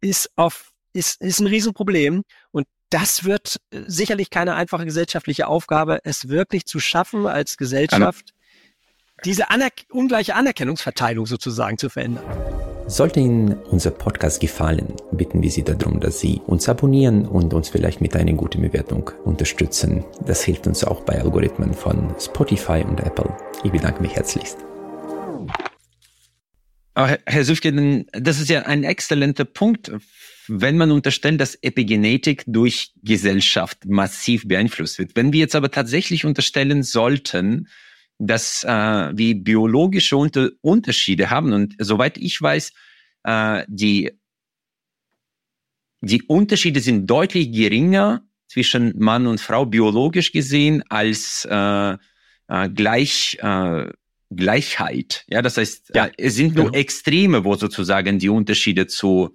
[0.00, 2.22] ist auf ist, ist ein Riesenproblem.
[2.50, 8.32] Und das wird äh, sicherlich keine einfache gesellschaftliche Aufgabe, es wirklich zu schaffen, als Gesellschaft
[9.24, 12.24] diese Aner ungleiche Anerkennungsverteilung sozusagen zu verändern.
[12.86, 17.68] Sollte Ihnen unser Podcast gefallen, bitten wir Sie darum, dass Sie uns abonnieren und uns
[17.68, 20.04] vielleicht mit einer guten Bewertung unterstützen.
[20.24, 23.36] Das hilft uns auch bei Algorithmen von Spotify und Apple.
[23.64, 24.58] Ich bedanke mich herzlichst.
[26.94, 29.90] Herr Süfke, das ist ja ein exzellenter Punkt
[30.48, 35.16] wenn man unterstellt, dass Epigenetik durch Gesellschaft massiv beeinflusst wird.
[35.16, 37.68] Wenn wir jetzt aber tatsächlich unterstellen sollten,
[38.18, 42.72] dass äh, wir biologische Unter Unterschiede haben und soweit ich weiß,
[43.24, 44.12] äh, die,
[46.00, 51.96] die Unterschiede sind deutlich geringer zwischen Mann und Frau biologisch gesehen als äh,
[52.48, 53.90] äh, gleich äh,
[54.30, 55.24] Gleichheit.
[55.28, 56.78] Ja, das heißt, ja, äh, es sind nur genau.
[56.78, 59.34] Extreme, wo sozusagen die Unterschiede zu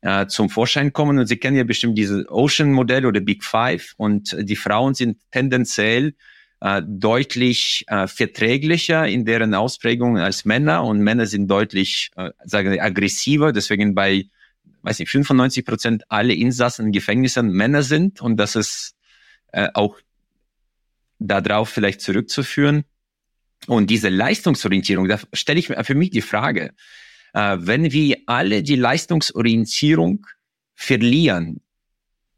[0.00, 1.18] äh, zum Vorschein kommen.
[1.18, 3.94] Und Sie kennen ja bestimmt diese Ocean-Modell oder Big Five.
[3.96, 6.14] Und die Frauen sind tendenziell
[6.60, 10.84] äh, deutlich äh, verträglicher in deren Ausprägung als Männer.
[10.84, 13.52] Und Männer sind deutlich, äh, sagen wir, aggressiver.
[13.52, 14.26] Deswegen bei,
[14.82, 18.20] weiß nicht, 95 Prozent alle Insassen in Gefängnissen Männer sind.
[18.20, 18.94] Und das ist
[19.52, 19.98] äh, auch
[21.18, 22.84] darauf vielleicht zurückzuführen.
[23.66, 26.72] Und diese Leistungsorientierung, da stelle ich mir für mich die Frage,
[27.32, 30.26] wenn wir alle die Leistungsorientierung
[30.74, 31.60] verlieren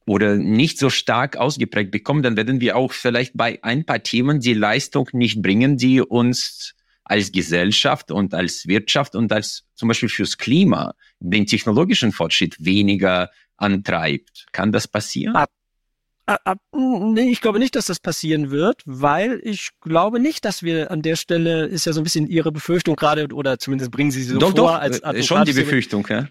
[0.07, 4.41] oder nicht so stark ausgeprägt bekommen, dann werden wir auch vielleicht bei ein paar Themen
[4.41, 6.75] die Leistung nicht bringen, die uns
[7.05, 13.31] als Gesellschaft und als Wirtschaft und als zum Beispiel fürs Klima den technologischen Fortschritt weniger
[13.57, 14.47] antreibt.
[14.53, 15.35] Kann das passieren?
[16.31, 20.91] Ab Nee, ich glaube nicht, dass das passieren wird, weil ich glaube nicht, dass wir
[20.91, 24.23] an der Stelle, ist ja so ein bisschen Ihre Befürchtung gerade, oder zumindest bringen Sie
[24.23, 25.17] sie so doch, vor doch, als Advokat.
[25.17, 26.29] Ist schon die Befürchtung, ja.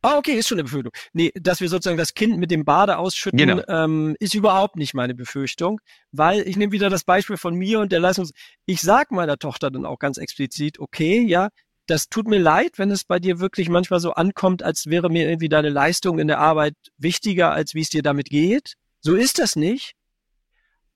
[0.00, 0.92] Ah, okay, ist schon eine Befürchtung.
[1.12, 3.62] Nee, dass wir sozusagen das Kind mit dem Bade ausschütten, genau.
[3.68, 5.80] ähm, ist überhaupt nicht meine Befürchtung,
[6.10, 8.32] weil ich nehme wieder das Beispiel von mir und der Leistungs...
[8.66, 11.50] Ich sag meiner Tochter dann auch ganz explizit, okay, ja,
[11.86, 15.28] das tut mir leid, wenn es bei dir wirklich manchmal so ankommt, als wäre mir
[15.28, 18.74] irgendwie deine Leistung in der Arbeit wichtiger, als wie es dir damit geht.
[19.02, 19.94] So ist das nicht.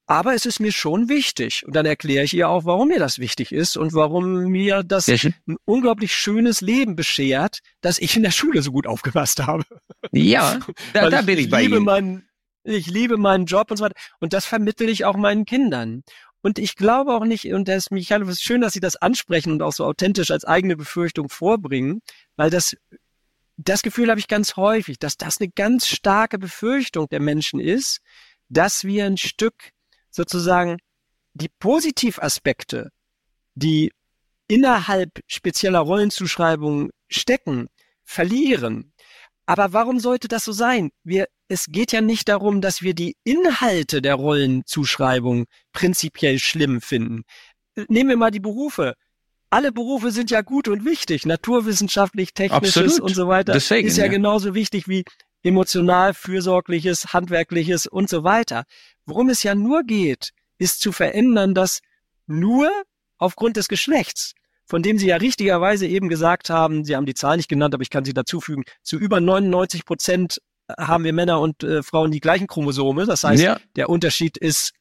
[0.09, 1.67] Aber es ist mir schon wichtig.
[1.67, 5.09] Und dann erkläre ich ihr auch, warum mir das wichtig ist und warum mir das
[5.09, 5.35] ein
[5.65, 9.65] unglaublich schönes Leben beschert, dass ich in der Schule so gut aufgepasst habe.
[10.13, 10.61] Ja,
[10.93, 12.29] da, da bin ich, ich bei liebe Meinen,
[12.63, 13.97] ich liebe meinen Job und so weiter.
[14.21, 16.05] Und das vermittle ich auch meinen Kindern.
[16.41, 19.51] Und ich glaube auch nicht, und das, Michael, es ist schön, dass Sie das ansprechen
[19.51, 22.03] und auch so authentisch als eigene Befürchtung vorbringen,
[22.37, 22.77] weil das
[23.57, 28.01] das Gefühl habe ich ganz häufig, dass das eine ganz starke Befürchtung der Menschen ist,
[28.49, 29.71] dass wir ein Stück
[30.11, 30.79] sozusagen
[31.35, 32.91] die Positivaspekte,
[33.55, 33.93] die
[34.49, 37.69] innerhalb spezieller Rollenzuschreibungen stecken,
[38.05, 38.93] verlieren.
[39.47, 40.91] Aber warum sollte das so sein?
[41.03, 47.23] Wir, es geht ja nicht darum, dass wir die Inhalte der Rollenzuschreibung prinzipiell schlimm finden.
[47.89, 48.95] Nehmen wir mal die Berufe
[49.57, 53.01] alle Berufe sind ja gut und wichtig, naturwissenschaftlich, technisches Absolut.
[53.01, 53.55] und so weiter.
[53.55, 55.03] Deswegen, ist ja, ja, genauso wichtig wie
[55.43, 58.65] emotional, fürsorgliches, handwerkliches und so weiter.
[59.07, 61.81] Worum es ja nur geht, ist zu verändern, dass
[62.27, 62.71] nur
[63.17, 64.35] aufgrund des Geschlechts,
[64.67, 67.83] von dem Sie ja richtigerweise eben gesagt haben, Sie haben die Zahl nicht genannt, aber
[67.83, 70.39] ich kann sie dazufügen, zu über 99 Prozent
[70.77, 73.07] haben wir Männer und äh, Frauen die gleichen Chromosome.
[73.07, 73.59] Das heißt, ja.
[73.75, 74.73] der Unterschied ist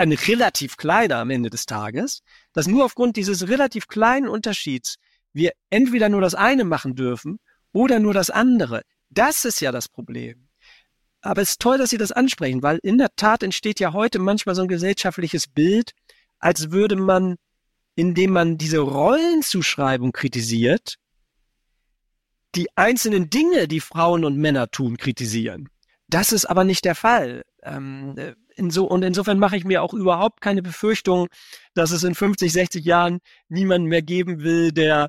[0.00, 2.22] ein relativ kleiner am Ende des Tages,
[2.52, 4.96] dass nur aufgrund dieses relativ kleinen Unterschieds
[5.32, 7.38] wir entweder nur das eine machen dürfen
[7.72, 8.82] oder nur das andere.
[9.10, 10.48] Das ist ja das Problem.
[11.20, 14.18] Aber es ist toll, dass Sie das ansprechen, weil in der Tat entsteht ja heute
[14.18, 15.92] manchmal so ein gesellschaftliches Bild,
[16.38, 17.36] als würde man,
[17.94, 20.96] indem man diese Rollenzuschreibung kritisiert,
[22.54, 25.68] die einzelnen Dinge, die Frauen und Männer tun, kritisieren.
[26.08, 27.44] Das ist aber nicht der Fall.
[27.62, 28.16] Ähm,
[28.60, 31.28] inso, und insofern mache ich mir auch überhaupt keine Befürchtung,
[31.74, 35.08] dass es in 50, 60 Jahren niemanden mehr geben will, der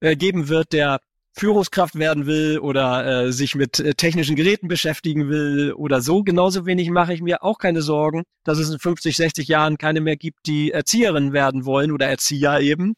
[0.00, 1.00] äh, geben wird, der
[1.38, 6.22] Führungskraft werden will oder äh, sich mit äh, technischen Geräten beschäftigen will oder so.
[6.22, 10.00] Genauso wenig mache ich mir auch keine Sorgen, dass es in 50, 60 Jahren keine
[10.00, 12.94] mehr gibt, die Erzieherin werden wollen oder Erzieher eben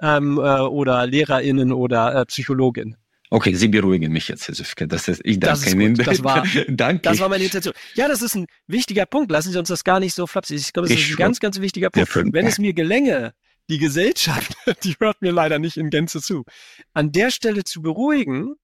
[0.00, 2.96] ähm, äh, oder LehrerInnen oder äh, Psychologin.
[3.32, 4.86] Okay, Sie beruhigen mich jetzt, Herr Süfke.
[4.86, 5.94] Das ist, ich danke das Ihnen.
[5.94, 7.00] Das war, danke.
[7.00, 7.72] das war meine Intention.
[7.94, 9.30] Ja, das ist ein wichtiger Punkt.
[9.30, 10.58] Lassen Sie uns das gar nicht so flapsig.
[10.58, 12.14] Ich glaube, das ist ein ganz, ganz wichtiger Punkt.
[12.14, 13.32] Wenn es mir gelänge,
[13.70, 14.54] die Gesellschaft,
[14.84, 16.44] die hört mir leider nicht in Gänze zu,
[16.92, 18.56] an der Stelle zu beruhigen,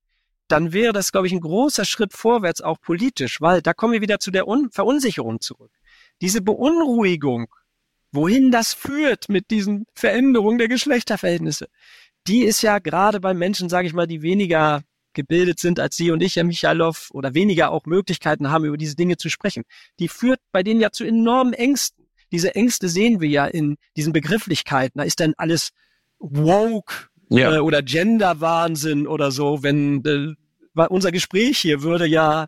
[0.48, 4.02] dann wäre das, glaube ich, ein großer Schritt vorwärts, auch politisch, weil da kommen wir
[4.02, 5.72] wieder zu der Un Verunsicherung zurück.
[6.20, 7.46] Diese Beunruhigung,
[8.12, 11.68] wohin das führt mit diesen Veränderungen der Geschlechterverhältnisse,
[12.26, 14.82] die ist ja gerade bei Menschen, sage ich mal, die weniger
[15.14, 18.96] gebildet sind als Sie und ich, Herr Michailov, oder weniger auch Möglichkeiten haben, über diese
[18.96, 19.64] Dinge zu sprechen.
[19.98, 22.06] Die führt bei denen ja zu enormen Ängsten.
[22.30, 24.98] Diese Ängste sehen wir ja in diesen Begrifflichkeiten.
[24.98, 25.70] Da ist dann alles
[26.18, 27.56] woke ja.
[27.56, 29.62] äh, oder Gender-Wahnsinn oder so.
[29.62, 30.34] Wenn äh,
[30.88, 32.46] unser Gespräch hier würde ja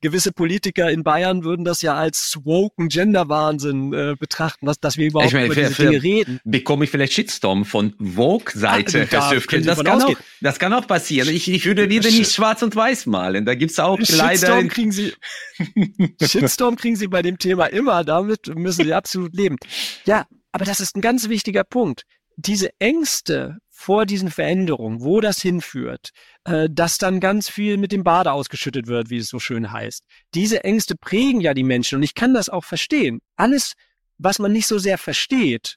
[0.00, 5.08] gewisse Politiker in Bayern würden das ja als woken Gender-Wahnsinn äh, betrachten, dass, dass wir
[5.08, 6.40] überhaupt ich meine, über diese Dinge reden.
[6.44, 9.64] Bekomme ich vielleicht Shitstorm von Vogue-Seite, Herr Süfken?
[9.64, 11.28] Das, kann auch, das kann auch passieren.
[11.28, 13.44] Ich, ich würde wieder nicht schwarz und weiß malen.
[13.44, 14.68] Da gibt's auch Shitstorm leider...
[14.68, 15.12] Kriegen Sie,
[16.22, 18.04] Shitstorm kriegen Sie bei dem Thema immer.
[18.04, 19.56] Damit müssen Sie absolut leben.
[20.06, 22.02] Ja, aber das ist ein ganz wichtiger Punkt.
[22.36, 26.10] Diese Ängste vor diesen Veränderungen, wo das hinführt,
[26.44, 30.04] äh, dass dann ganz viel mit dem Bade ausgeschüttet wird, wie es so schön heißt.
[30.34, 33.20] Diese Ängste prägen ja die Menschen und ich kann das auch verstehen.
[33.36, 33.74] Alles,
[34.18, 35.76] was man nicht so sehr versteht,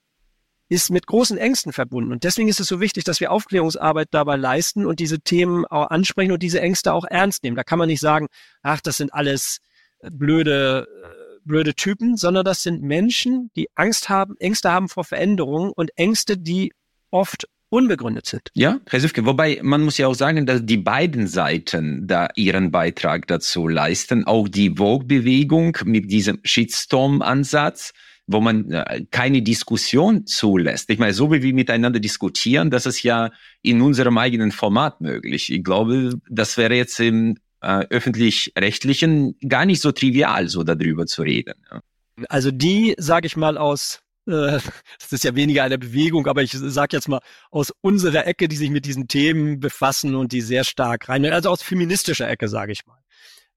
[0.69, 2.11] ist mit großen Ängsten verbunden.
[2.11, 5.89] Und deswegen ist es so wichtig, dass wir Aufklärungsarbeit dabei leisten und diese Themen auch
[5.89, 7.55] ansprechen und diese Ängste auch ernst nehmen.
[7.55, 8.27] Da kann man nicht sagen,
[8.61, 9.59] ach, das sind alles
[10.01, 15.71] blöde, äh, blöde Typen, sondern das sind Menschen, die Angst haben, Ängste haben vor Veränderungen
[15.71, 16.71] und Ängste, die
[17.11, 18.49] oft unbegründet sind.
[18.53, 22.71] Ja, Herr Süfke, wobei man muss ja auch sagen, dass die beiden Seiten da ihren
[22.71, 24.25] Beitrag dazu leisten.
[24.25, 27.93] Auch die Vogue-Bewegung mit diesem Shitstorm-Ansatz,
[28.27, 30.89] wo man äh, keine Diskussion zulässt.
[30.91, 33.31] Ich meine, so wie wir miteinander diskutieren, das ist ja
[33.63, 35.51] in unserem eigenen Format möglich.
[35.51, 41.23] Ich glaube, das wäre jetzt im äh, öffentlich-rechtlichen gar nicht so trivial, so darüber zu
[41.23, 41.55] reden.
[41.71, 41.81] Ja.
[42.29, 44.59] Also die, sage ich mal, aus äh,
[44.99, 47.19] das ist ja weniger eine Bewegung, aber ich sage jetzt mal
[47.51, 51.49] aus unserer Ecke, die sich mit diesen Themen befassen und die sehr stark rein, also
[51.49, 52.97] aus feministischer Ecke, sage ich mal.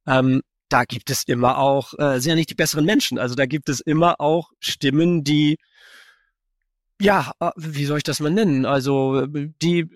[0.06, 3.46] Ähm, da gibt es immer auch, äh, sind ja nicht die besseren Menschen, also da
[3.46, 5.58] gibt es immer auch Stimmen, die,
[7.00, 8.66] ja, äh, wie soll ich das mal nennen?
[8.66, 9.88] Also die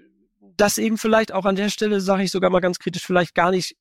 [0.56, 3.50] das eben vielleicht auch an der Stelle, sage ich sogar mal ganz kritisch, vielleicht gar
[3.50, 3.76] nicht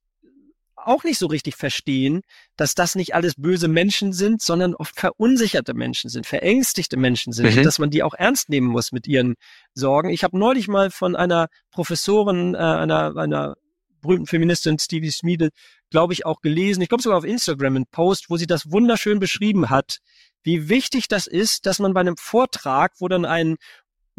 [0.85, 2.21] auch nicht so richtig verstehen,
[2.55, 7.55] dass das nicht alles böse Menschen sind, sondern oft verunsicherte Menschen sind, verängstigte Menschen sind,
[7.55, 7.63] mhm.
[7.63, 9.35] dass man die auch ernst nehmen muss mit ihren
[9.73, 10.09] Sorgen.
[10.09, 13.55] Ich habe neulich mal von einer Professorin, äh, einer, einer
[14.01, 15.49] berühmten Feministin, Stevie Smeedel,
[15.89, 19.19] glaube ich, auch gelesen, ich glaube sogar auf Instagram einen Post, wo sie das wunderschön
[19.19, 19.99] beschrieben hat,
[20.43, 23.57] wie wichtig das ist, dass man bei einem Vortrag, wo dann ein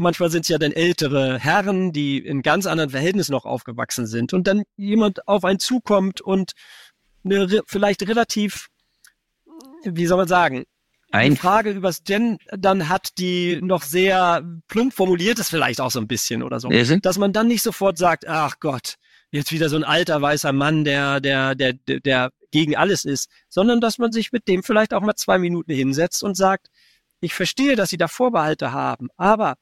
[0.00, 4.32] Manchmal sind es ja dann ältere Herren, die in ganz anderen Verhältnissen noch aufgewachsen sind
[4.32, 6.52] und dann jemand auf einen zukommt und
[7.22, 8.68] eine vielleicht relativ,
[9.84, 10.64] wie soll man sagen,
[11.12, 16.00] eine Frage übers Gen dann hat, die noch sehr plump formuliert ist, vielleicht auch so
[16.00, 16.70] ein bisschen oder so.
[17.04, 18.94] Dass man dann nicht sofort sagt, ach Gott,
[19.32, 23.80] jetzt wieder so ein alter weißer Mann, der, der, der, der gegen alles ist, sondern
[23.80, 26.68] dass man sich mit dem vielleicht auch mal zwei Minuten hinsetzt und sagt,
[27.20, 29.56] ich verstehe, dass Sie da Vorbehalte haben, aber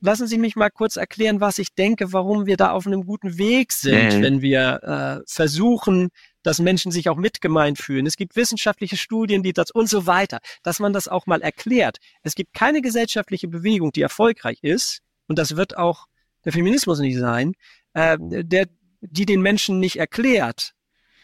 [0.00, 3.38] lassen Sie mich mal kurz erklären, was ich denke, warum wir da auf einem guten
[3.38, 4.22] Weg sind, mhm.
[4.22, 6.08] wenn wir äh, versuchen,
[6.42, 8.06] dass Menschen sich auch mitgemeint fühlen.
[8.06, 11.98] Es gibt wissenschaftliche Studien, die das und so weiter, dass man das auch mal erklärt.
[12.22, 16.06] Es gibt keine gesellschaftliche Bewegung, die erfolgreich ist, und das wird auch
[16.44, 17.54] der Feminismus nicht sein,
[17.94, 18.68] äh, der,
[19.00, 20.72] die den Menschen nicht erklärt,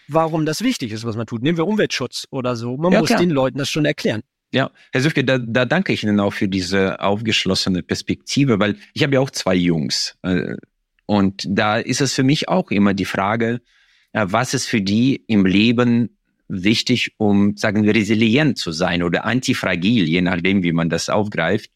[0.09, 1.43] warum das wichtig ist, was man tut.
[1.43, 2.77] Nehmen wir Umweltschutz oder so.
[2.77, 3.21] Man ja, muss klar.
[3.21, 4.23] den Leuten das schon erklären.
[4.53, 9.03] Ja, Herr Süfke, da, da danke ich Ihnen auch für diese aufgeschlossene Perspektive, weil ich
[9.03, 10.17] habe ja auch zwei Jungs.
[10.23, 10.57] Äh,
[11.07, 13.63] und da ist es für mich auch immer die Frage,
[14.13, 19.25] äh, was ist für die im Leben wichtig, um, sagen wir, resilient zu sein oder
[19.25, 21.71] antifragil, je nachdem, wie man das aufgreift.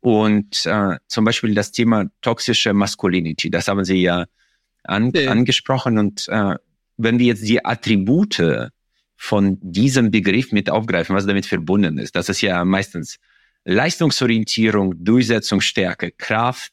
[0.00, 4.24] Und äh, zum Beispiel das Thema toxische Masculinity, das haben Sie ja,
[4.84, 5.30] an, ja.
[5.30, 5.98] angesprochen.
[5.98, 6.54] Und äh,
[6.96, 8.70] wenn wir jetzt die Attribute
[9.20, 13.18] von diesem Begriff mit aufgreifen, was damit verbunden ist, das ist ja meistens
[13.64, 16.72] Leistungsorientierung, Durchsetzungsstärke, Kraft.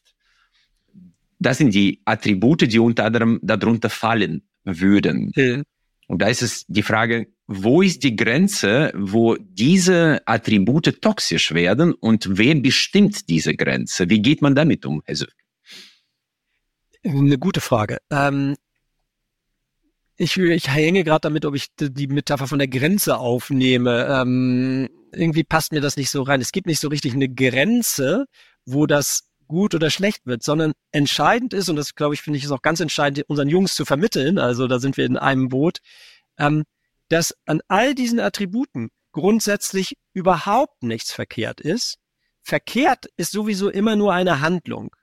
[1.38, 5.32] Das sind die Attribute, die unter anderem darunter fallen würden.
[5.34, 5.62] Ja.
[6.06, 11.92] Und da ist es die Frage, wo ist die Grenze, wo diese Attribute toxisch werden
[11.92, 14.08] und wer bestimmt diese Grenze?
[14.08, 15.34] Wie geht man damit um, Söck?
[17.04, 17.98] Eine gute Frage.
[18.10, 18.54] Ähm,
[20.16, 24.06] ich, ich hänge gerade damit, ob ich die Metapher von der Grenze aufnehme.
[24.08, 26.40] Ähm, irgendwie passt mir das nicht so rein.
[26.40, 28.26] Es gibt nicht so richtig eine Grenze,
[28.64, 32.44] wo das gut oder schlecht wird, sondern entscheidend ist, und das glaube ich, finde ich,
[32.44, 35.78] ist auch ganz entscheidend, unseren Jungs zu vermitteln, also da sind wir in einem Boot,
[36.38, 36.64] ähm,
[37.08, 41.98] dass an all diesen Attributen grundsätzlich überhaupt nichts verkehrt ist.
[42.42, 44.94] Verkehrt ist sowieso immer nur eine Handlung.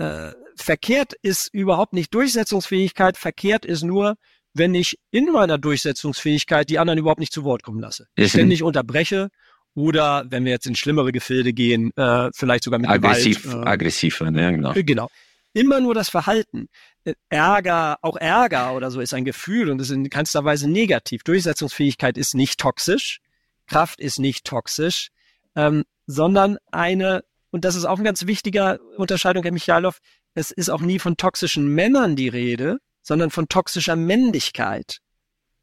[0.00, 4.16] Äh, verkehrt ist überhaupt nicht Durchsetzungsfähigkeit, verkehrt ist nur,
[4.54, 8.06] wenn ich in meiner Durchsetzungsfähigkeit die anderen überhaupt nicht zu Wort kommen lasse.
[8.16, 8.28] Mhm.
[8.28, 9.28] Ständig unterbreche
[9.74, 13.66] oder wenn wir jetzt in schlimmere Gefilde gehen, äh, vielleicht sogar mit aggressiv, Gewalt.
[13.66, 14.72] Äh, aggressiv, ja, genau.
[14.74, 15.10] Genau.
[15.52, 16.68] Immer nur das Verhalten.
[17.04, 21.24] Äh, Ärger, auch Ärger oder so ist ein Gefühl und ist in keinster Weise negativ.
[21.24, 23.20] Durchsetzungsfähigkeit ist nicht toxisch,
[23.66, 25.10] Kraft ist nicht toxisch,
[25.56, 29.98] ähm, sondern eine, und das ist auch ein ganz wichtiger Unterscheidung, Herr Michailov,
[30.34, 34.98] es ist auch nie von toxischen Männern die Rede, sondern von toxischer Männlichkeit.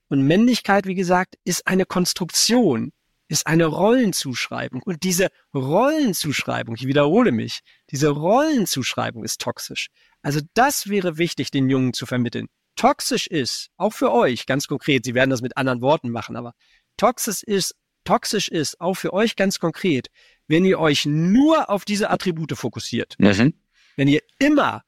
[0.09, 2.91] Und Männlichkeit, wie gesagt, ist eine Konstruktion
[3.27, 4.81] ist eine Rollenzuschreibung.
[4.83, 7.59] Und diese Rollenzuschreibung, ich wiederhole mich,
[7.91, 9.88] diese Rollenzuschreibung ist toxisch.
[10.21, 12.47] Also das wäre wichtig, den Jungen zu vermitteln.
[12.75, 16.53] Toxisch ist, auch für euch, ganz konkret, Sie werden das mit anderen Worten machen, aber
[16.95, 17.75] toxisch ist,
[18.08, 20.08] toxisch ist, auch für euch ganz konkret,
[20.47, 23.16] wenn ihr euch nur auf diese Attribute fokussiert.
[23.20, 23.53] Mhm.
[23.97, 24.84] Wenn ihr immer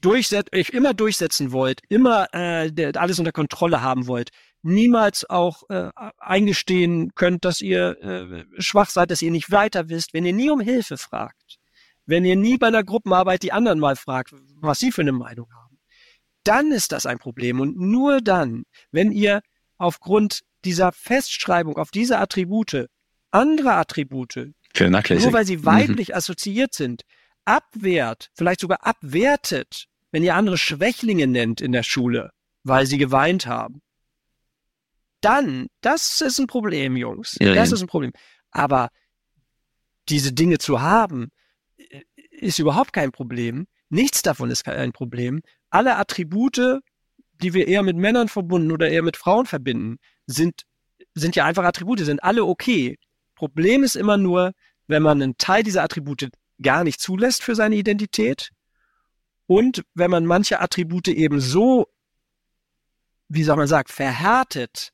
[0.00, 4.30] durchset euch immer durchsetzen wollt, immer äh, alles unter Kontrolle haben wollt,
[4.62, 10.14] niemals auch äh, eingestehen könnt, dass ihr äh, schwach seid, dass ihr nicht weiter wisst,
[10.14, 11.58] wenn ihr nie um Hilfe fragt,
[12.06, 15.52] wenn ihr nie bei einer Gruppenarbeit die anderen mal fragt, was sie für eine Meinung
[15.52, 15.78] haben,
[16.44, 17.60] dann ist das ein Problem.
[17.60, 19.42] Und nur dann, wenn ihr
[19.76, 22.88] aufgrund dieser Festschreibung auf diese Attribute
[23.30, 25.66] andere Attribute, nur weil sie mhm.
[25.66, 26.14] weiblich mhm.
[26.14, 27.02] assoziiert sind,
[27.44, 32.32] abwehrt, vielleicht sogar abwertet, wenn ihr andere Schwächlinge nennt in der Schule,
[32.64, 33.80] weil sie geweint haben,
[35.20, 37.36] dann, das ist ein Problem, Jungs.
[37.40, 37.76] Ja, das ja.
[37.76, 38.12] ist ein Problem.
[38.50, 38.90] Aber
[40.08, 41.30] diese Dinge zu haben,
[41.76, 43.66] äh, ist überhaupt kein Problem.
[43.90, 45.42] Nichts davon ist kein Problem.
[45.68, 46.80] Alle Attribute,
[47.42, 50.62] die wir eher mit Männern verbunden oder eher mit Frauen verbinden, sind,
[51.14, 52.98] sind ja einfach Attribute, sind alle okay.
[53.34, 54.52] Problem ist immer nur,
[54.86, 56.28] wenn man einen Teil dieser Attribute
[56.62, 58.50] gar nicht zulässt für seine Identität
[59.46, 61.88] und wenn man manche Attribute eben so,
[63.28, 64.92] wie soll man sagen, verhärtet,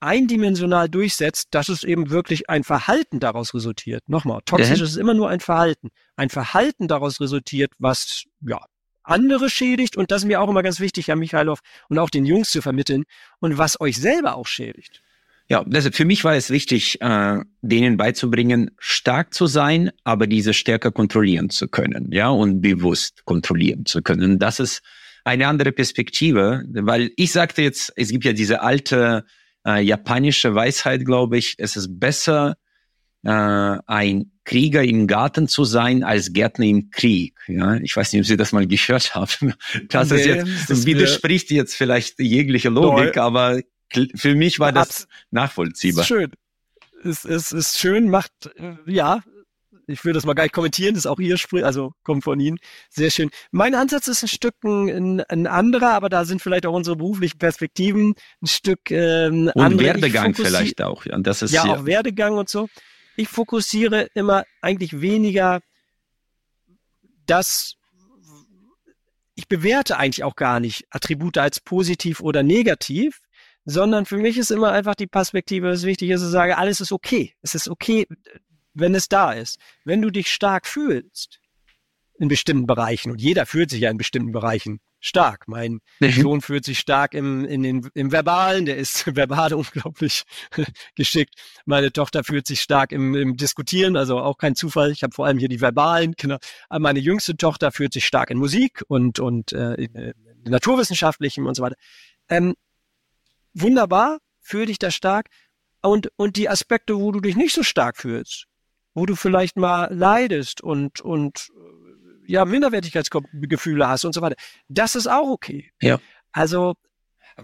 [0.00, 4.08] eindimensional durchsetzt, dass es eben wirklich ein Verhalten daraus resultiert.
[4.08, 4.84] Nochmal, toxisch ja.
[4.84, 5.90] ist immer nur ein Verhalten.
[6.16, 8.64] Ein Verhalten daraus resultiert, was, ja,
[9.02, 12.26] andere schädigt und das ist mir auch immer ganz wichtig, Herr Michailov, und auch den
[12.26, 13.04] Jungs zu vermitteln
[13.40, 15.02] und was euch selber auch schädigt.
[15.48, 20.54] Ja, deshalb für mich war es wichtig, äh, denen beizubringen, stark zu sein, aber diese
[20.54, 24.38] Stärke kontrollieren zu können, ja, und bewusst kontrollieren zu können.
[24.38, 24.80] Das ist
[25.24, 29.24] eine andere Perspektive, weil ich sagte jetzt, es gibt ja diese alte
[29.66, 32.56] äh, japanische Weisheit, glaube ich, es ist besser,
[33.24, 37.38] äh, ein Krieger im Garten zu sein als Gärtner im Krieg.
[37.46, 39.54] Ja, ich weiß nicht, ob Sie das mal gehört haben.
[39.88, 43.22] Das nee, ist jetzt, das widerspricht jetzt vielleicht jegliche Logik, Neu.
[43.22, 43.60] aber
[44.16, 46.02] für mich war das nachvollziehbar.
[46.02, 46.32] Ist schön.
[47.04, 49.22] Es ist, ist schön, macht, äh, ja,
[49.86, 52.40] ich will das mal gar nicht kommentieren, das ist auch Ihr Sprich, also kommt von
[52.40, 52.58] Ihnen.
[52.88, 53.30] Sehr schön.
[53.52, 57.38] Mein Ansatz ist ein Stück ein, ein anderer, aber da sind vielleicht auch unsere beruflichen
[57.38, 59.86] Perspektiven ein Stück ähm, und andere.
[59.86, 61.04] Werdegang vielleicht auch.
[61.04, 62.68] Ja, das ist ja auch Werdegang und so.
[63.20, 65.60] Ich fokussiere immer eigentlich weniger
[67.26, 67.74] das,
[69.34, 73.20] ich bewerte eigentlich auch gar nicht Attribute als positiv oder negativ,
[73.66, 76.92] sondern für mich ist immer einfach die Perspektive, das Wichtige ist, zu sagen, alles ist
[76.92, 77.34] okay.
[77.42, 78.06] Es ist okay,
[78.72, 79.58] wenn es da ist.
[79.84, 81.40] Wenn du dich stark fühlst
[82.18, 85.48] in bestimmten Bereichen, und jeder fühlt sich ja in bestimmten Bereichen stark.
[85.48, 86.10] Mein mhm.
[86.12, 90.24] Sohn fühlt sich stark im, in den, im Verbalen, der ist verbal unglaublich
[90.94, 91.34] geschickt.
[91.64, 94.90] Meine Tochter fühlt sich stark im, im Diskutieren, also auch kein Zufall.
[94.90, 96.36] Ich habe vor allem hier die Verbalen, genau.
[96.68, 100.14] Aber meine jüngste Tochter fühlt sich stark in Musik und, und äh, in, in
[100.50, 101.76] Naturwissenschaftlichem und so weiter.
[102.28, 102.54] Ähm,
[103.54, 105.28] wunderbar, fühl dich da stark.
[105.82, 108.46] Und, und die Aspekte, wo du dich nicht so stark fühlst,
[108.92, 111.48] wo du vielleicht mal leidest und, und
[112.30, 114.36] ja, Minderwertigkeitsgefühle hast und so weiter.
[114.68, 115.70] Das ist auch okay.
[115.82, 115.98] Ja.
[116.32, 116.74] Also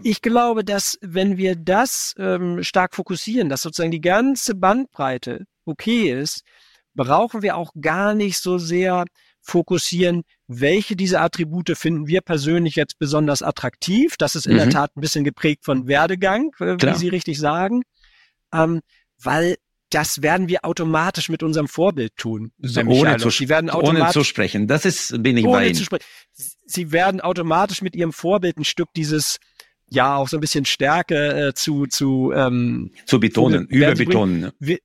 [0.03, 6.11] ich glaube, dass wenn wir das ähm, stark fokussieren, dass sozusagen die ganze Bandbreite okay
[6.11, 6.43] ist,
[6.93, 9.05] brauchen wir auch gar nicht so sehr
[9.41, 14.15] fokussieren, welche dieser Attribute finden wir persönlich jetzt besonders attraktiv.
[14.17, 14.57] Das ist in mhm.
[14.57, 17.83] der Tat ein bisschen geprägt von Werdegang, äh, wie Sie richtig sagen,
[18.53, 18.81] ähm,
[19.21, 19.57] weil
[19.89, 22.51] das werden wir automatisch mit unserem Vorbild tun.
[22.59, 24.67] So, ohne, zu, Sie werden ohne zu sprechen.
[24.67, 25.75] Das ist, bin ich ohne bei Ihnen.
[25.75, 26.03] Zu sprechen.
[26.65, 29.37] Sie werden automatisch mit Ihrem Vorbild ein Stück dieses,
[29.89, 34.51] ja, auch so ein bisschen Stärke äh, zu, zu, ähm, zu betonen, überbetonen.
[34.59, 34.79] Wie,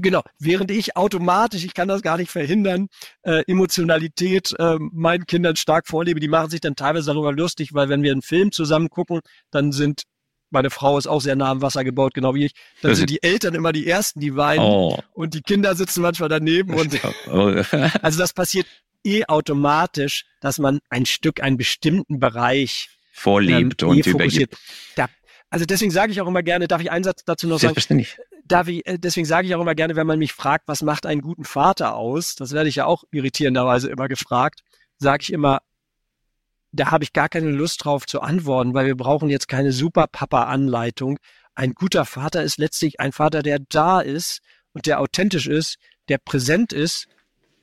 [0.00, 2.88] genau, während ich automatisch, ich kann das gar nicht verhindern,
[3.22, 7.90] äh, Emotionalität äh, meinen Kindern stark vorlebe, die machen sich dann teilweise darüber lustig, weil
[7.90, 9.20] wenn wir einen Film zusammen gucken,
[9.50, 10.04] dann sind
[10.50, 12.52] meine Frau ist auch sehr nah am Wasser gebaut, genau wie ich.
[12.82, 14.64] Dann sind die Eltern immer die Ersten, die weinen.
[14.64, 14.98] Oh.
[15.12, 16.74] Und die Kinder sitzen manchmal daneben.
[16.74, 16.98] Und
[18.02, 18.66] also das passiert
[19.04, 24.56] eh automatisch, dass man ein Stück, einen bestimmten Bereich vorlebt ähm, und eh fokussiert.
[24.94, 25.08] Da,
[25.50, 28.06] also deswegen sage ich auch immer gerne, darf ich einen Satz dazu noch sagen?
[28.44, 31.06] Darf ich, äh, deswegen sage ich auch immer gerne, wenn man mich fragt, was macht
[31.06, 34.60] einen guten Vater aus, das werde ich ja auch irritierenderweise immer gefragt,
[34.98, 35.62] sage ich immer,
[36.76, 41.18] da habe ich gar keine Lust drauf zu antworten, weil wir brauchen jetzt keine Super-Papa-Anleitung.
[41.54, 44.40] Ein guter Vater ist letztlich ein Vater, der da ist
[44.72, 45.76] und der authentisch ist,
[46.08, 47.08] der präsent ist,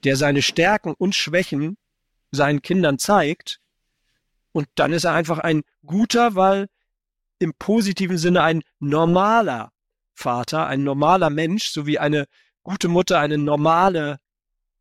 [0.03, 1.77] der seine Stärken und Schwächen
[2.31, 3.59] seinen Kindern zeigt.
[4.51, 6.67] Und dann ist er einfach ein guter, weil
[7.39, 9.71] im positiven Sinne ein normaler
[10.13, 12.25] Vater, ein normaler Mensch, so wie eine
[12.63, 14.19] gute Mutter eine normale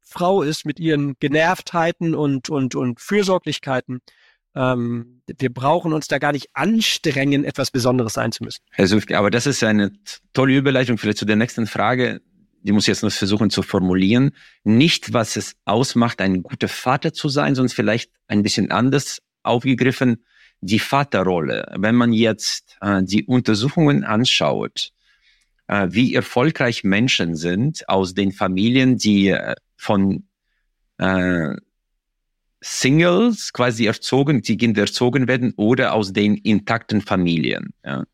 [0.01, 4.01] Frau ist mit ihren Genervtheiten und, und, und Fürsorglichkeiten.
[4.55, 8.63] Ähm, wir brauchen uns da gar nicht anstrengen, etwas Besonderes sein zu müssen.
[8.71, 9.93] Herr Sufke, aber das ist eine
[10.33, 12.21] tolle Überleitung vielleicht zu der nächsten Frage.
[12.63, 14.33] Die muss ich jetzt noch versuchen zu formulieren.
[14.63, 20.25] Nicht, was es ausmacht, ein guter Vater zu sein, sondern vielleicht ein bisschen anders aufgegriffen,
[20.61, 21.73] die Vaterrolle.
[21.77, 24.93] Wenn man jetzt äh, die Untersuchungen anschaut,
[25.67, 30.29] äh, wie erfolgreich Menschen sind aus den Familien, die äh, von
[30.99, 31.57] äh,
[32.63, 37.75] Singles quasi erzogen, die Kinder erzogen werden oder aus den intakten Familien.
[37.85, 38.05] Ja.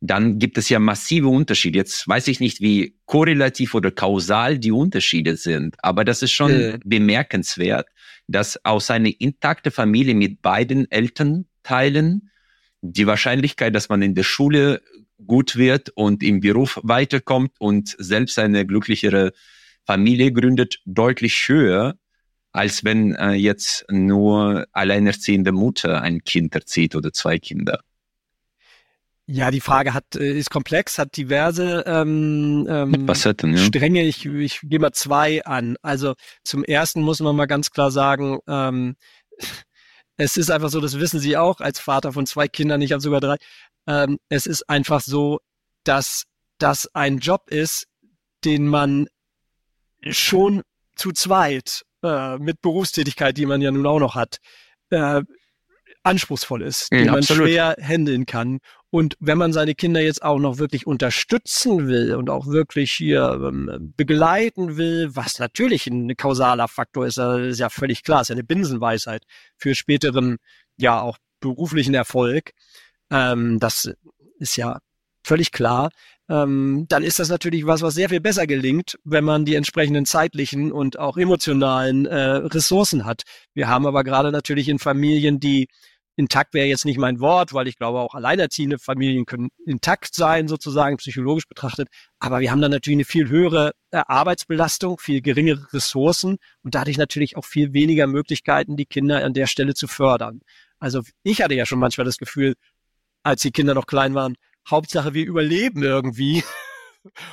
[0.00, 1.78] Dann gibt es ja massive Unterschiede.
[1.78, 6.50] Jetzt weiß ich nicht, wie korrelativ oder kausal die Unterschiede sind, aber das ist schon
[6.50, 6.78] äh.
[6.84, 7.86] bemerkenswert,
[8.26, 12.30] dass aus einer intakten Familie mit beiden Elternteilen
[12.80, 14.80] die Wahrscheinlichkeit, dass man in der Schule
[15.24, 19.32] gut wird und im Beruf weiterkommt und selbst eine glücklichere
[19.84, 21.96] Familie gründet, deutlich höher,
[22.52, 27.80] als wenn äh, jetzt nur alleinerziehende Mutter ein Kind erzieht oder zwei Kinder.
[29.26, 33.58] Ja, die Frage hat äh, ist komplex, hat diverse ähm, ähm, Facetten, ja.
[33.58, 34.02] Stränge.
[34.02, 35.76] Ich, ich gehe mal zwei an.
[35.80, 38.96] Also zum ersten muss man mal ganz klar sagen, ähm,
[40.16, 43.00] es ist einfach so, das wissen Sie auch als Vater von zwei Kindern, ich habe
[43.00, 43.36] sogar drei.
[43.86, 45.40] Ähm, es ist einfach so,
[45.84, 46.24] dass
[46.58, 47.86] das ein Job ist,
[48.44, 49.06] den man
[50.10, 50.62] schon
[50.96, 54.38] zu zweit äh, mit Berufstätigkeit, die man ja nun auch noch hat,
[54.90, 55.22] äh,
[56.02, 57.48] anspruchsvoll ist, mhm, den man absolut.
[57.48, 58.58] schwer handeln kann.
[58.90, 63.40] Und wenn man seine Kinder jetzt auch noch wirklich unterstützen will und auch wirklich hier
[63.42, 68.34] ähm, begleiten will, was natürlich ein kausaler Faktor ist, ist ja völlig klar, ist ja
[68.34, 69.24] eine Binsenweisheit
[69.56, 70.38] für späteren,
[70.76, 72.52] ja auch beruflichen Erfolg.
[73.10, 73.90] Ähm, das
[74.38, 74.80] ist ja
[75.24, 75.90] völlig klar
[76.32, 80.06] ähm, dann ist das natürlich was, was sehr viel besser gelingt, wenn man die entsprechenden
[80.06, 83.22] zeitlichen und auch emotionalen äh, Ressourcen hat.
[83.52, 85.68] Wir haben aber gerade natürlich in Familien, die
[86.16, 90.48] intakt wäre jetzt nicht mein Wort, weil ich glaube auch alleinerziehende Familien können intakt sein,
[90.48, 91.88] sozusagen psychologisch betrachtet.
[92.18, 96.96] Aber wir haben dann natürlich eine viel höhere äh, Arbeitsbelastung, viel geringere Ressourcen und dadurch
[96.96, 100.40] natürlich auch viel weniger Möglichkeiten, die Kinder an der Stelle zu fördern.
[100.78, 102.54] Also ich hatte ja schon manchmal das Gefühl,
[103.22, 104.34] als die Kinder noch klein waren,
[104.68, 106.44] Hauptsache wir überleben irgendwie.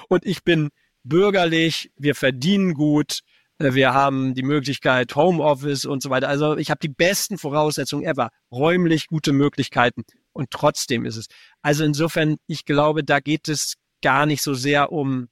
[0.07, 0.69] Und ich bin
[1.03, 3.19] bürgerlich, wir verdienen gut,
[3.59, 6.29] äh, wir haben die Möglichkeit Homeoffice und so weiter.
[6.29, 10.03] Also ich habe die besten Voraussetzungen ever, räumlich gute Möglichkeiten
[10.33, 11.27] und trotzdem ist es.
[11.61, 15.27] Also insofern, ich glaube, da geht es gar nicht so sehr um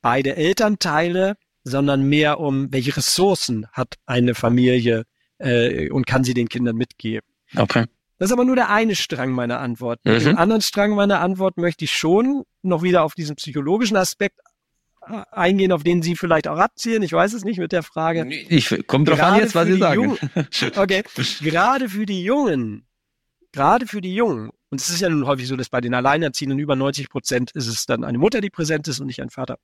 [0.00, 5.04] beide Elternteile, sondern mehr um welche Ressourcen hat eine Familie
[5.38, 7.26] äh, und kann sie den Kindern mitgeben.
[7.56, 7.86] Okay.
[8.24, 10.00] Das ist aber nur der eine Strang meiner Antwort.
[10.02, 10.18] Mhm.
[10.18, 14.38] Den anderen Strang meiner Antwort möchte ich schon noch wieder auf diesen psychologischen Aspekt
[15.06, 17.02] äh, eingehen, auf den Sie vielleicht auch abzielen.
[17.02, 18.26] Ich weiß es nicht mit der Frage.
[18.48, 20.02] Ich kommt drauf an jetzt, was Sie sagen.
[20.02, 20.18] Jungen-
[20.76, 21.02] Okay,
[21.42, 22.86] gerade für die Jungen,
[23.52, 26.58] gerade für die Jungen, und es ist ja nun häufig so, dass bei den Alleinerziehenden
[26.58, 29.58] über 90 Prozent ist es dann eine Mutter, die präsent ist und nicht ein Vater.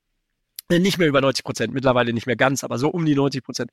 [0.68, 3.42] Äh, Nicht mehr über 90 Prozent, mittlerweile nicht mehr ganz, aber so um die 90
[3.42, 3.70] Prozent.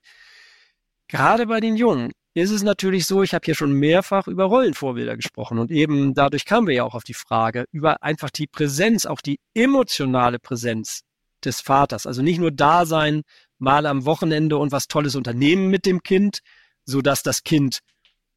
[1.09, 2.13] Gerade bei den Jungen
[2.43, 6.45] ist es natürlich so, ich habe hier schon mehrfach über Rollenvorbilder gesprochen und eben dadurch
[6.45, 11.01] kamen wir ja auch auf die Frage über einfach die Präsenz, auch die emotionale Präsenz
[11.43, 12.05] des Vaters.
[12.05, 13.23] Also nicht nur da sein,
[13.57, 16.39] mal am Wochenende und was Tolles unternehmen mit dem Kind,
[16.85, 17.79] so dass das Kind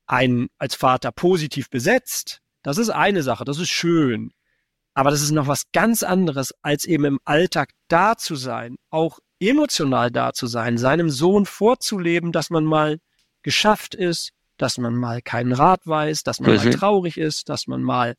[0.06, 2.40] einen als Vater positiv besetzt.
[2.62, 4.32] Das ist eine Sache, das ist schön.
[4.94, 9.20] Aber das ist noch was ganz anderes, als eben im Alltag da zu sein, auch
[9.38, 12.98] emotional da zu sein, seinem Sohn vorzuleben, dass man mal
[13.42, 17.82] geschafft ist, dass man mal keinen Rat weiß, dass man mal traurig ist, dass man
[17.82, 18.14] mal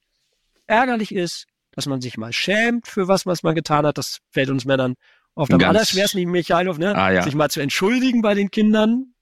[0.67, 3.97] ärgerlich ist, dass man sich mal schämt für was, was man getan hat.
[3.97, 4.95] Das fällt uns Männern
[5.35, 6.95] oft am allerschwersten, Michailov, ne?
[6.95, 7.23] Ah, ja.
[7.23, 9.13] sich mal zu entschuldigen bei den Kindern.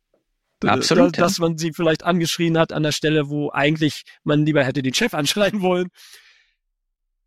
[0.66, 4.64] Absolut, da- Dass man sie vielleicht angeschrien hat an der Stelle, wo eigentlich man lieber
[4.64, 5.89] hätte den Chef anschreien wollen.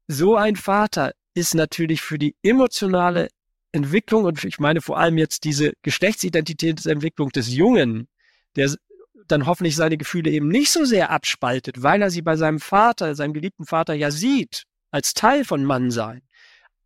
[0.09, 3.29] So ein Vater ist natürlich für die emotionale
[3.73, 8.07] Entwicklung und ich meine vor allem jetzt diese Geschlechtsidentitätsentwicklung des Jungen,
[8.57, 8.75] der
[9.29, 13.15] dann hoffentlich seine Gefühle eben nicht so sehr abspaltet, weil er sie bei seinem Vater,
[13.15, 16.23] seinem geliebten Vater ja sieht, als Teil von Mannsein.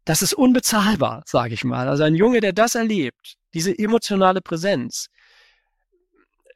[0.05, 1.89] Das ist unbezahlbar, sage ich mal.
[1.89, 5.09] Also ein Junge, der das erlebt, diese emotionale Präsenz.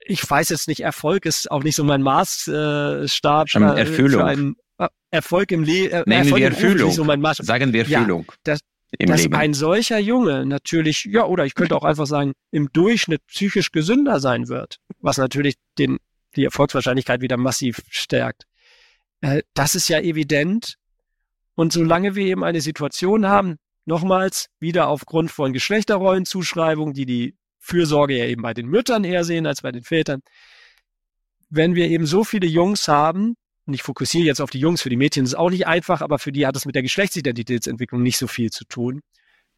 [0.06, 3.02] Ich weiß jetzt nicht, Erfolg ist auch nicht so mein Maßstab.
[3.04, 4.56] Äh, Stab, Schon äh, Erfüllung.
[4.78, 6.02] Äh, Erfolg im Leben.
[6.06, 6.92] Nennen Erfolg wir Erfüllung.
[6.92, 7.04] so
[7.42, 8.60] Sagen wir Ja, Erfüllung das-
[8.98, 9.34] im dass Leben.
[9.34, 14.20] ein solcher Junge natürlich, ja, oder ich könnte auch einfach sagen, im Durchschnitt psychisch gesünder
[14.20, 15.98] sein wird, was natürlich den,
[16.36, 18.44] die Erfolgswahrscheinlichkeit wieder massiv stärkt.
[19.20, 20.74] Äh, das ist ja evident.
[21.54, 28.16] Und solange wir eben eine Situation haben, nochmals wieder aufgrund von Geschlechterrollenzuschreibungen, die die Fürsorge
[28.16, 30.20] ja eben bei den Müttern eher sehen als bei den Vätern,
[31.50, 33.36] wenn wir eben so viele Jungs haben,
[33.66, 36.00] und ich fokussiere jetzt auf die Jungs, für die Mädchen ist es auch nicht einfach,
[36.00, 39.00] aber für die hat es mit der Geschlechtsidentitätsentwicklung nicht so viel zu tun.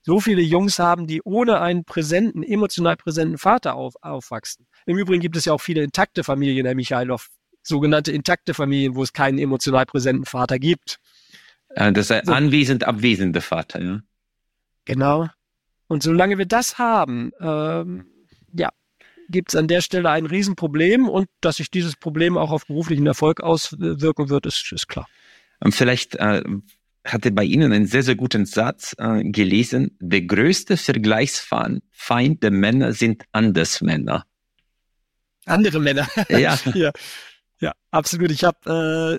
[0.02, 4.66] So viele Jungs haben, die ohne einen präsenten, emotional präsenten Vater auf, aufwachsen.
[4.84, 7.28] Im Übrigen gibt es ja auch viele intakte Familien, Herr Michailov,
[7.62, 10.98] sogenannte intakte Familien, wo es keinen emotional präsenten Vater gibt.
[11.70, 12.32] Äh, Das ist ein So.
[12.32, 14.00] anwesend abwesender Vater, ja.
[14.84, 15.28] Genau.
[15.86, 18.06] Und solange wir das haben, ähm,
[18.52, 18.70] ja,
[19.32, 23.06] gibt es an der Stelle ein Riesenproblem und dass sich dieses Problem auch auf beruflichen
[23.06, 25.08] Erfolg auswirken wird, ist, ist klar.
[25.58, 26.42] Und vielleicht äh,
[27.04, 29.96] hatte bei Ihnen einen sehr, sehr guten Satz äh, gelesen.
[30.00, 34.24] Der größte Vergleichsfeind Feind der Männer sind Andersmänner.
[35.44, 36.08] Andere Männer.
[36.28, 36.92] Ja, ja.
[37.62, 38.32] Ja, absolut.
[38.32, 38.58] Ich habe,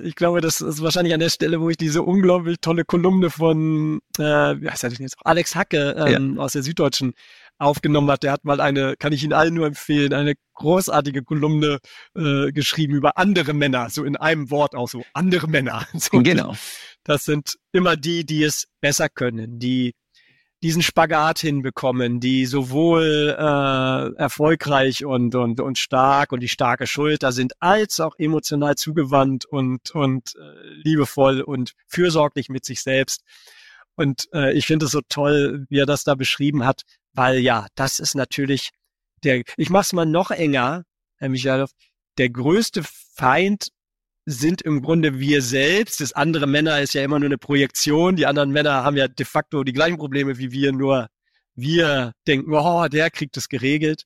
[0.04, 3.30] äh, ich glaube, das ist wahrscheinlich an der Stelle, wo ich diese unglaublich tolle Kolumne
[3.30, 5.16] von, äh, wie heißt er denn jetzt?
[5.24, 7.14] Alex Hacke ähm, aus der Süddeutschen
[7.58, 8.24] aufgenommen hat.
[8.24, 11.80] Der hat mal eine, kann ich Ihnen allen nur empfehlen, eine großartige Kolumne
[12.18, 15.88] äh, geschrieben über andere Männer, so in einem Wort auch so, andere Männer.
[15.94, 16.54] So, genau.
[17.06, 19.94] Das sind immer die, die es besser können, die
[20.64, 27.34] diesen Spagat hinbekommen, die sowohl äh, erfolgreich und, und, und stark und die starke Schulter
[27.34, 33.24] sind, als auch emotional zugewandt und, und äh, liebevoll und fürsorglich mit sich selbst.
[33.96, 37.68] Und äh, ich finde es so toll, wie er das da beschrieben hat, weil ja,
[37.76, 38.70] das ist natürlich
[39.26, 40.86] der, ich mach's mal noch enger,
[41.18, 41.72] Herr Michailov,
[42.18, 43.68] der größte Feind
[44.26, 46.00] sind im Grunde wir selbst.
[46.00, 48.16] Das andere Männer ist ja immer nur eine Projektion.
[48.16, 51.08] Die anderen Männer haben ja de facto die gleichen Probleme wie wir, nur
[51.56, 54.04] wir denken, oh, der kriegt es geregelt.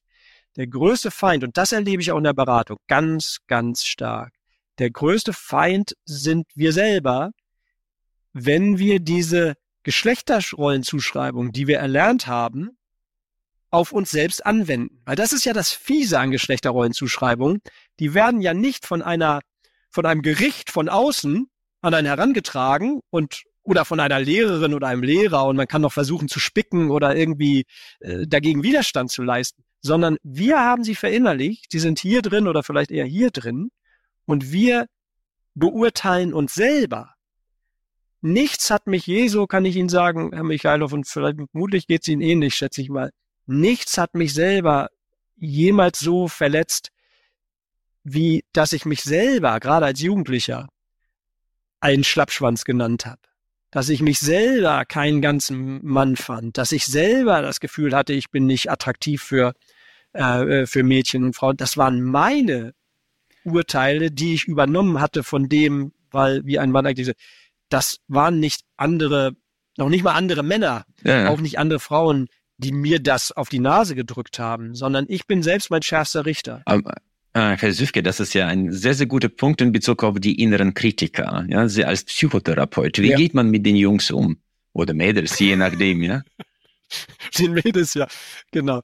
[0.55, 4.34] Der größte Feind, und das erlebe ich auch in der Beratung ganz, ganz stark.
[4.80, 7.32] Der größte Feind sind wir selber,
[8.34, 12.78] wenn wir diese Geschlechterrollenzuschreibung, die wir erlernt haben,
[13.70, 15.01] auf uns selbst anwenden.
[15.05, 17.61] Weil das ist ja das Fiese an Geschlechterrollenzuschreibungen.
[17.99, 19.41] Die werden ja nicht von einer
[19.98, 21.50] von einem Gericht von außen
[21.82, 25.91] an einen herangetragen und oder von einer Lehrerin oder einem Lehrer und man kann noch
[25.91, 27.66] versuchen zu spicken oder irgendwie
[28.02, 32.62] äh, dagegen Widerstand zu leisten, sondern wir haben sie verinnerlicht, die sind hier drin oder
[32.62, 33.72] vielleicht eher hier drin
[34.26, 34.86] und wir
[35.56, 37.16] beurteilen uns selber.
[38.22, 42.04] Nichts hat mich je, so kann ich Ihnen sagen, Herr Michailov, und vielleicht vermutlich geht
[42.04, 43.10] es Ihnen ähnlich, schätze ich mal.
[43.48, 44.89] Nichts hat mich selber
[45.38, 46.91] jemals so verletzt,
[48.10, 50.70] wie dass ich mich selber, gerade als Jugendlicher,
[51.82, 53.22] einen Schlappschwanz genannt habe.
[53.70, 56.58] Dass ich mich selber keinen ganzen Mann fand.
[56.58, 59.53] Dass ich selber das Gefühl hatte, ich bin nicht attraktiv für,
[60.14, 61.58] äh, für Mädchen und Frauen.
[61.58, 62.74] Das waren meine
[63.43, 67.14] Urteile, die ich übernommen hatte von dem, weil wie ein Mann eigentlich,
[67.68, 69.34] das waren nicht andere,
[69.78, 71.30] noch nicht mal andere Männer, ja, ja.
[71.30, 75.43] auch nicht andere Frauen, die mir das auf die Nase gedrückt haben, sondern ich bin
[75.43, 76.62] selbst mein schärfster Richter.
[76.66, 77.07] Aber, äh,
[77.38, 80.74] Herr Süfke, das ist ja ein sehr, sehr guter Punkt in Bezug auf die inneren
[80.74, 81.46] Kritiker.
[81.50, 83.18] Ja, Sie als Psychotherapeut, wie ja.
[83.18, 84.38] geht man mit den Jungs um?
[84.74, 86.24] Oder Mädels, je nachdem, ja?
[87.38, 88.08] den Mädels, ja,
[88.52, 88.82] genau.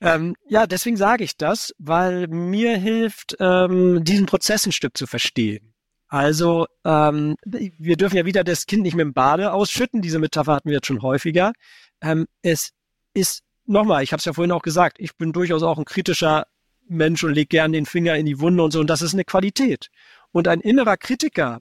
[0.00, 5.06] Ähm, ja, deswegen sage ich das, weil mir hilft, ähm, diesen Prozess ein Stück zu
[5.06, 5.74] verstehen.
[6.08, 10.00] Also ähm, wir dürfen ja wieder das Kind nicht mit dem Bade ausschütten.
[10.00, 11.52] Diese Metapher hatten wir jetzt schon häufiger.
[12.00, 12.70] Ähm, es
[13.12, 16.46] ist nochmal, ich habe es ja vorhin auch gesagt, ich bin durchaus auch ein kritischer
[16.88, 18.80] Mensch und lege gern den Finger in die Wunde und so.
[18.80, 19.88] Und das ist eine Qualität.
[20.32, 21.60] Und ein innerer Kritiker,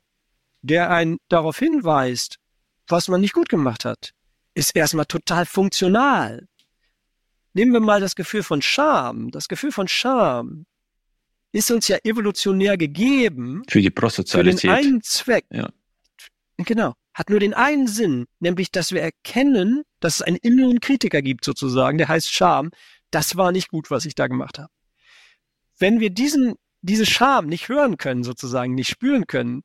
[0.61, 2.37] der einen darauf hinweist,
[2.87, 4.13] was man nicht gut gemacht hat,
[4.53, 6.47] ist erstmal total funktional.
[7.53, 9.31] Nehmen wir mal das Gefühl von Scham.
[9.31, 10.65] Das Gefühl von Scham
[11.51, 13.63] ist uns ja evolutionär gegeben.
[13.69, 14.61] Für die Prosozialität.
[14.61, 15.45] Für den einen Zweck.
[15.51, 15.69] Ja.
[16.57, 16.93] Genau.
[17.13, 21.45] Hat nur den einen Sinn, nämlich, dass wir erkennen, dass es einen inneren Kritiker gibt
[21.45, 22.69] sozusagen, der heißt Scham.
[23.09, 24.69] Das war nicht gut, was ich da gemacht habe.
[25.79, 29.63] Wenn wir diesen, diese Scham nicht hören können sozusagen, nicht spüren können,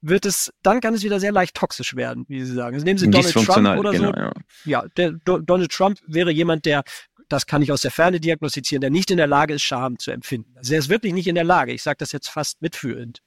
[0.00, 2.74] wird es, dann kann es wieder sehr leicht toxisch werden, wie Sie sagen.
[2.74, 4.16] Also nehmen Sie Donald Trump oder genau, so.
[4.16, 4.32] Ja,
[4.64, 6.82] ja der, Do, Donald Trump wäre jemand, der,
[7.28, 10.10] das kann ich aus der Ferne diagnostizieren, der nicht in der Lage ist, Scham zu
[10.10, 10.54] empfinden.
[10.56, 11.72] Also er ist wirklich nicht in der Lage.
[11.72, 13.20] Ich sage das jetzt fast mitfühlend.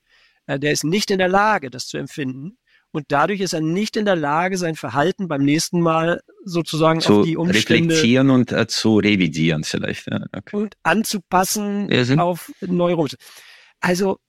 [0.47, 2.57] Äh, der ist nicht in der Lage, das zu empfinden.
[2.95, 7.19] Und dadurch ist er nicht in der Lage, sein Verhalten beim nächsten Mal sozusagen zu
[7.19, 10.07] auf die Umstände reflektieren und äh, zu revidieren vielleicht.
[10.07, 10.55] Ja, okay.
[10.55, 13.25] Und anzupassen auf neue Umstände.
[13.81, 14.19] Also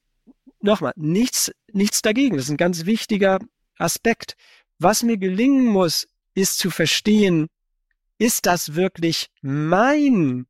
[0.60, 2.36] nochmal, nichts, nichts dagegen.
[2.36, 3.38] Das ist ein ganz wichtiger
[3.78, 4.34] Aspekt.
[4.80, 7.46] Was mir gelingen muss, ist zu verstehen,
[8.18, 10.46] ist das wirklich mein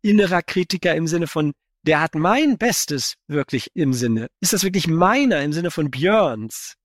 [0.00, 1.52] innerer Kritiker im Sinne von,
[1.82, 4.28] der hat mein Bestes wirklich im Sinne?
[4.40, 6.78] Ist das wirklich meiner im Sinne von Björns?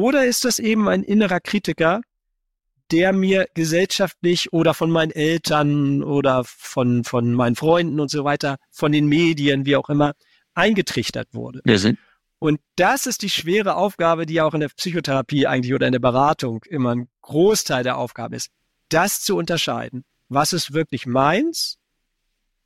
[0.00, 2.00] Oder ist das eben ein innerer Kritiker,
[2.90, 8.56] der mir gesellschaftlich oder von meinen Eltern oder von, von meinen Freunden und so weiter,
[8.70, 10.14] von den Medien, wie auch immer,
[10.54, 11.60] eingetrichtert wurde.
[11.64, 11.98] Wir sind.
[12.38, 16.00] Und das ist die schwere Aufgabe, die auch in der Psychotherapie eigentlich oder in der
[16.00, 18.48] Beratung immer ein Großteil der Aufgabe ist,
[18.88, 20.04] das zu unterscheiden.
[20.28, 21.76] Was ist wirklich meins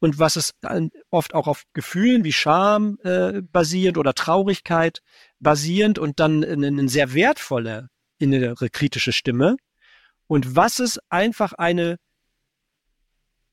[0.05, 0.55] und was ist
[1.09, 5.01] oft auch auf Gefühlen wie Scham äh, basierend oder Traurigkeit
[5.41, 7.89] basierend und dann eine, eine sehr wertvolle
[8.19, 9.57] innere kritische Stimme.
[10.27, 11.97] Und was ist einfach eine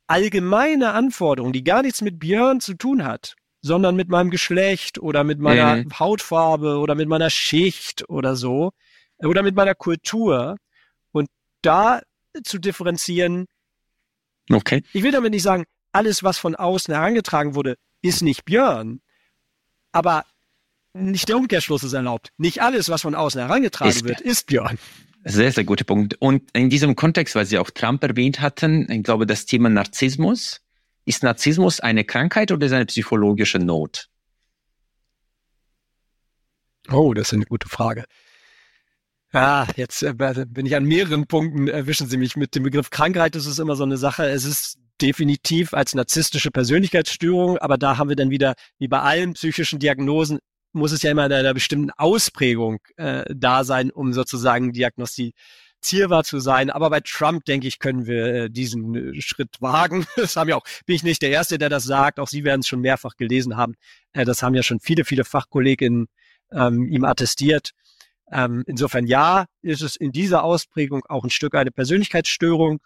[0.07, 5.23] allgemeine Anforderung, die gar nichts mit Björn zu tun hat, sondern mit meinem Geschlecht oder
[5.23, 5.99] mit meiner mhm.
[5.99, 8.73] Hautfarbe oder mit meiner Schicht oder so
[9.19, 10.57] oder mit meiner Kultur
[11.13, 11.29] und
[11.61, 12.01] da
[12.43, 13.45] zu differenzieren.
[14.49, 14.83] Okay.
[14.91, 19.01] Ich will damit nicht sagen, alles, was von außen herangetragen wurde, ist nicht Björn.
[19.91, 20.25] Aber
[20.93, 22.31] nicht der Umkehrschluss ist erlaubt.
[22.37, 24.77] Nicht alles, was von außen herangetragen ist, wird, ist Björn.
[25.23, 26.15] Sehr, sehr guter Punkt.
[26.19, 30.61] Und in diesem Kontext, weil Sie auch Trump erwähnt hatten, ich glaube, das Thema Narzissmus
[31.05, 34.09] ist Narzissmus eine Krankheit oder ist eine psychologische Not?
[36.89, 38.05] Oh, das ist eine gute Frage.
[39.33, 40.13] Ja, jetzt äh,
[40.47, 43.35] bin ich an mehreren Punkten, erwischen Sie mich mit dem Begriff Krankheit.
[43.35, 44.25] Das ist immer so eine Sache.
[44.25, 49.33] Es ist definitiv als narzisstische Persönlichkeitsstörung, aber da haben wir dann wieder, wie bei allen
[49.33, 50.39] psychischen Diagnosen,
[50.73, 55.35] muss es ja immer in einer bestimmten Ausprägung äh, da sein, um sozusagen diagnostiziert
[55.81, 56.69] zielbar zu sein.
[56.69, 60.05] Aber bei Trump, denke ich, können wir äh, diesen äh, Schritt wagen.
[60.15, 62.19] Das haben ja auch, bin ich nicht der Erste, der das sagt.
[62.19, 63.73] Auch Sie werden es schon mehrfach gelesen haben.
[64.13, 66.07] Äh, das haben ja schon viele, viele Fachkolleginnen
[66.51, 67.71] ähm, ihm attestiert.
[68.31, 72.79] Ähm, insofern ja, ist es in dieser Ausprägung auch ein Stück eine Persönlichkeitsstörung.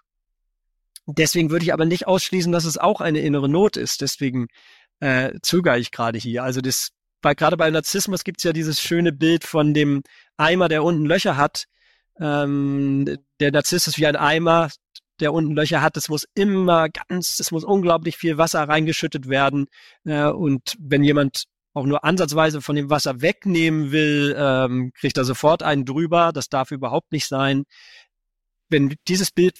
[1.07, 4.01] Deswegen würde ich aber nicht ausschließen, dass es auch eine innere Not ist.
[4.01, 4.47] Deswegen
[4.99, 6.43] äh, zögere ich gerade hier.
[6.43, 6.89] Also das,
[7.21, 10.01] bei, gerade bei Narzissmus gibt es ja dieses schöne Bild von dem
[10.37, 11.65] Eimer, der unten Löcher hat
[12.19, 14.69] ähm, der Narzisst ist wie ein Eimer,
[15.19, 15.97] der unten Löcher hat.
[15.97, 19.67] Es muss immer ganz, es muss unglaublich viel Wasser reingeschüttet werden.
[20.05, 21.45] Äh, und wenn jemand
[21.75, 26.31] auch nur ansatzweise von dem Wasser wegnehmen will, ähm, kriegt er sofort einen drüber.
[26.33, 27.65] Das darf überhaupt nicht sein.
[28.69, 29.55] Wenn dieses Bild,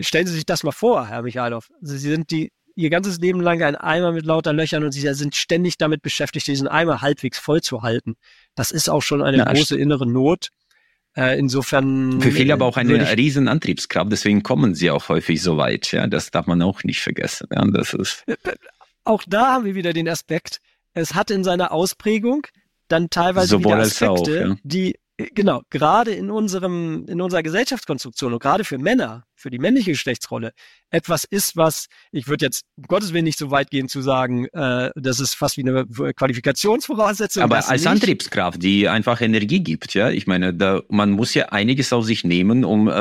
[0.00, 1.68] stellen Sie sich das mal vor, Herr Michailov.
[1.82, 5.34] Sie sind die, Ihr ganzes Leben lang ein Eimer mit lauter Löchern und Sie sind
[5.34, 8.14] ständig damit beschäftigt, diesen Eimer halbwegs voll zu halten.
[8.54, 10.50] Das ist auch schon eine Na, große innere Not.
[11.16, 12.20] Äh, insofern.
[12.20, 15.90] Für viele aber auch eine ich, riesen Antriebskraft, deswegen kommen sie auch häufig so weit.
[15.90, 17.48] Ja, das darf man auch nicht vergessen.
[17.52, 18.22] Ja, das ist.
[18.28, 18.54] Äh, äh,
[19.02, 20.60] auch da haben wir wieder den Aspekt.
[20.94, 22.46] Es hat in seiner Ausprägung
[22.88, 24.56] dann teilweise Sowohl wieder Aspekte, auch, ja.
[24.64, 24.96] die
[25.34, 30.52] genau, gerade in unserem, in unserer Gesellschaftskonstruktion und gerade für Männer, für die männliche Geschlechtsrolle,
[30.90, 34.46] etwas ist, was, ich würde jetzt um Gottes Willen nicht so weit gehen zu sagen,
[34.52, 37.42] äh, das ist fast wie eine Qualifikationsvoraussetzung.
[37.42, 37.86] Aber als nicht.
[37.86, 40.10] Antriebskraft, die einfach Energie gibt, ja.
[40.10, 42.92] Ich meine, da, man muss ja einiges auf sich nehmen, um äh,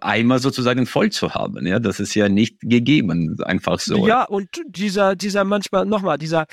[0.00, 1.78] einmal sozusagen voll zu haben, ja.
[1.78, 4.06] Das ist ja nicht gegeben, einfach so.
[4.06, 6.46] Ja, und dieser, dieser manchmal, nochmal, dieser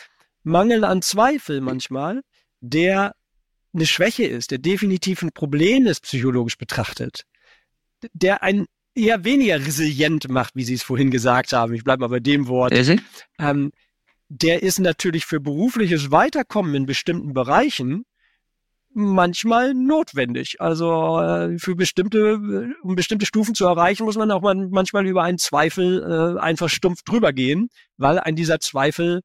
[0.46, 2.22] Mangel an Zweifel manchmal,
[2.62, 3.16] der
[3.74, 7.24] eine Schwäche ist, der definitiv ein Problem ist, psychologisch betrachtet,
[8.14, 11.74] der ein eher weniger resilient macht, wie Sie es vorhin gesagt haben.
[11.74, 12.72] Ich bleibe mal bei dem Wort.
[13.40, 13.72] Ähm,
[14.30, 18.06] der ist natürlich für berufliches Weiterkommen in bestimmten Bereichen
[18.96, 20.62] manchmal notwendig.
[20.62, 25.24] Also äh, für bestimmte, um bestimmte Stufen zu erreichen, muss man auch mal manchmal über
[25.24, 29.22] einen Zweifel äh, einfach stumpf drüber gehen, weil ein dieser Zweifel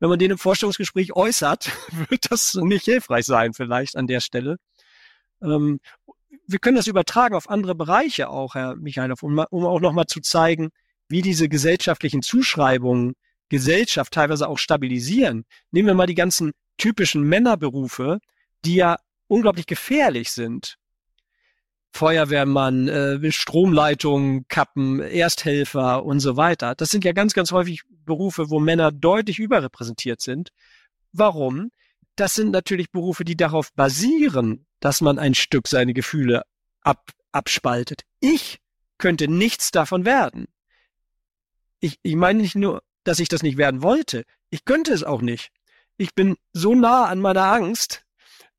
[0.00, 1.70] wenn man den im Vorstellungsgespräch äußert,
[2.08, 4.56] wird das nicht hilfreich sein vielleicht an der Stelle.
[5.42, 5.80] Ähm,
[6.46, 10.20] wir können das übertragen auf andere Bereiche auch, Herr Michailov, um, um auch nochmal zu
[10.20, 10.70] zeigen,
[11.08, 13.14] wie diese gesellschaftlichen Zuschreibungen
[13.48, 15.44] Gesellschaft teilweise auch stabilisieren.
[15.70, 18.20] Nehmen wir mal die ganzen typischen Männerberufe,
[18.64, 18.96] die ja
[19.26, 20.76] unglaublich gefährlich sind.
[21.92, 26.74] Feuerwehrmann, äh, Stromleitung, Kappen, Ersthelfer und so weiter.
[26.74, 30.50] Das sind ja ganz, ganz häufig Berufe, wo Männer deutlich überrepräsentiert sind.
[31.12, 31.70] Warum?
[32.16, 36.42] Das sind natürlich Berufe, die darauf basieren, dass man ein Stück seine Gefühle
[36.82, 38.02] ab, abspaltet.
[38.20, 38.58] Ich
[38.98, 40.46] könnte nichts davon werden.
[41.80, 44.24] Ich, ich meine nicht nur, dass ich das nicht werden wollte.
[44.50, 45.50] Ich könnte es auch nicht.
[45.96, 48.04] Ich bin so nah an meiner Angst,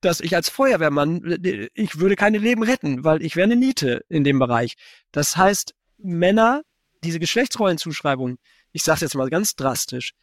[0.02, 4.04] dass ich als Feuerwehrmann, äh, ich würde keine Leben retten, weil ich wäre eine Niete
[4.10, 4.76] in dem Bereich.
[5.12, 6.64] Das heißt, Männer,
[7.04, 8.38] diese Geschlechtsrollenzuschreibung,
[8.72, 10.14] ich sage jetzt mal ganz drastisch,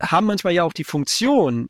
[0.00, 1.68] haben manchmal ja auch die Funktion,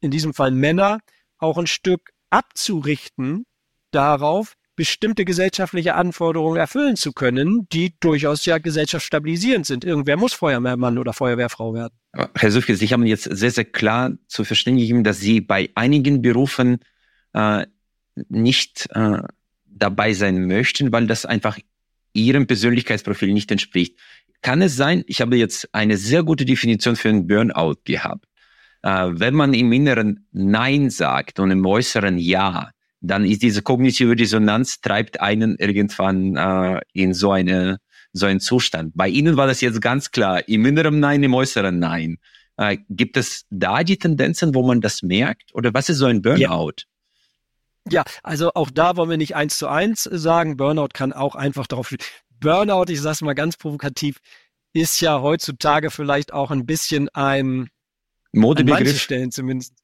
[0.00, 0.98] in diesem Fall Männer,
[1.38, 3.46] auch ein Stück abzurichten
[3.90, 9.84] darauf, bestimmte gesellschaftliche Anforderungen erfüllen zu können, die durchaus ja gesellschaftsstabilisierend sind.
[9.84, 11.92] Irgendwer muss Feuerwehrmann oder Feuerwehrfrau werden.
[12.34, 16.22] Herr Süfke, Sie haben jetzt sehr, sehr klar zu verstehen gegeben, dass Sie bei einigen
[16.22, 16.78] Berufen
[17.34, 17.66] äh,
[18.28, 19.22] nicht äh,
[19.66, 21.58] dabei sein möchten, weil das einfach
[22.14, 23.98] Ihrem Persönlichkeitsprofil nicht entspricht.
[24.42, 28.26] Kann es sein, ich habe jetzt eine sehr gute Definition für einen Burnout gehabt.
[28.82, 32.70] Äh, wenn man im Inneren Nein sagt und im Äußeren Ja,
[33.02, 37.78] dann ist diese kognitive Dissonanz treibt einen irgendwann äh, in so eine
[38.12, 38.92] so einen Zustand.
[38.94, 42.18] Bei Ihnen war das jetzt ganz klar, im Inneren Nein, im Äußeren Nein.
[42.56, 45.54] Äh, gibt es da die Tendenzen, wo man das merkt?
[45.54, 46.82] Oder was ist so ein Burnout?
[47.88, 48.04] Ja.
[48.04, 50.56] ja, also auch da wollen wir nicht eins zu eins sagen.
[50.58, 51.94] Burnout kann auch einfach darauf.
[52.38, 54.18] Burnout, ich sage es mal ganz provokativ,
[54.74, 57.70] ist ja heutzutage vielleicht auch ein bisschen ein
[58.32, 58.90] Modebegriff.
[58.90, 59.74] An Stellen zumindest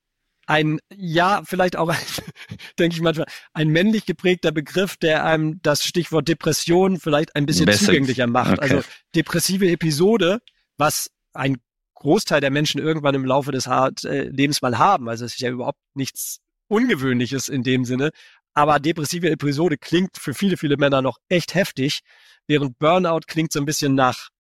[0.49, 1.95] ein, ja, vielleicht auch,
[2.79, 7.67] denke ich manchmal, ein männlich geprägter Begriff, der einem das Stichwort Depression vielleicht ein bisschen
[7.67, 7.87] Besser.
[7.87, 8.59] zugänglicher macht.
[8.59, 8.61] Okay.
[8.77, 10.41] Also depressive Episode,
[10.79, 11.59] was ein
[11.95, 15.09] Großteil der Menschen irgendwann im Laufe des äh, Lebens mal haben.
[15.09, 18.11] Also es ist ja überhaupt nichts Ungewöhnliches in dem Sinne.
[18.55, 22.01] Aber depressive Episode klingt für viele, viele Männer noch echt heftig,
[22.47, 24.31] während Burnout klingt so ein bisschen nach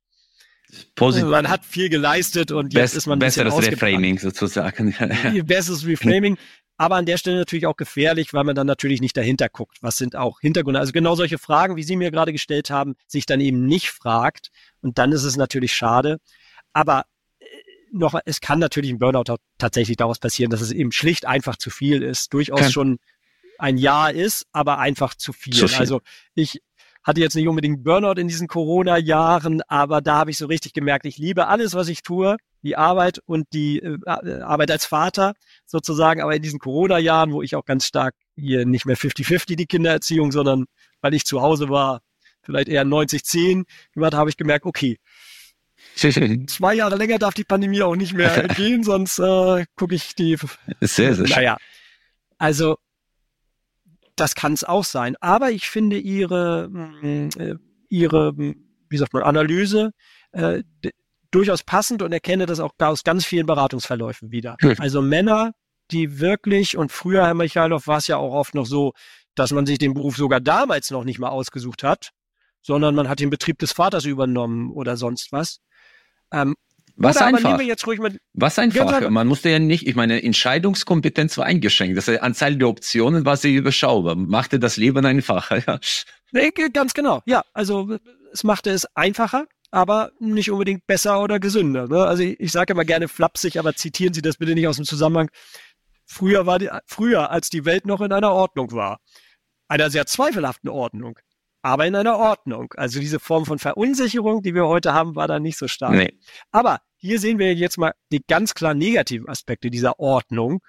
[0.94, 1.28] Positiv.
[1.28, 4.94] Man hat viel geleistet und jetzt Best, ist man ein besseres Reframing sozusagen.
[5.46, 6.36] besseres Reframing.
[6.76, 9.78] Aber an der Stelle natürlich auch gefährlich, weil man dann natürlich nicht dahinter guckt.
[9.80, 10.78] Was sind auch Hintergründe?
[10.78, 14.50] Also genau solche Fragen, wie Sie mir gerade gestellt haben, sich dann eben nicht fragt.
[14.80, 16.18] Und dann ist es natürlich schade.
[16.72, 17.04] Aber
[17.40, 17.44] äh,
[17.90, 21.70] noch, es kann natürlich ein Burnout tatsächlich daraus passieren, dass es eben schlicht einfach zu
[21.70, 22.32] viel ist.
[22.32, 22.72] Durchaus kann.
[22.72, 22.98] schon
[23.58, 25.54] ein Jahr ist, aber einfach zu viel.
[25.54, 25.78] zu viel.
[25.78, 26.00] Also
[26.34, 26.62] ich,
[27.08, 31.06] hatte jetzt nicht unbedingt Burnout in diesen Corona-Jahren, aber da habe ich so richtig gemerkt,
[31.06, 35.32] ich liebe alles, was ich tue, die Arbeit und die äh, äh Arbeit als Vater
[35.64, 39.64] sozusagen, aber in diesen Corona-Jahren, wo ich auch ganz stark hier nicht mehr 50-50 die
[39.64, 40.66] Kindererziehung, sondern
[41.00, 42.02] weil ich zu Hause war,
[42.42, 43.64] vielleicht eher 90-10
[43.94, 44.98] gemacht, habe ich gemerkt, okay,
[45.96, 50.36] zwei Jahre länger darf die Pandemie auch nicht mehr gehen, sonst äh, gucke ich die.
[50.82, 51.56] Sehr, sehr naja,
[52.36, 52.76] also
[54.20, 55.16] das kann es auch sein.
[55.20, 57.54] Aber ich finde ihre, mm, äh,
[57.88, 58.54] ihre, mm,
[58.88, 59.92] wie sagt man, Analyse
[60.32, 60.62] äh,
[61.30, 64.56] durchaus passend und erkenne das auch aus ganz vielen Beratungsverläufen wieder.
[64.60, 64.76] Hm.
[64.78, 65.52] Also Männer,
[65.90, 68.92] die wirklich, und früher, Herr Michailov, war es ja auch oft noch so,
[69.34, 72.10] dass man sich den Beruf sogar damals noch nicht mal ausgesucht hat,
[72.62, 75.60] sondern man hat den Betrieb des Vaters übernommen oder sonst was.
[76.32, 76.56] Ähm,
[77.00, 77.58] was Oder einfach.
[78.34, 79.08] Was einfach.
[79.08, 81.96] Man musste ja nicht, ich meine, Entscheidungskompetenz war eingeschränkt.
[81.96, 84.16] Das heißt, Anzahl der Optionen war sehr überschaubar.
[84.16, 85.78] Machte das Leben einfacher, ja.
[86.32, 87.22] Nee, ganz genau.
[87.24, 87.96] Ja, also
[88.32, 91.86] es machte es einfacher, aber nicht unbedingt besser oder gesünder.
[91.86, 92.04] Ne?
[92.04, 94.84] Also ich, ich sage immer gerne flapsig, aber zitieren Sie das bitte nicht aus dem
[94.84, 95.30] Zusammenhang.
[96.04, 98.98] früher war die, früher, als die Welt noch in einer Ordnung war.
[99.68, 101.18] Einer sehr zweifelhaften Ordnung,
[101.62, 102.72] aber in einer Ordnung.
[102.76, 105.92] Also diese Form von Verunsicherung, die wir heute haben, war da nicht so stark.
[105.92, 106.18] Nee.
[106.50, 110.60] Aber hier sehen wir jetzt mal die ganz klar negativen Aspekte dieser Ordnung.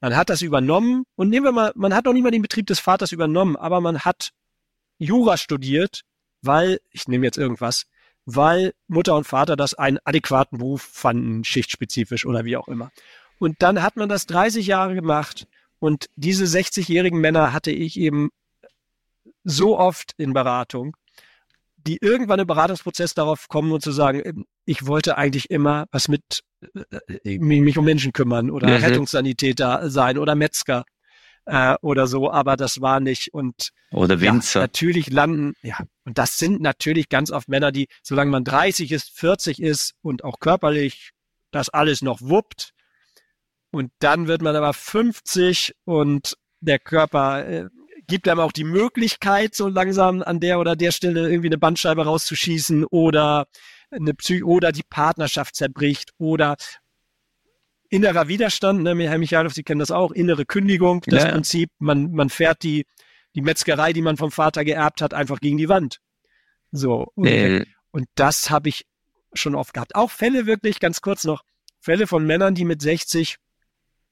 [0.00, 2.66] Man hat das übernommen und nehmen wir mal, man hat noch nicht mal den Betrieb
[2.66, 4.30] des Vaters übernommen, aber man hat
[4.98, 6.02] Jura studiert,
[6.42, 7.86] weil, ich nehme jetzt irgendwas,
[8.24, 12.90] weil Mutter und Vater das einen adäquaten Beruf fanden, schichtspezifisch oder wie auch immer.
[13.38, 15.46] Und dann hat man das 30 Jahre gemacht
[15.78, 18.30] und diese 60-jährigen Männer hatte ich eben
[19.44, 20.96] so oft in Beratung,
[21.86, 26.08] die irgendwann im Beratungsprozess darauf kommen und zu sagen, ähm, ich wollte eigentlich immer was
[26.08, 26.42] mit
[27.24, 28.84] äh, mich um Menschen kümmern oder mhm.
[28.84, 30.84] Rettungssanitäter sein oder Metzger
[31.46, 34.60] äh, oder so, aber das war nicht und oder Winzer.
[34.60, 38.92] Ja, natürlich landen, ja, und das sind natürlich ganz oft Männer, die, solange man 30
[38.92, 41.10] ist, 40 ist und auch körperlich
[41.50, 42.74] das alles noch wuppt,
[43.70, 47.68] und dann wird man aber 50 und der Körper äh,
[48.10, 52.04] gibt einem auch die Möglichkeit, so langsam an der oder der Stelle irgendwie eine Bandscheibe
[52.04, 53.46] rauszuschießen oder
[53.90, 56.56] eine Psy oder die Partnerschaft zerbricht oder
[57.88, 61.30] innerer Widerstand, ne, Herr Michalov, Sie kennen das auch, innere Kündigung, das ja.
[61.30, 62.84] Prinzip, man, man fährt die,
[63.34, 66.00] die Metzgerei, die man vom Vater geerbt hat, einfach gegen die Wand.
[66.72, 67.08] So.
[67.14, 67.64] Und, äh.
[67.90, 68.86] und das habe ich
[69.32, 69.94] schon oft gehabt.
[69.94, 71.42] Auch Fälle wirklich, ganz kurz noch,
[71.80, 73.36] Fälle von Männern, die mit 60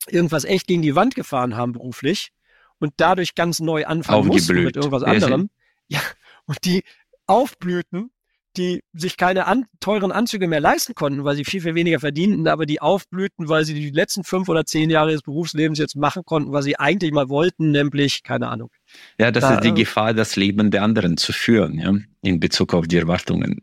[0.06, 2.32] irgendwas echt gegen die Wand gefahren haben beruflich
[2.78, 5.50] und dadurch ganz neu anfangen mussten mit irgendwas anderem.
[5.90, 6.00] Ja,
[6.44, 6.82] und die
[7.26, 8.10] aufblühten,
[8.59, 12.48] die sich keine an, teuren Anzüge mehr leisten konnten, weil sie viel, viel weniger verdienten,
[12.48, 16.24] aber die aufblühten, weil sie die letzten fünf oder zehn Jahre des Berufslebens jetzt machen
[16.24, 18.70] konnten, was sie eigentlich mal wollten, nämlich, keine Ahnung.
[19.18, 22.74] Ja, das da, ist die Gefahr, das Leben der anderen zu führen, ja, in Bezug
[22.74, 23.60] auf die Erwartungen.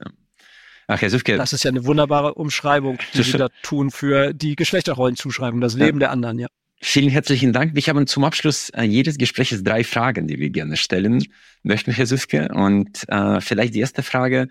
[0.87, 1.37] Ach, Herr Süfke.
[1.37, 5.99] Das ist ja eine wunderbare Umschreibung, die Sie da tun für die Geschlechterrollenzuschreibung, das Leben
[5.99, 6.07] ja.
[6.07, 6.47] der anderen, ja.
[6.81, 7.73] Vielen herzlichen Dank.
[7.73, 11.25] Wir haben zum Abschluss äh, jedes Gesprächs drei Fragen, die wir gerne stellen
[11.63, 12.49] möchten, Herr Süfke.
[12.53, 14.49] Und äh, vielleicht die erste Frage.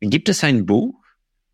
[0.00, 0.94] Gibt es ein Buch,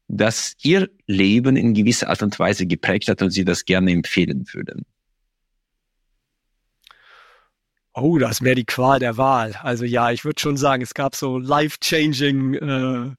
[0.09, 4.45] das Ihr Leben in gewisser Art und Weise geprägt hat und Sie das gerne empfehlen
[4.53, 4.85] würden?
[7.95, 9.55] Oh, das wäre die Qual der Wahl.
[9.63, 13.15] Also ja, ich würde schon sagen, es gab so life-changing äh,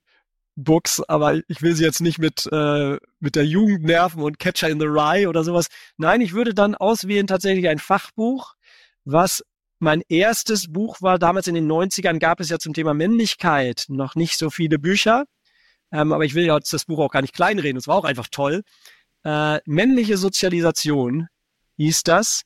[0.56, 4.70] Books, aber ich will sie jetzt nicht mit, äh, mit der Jugend nerven und Catcher
[4.70, 5.68] in the Rye oder sowas.
[5.98, 8.56] Nein, ich würde dann auswählen tatsächlich ein Fachbuch,
[9.04, 9.44] was
[9.80, 11.20] mein erstes Buch war.
[11.20, 15.26] Damals in den 90ern gab es ja zum Thema Männlichkeit noch nicht so viele Bücher.
[15.92, 17.78] Ähm, aber ich will ja das Buch auch gar nicht kleinreden.
[17.78, 18.64] Es war auch einfach toll.
[19.24, 21.28] Äh, Männliche Sozialisation
[21.78, 22.44] hieß das.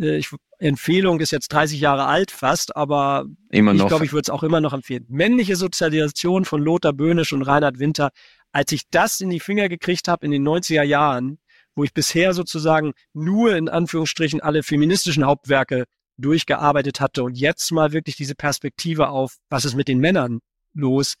[0.00, 4.22] Äh, ich Empfehlung ist jetzt 30 Jahre alt fast, aber immer ich glaube, ich würde
[4.22, 5.04] es auch immer noch empfehlen.
[5.08, 8.10] Männliche Sozialisation von Lothar Böhnisch und Reinhard Winter.
[8.52, 11.38] Als ich das in die Finger gekriegt habe in den 90er Jahren,
[11.74, 15.84] wo ich bisher sozusagen nur in Anführungsstrichen alle feministischen Hauptwerke
[16.16, 20.40] durchgearbeitet hatte und jetzt mal wirklich diese Perspektive auf, was ist mit den Männern
[20.72, 21.16] los,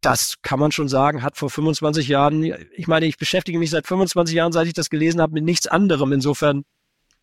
[0.00, 3.86] das kann man schon sagen, hat vor 25 Jahren, ich meine, ich beschäftige mich seit
[3.86, 6.12] 25 Jahren, seit ich das gelesen habe, mit nichts anderem.
[6.12, 6.64] Insofern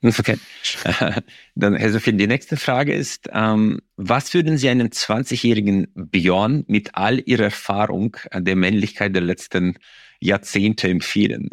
[0.01, 0.37] Okay.
[1.55, 6.95] Dann, Herr Sophie, die nächste Frage ist, ähm, was würden Sie einem 20-jährigen Björn mit
[6.95, 9.77] all Ihrer Erfahrung der Männlichkeit der letzten
[10.19, 11.49] Jahrzehnte empfehlen?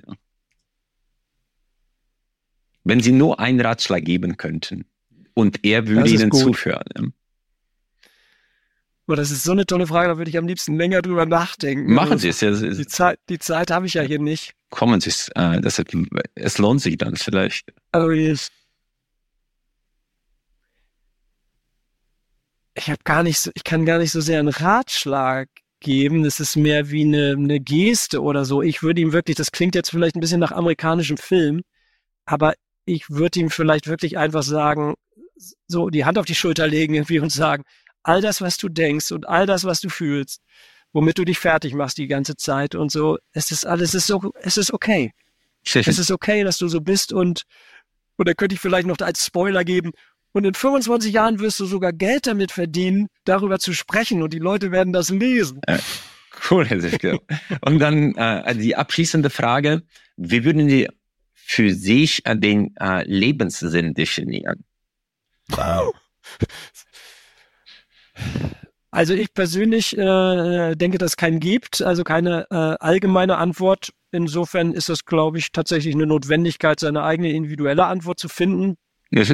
[2.85, 4.85] Wenn Sie nur einen Ratschlag geben könnten
[5.35, 6.41] und er würde Ihnen gut.
[6.41, 6.85] zuhören.
[6.97, 7.05] Ja?
[9.09, 11.93] Oh, das ist so eine tolle Frage, da würde ich am liebsten länger drüber nachdenken.
[11.93, 12.51] Machen Sie es ja.
[12.51, 14.55] Die Zeit, die Zeit habe ich ja hier nicht.
[14.73, 15.83] Kommen Sie es, äh, das,
[16.35, 17.75] es lohnt sich dann vielleicht.
[17.93, 18.49] Also ich,
[22.75, 26.23] ich habe gar nicht so, ich kann gar nicht so sehr einen Ratschlag geben.
[26.23, 28.63] Das ist mehr wie eine, eine Geste oder so.
[28.63, 31.61] Ich würde ihm wirklich, das klingt jetzt vielleicht ein bisschen nach amerikanischem Film,
[32.25, 32.55] aber
[32.87, 34.95] ich würde ihm vielleicht wirklich einfach sagen,
[35.69, 37.65] so die Hand auf die Schulter legen irgendwie und sagen,
[38.03, 40.41] all das, was du denkst und all das, was du fühlst,
[40.93, 44.07] womit du dich fertig machst die ganze Zeit und so, es ist alles, es ist
[44.07, 45.13] so, es ist okay.
[45.65, 47.45] Es ist okay, dass du so bist und,
[48.17, 49.93] und da könnte ich vielleicht noch als Spoiler geben.
[50.33, 54.39] Und in 25 Jahren wirst du sogar Geld damit verdienen, darüber zu sprechen und die
[54.39, 55.61] Leute werden das lesen.
[55.67, 55.79] Äh,
[56.51, 57.21] cool, Herr Sifke.
[57.61, 59.83] und dann äh, die abschließende Frage.
[60.17, 60.89] Wie würden Sie
[61.35, 64.65] für sich äh, den äh, Lebenssinn definieren?
[65.49, 65.95] Wow.
[68.93, 73.89] Also ich persönlich äh, denke, dass es keinen gibt, also keine äh, allgemeine Antwort.
[74.11, 78.77] Insofern ist es, glaube ich, tatsächlich eine Notwendigkeit, seine eigene individuelle Antwort zu finden.
[79.11, 79.25] Ja.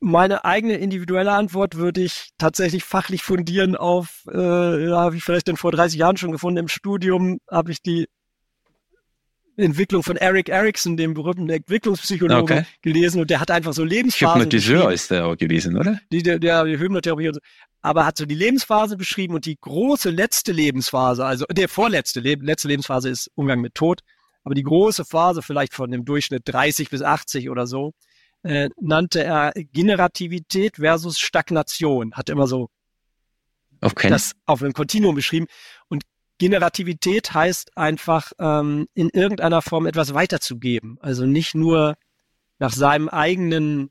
[0.00, 5.46] Meine eigene individuelle Antwort würde ich tatsächlich fachlich fundieren auf, äh, ja, habe ich vielleicht
[5.46, 8.08] denn vor 30 Jahren schon gefunden, im Studium habe ich die
[9.62, 12.66] Entwicklung von Eric Erickson, dem berühmten Entwicklungspsychologen, okay.
[12.82, 14.42] gelesen und der hat einfach so Lebensphasen.
[14.42, 16.00] Hypnotiseur ist der auch gewesen, oder?
[16.12, 17.40] Die, der, der Hypnotherapie und so.
[17.82, 22.68] Aber hat so die Lebensphase beschrieben und die große letzte Lebensphase, also der vorletzte, letzte
[22.68, 24.00] Lebensphase ist Umgang mit Tod,
[24.44, 27.92] aber die große Phase vielleicht von dem Durchschnitt 30 bis 80 oder so,
[28.42, 32.12] äh, nannte er Generativität versus Stagnation.
[32.14, 32.68] Hat immer so
[33.80, 34.08] okay.
[34.08, 35.46] das auf einem Kontinuum beschrieben.
[35.88, 36.04] Und
[36.40, 40.96] Generativität heißt einfach, ähm, in irgendeiner Form etwas weiterzugeben.
[41.00, 41.96] Also nicht nur
[42.58, 43.90] nach seinem eigenen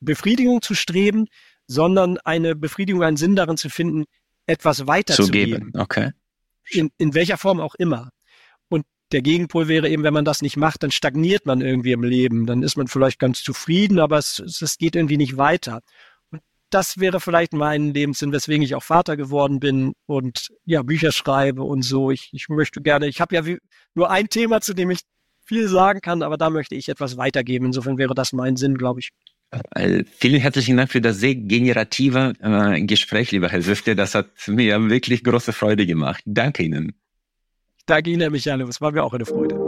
[0.00, 1.26] Befriedigung zu streben,
[1.66, 4.06] sondern eine Befriedigung, einen Sinn darin zu finden,
[4.46, 5.72] etwas weiterzugeben.
[5.76, 6.12] Okay.
[6.70, 8.08] In, in welcher Form auch immer.
[8.70, 12.02] Und der Gegenpol wäre eben, wenn man das nicht macht, dann stagniert man irgendwie im
[12.02, 12.46] Leben.
[12.46, 15.82] Dann ist man vielleicht ganz zufrieden, aber es, es geht irgendwie nicht weiter
[16.70, 21.62] das wäre vielleicht mein Lebenssinn, weswegen ich auch Vater geworden bin und ja, Bücher schreibe
[21.62, 22.10] und so.
[22.10, 23.42] Ich, ich möchte gerne, ich habe ja
[23.94, 25.00] nur ein Thema, zu dem ich
[25.44, 27.66] viel sagen kann, aber da möchte ich etwas weitergeben.
[27.66, 29.10] Insofern wäre das mein Sinn, glaube ich.
[29.74, 33.96] Äh, vielen herzlichen Dank für das sehr generative äh, Gespräch, lieber Herr Süfte.
[33.96, 36.22] Das hat mir wirklich große Freude gemacht.
[36.26, 36.92] Danke Ihnen.
[37.78, 38.60] Ich danke Ihnen, Herr Michael.
[38.62, 39.67] Es war mir auch eine Freude.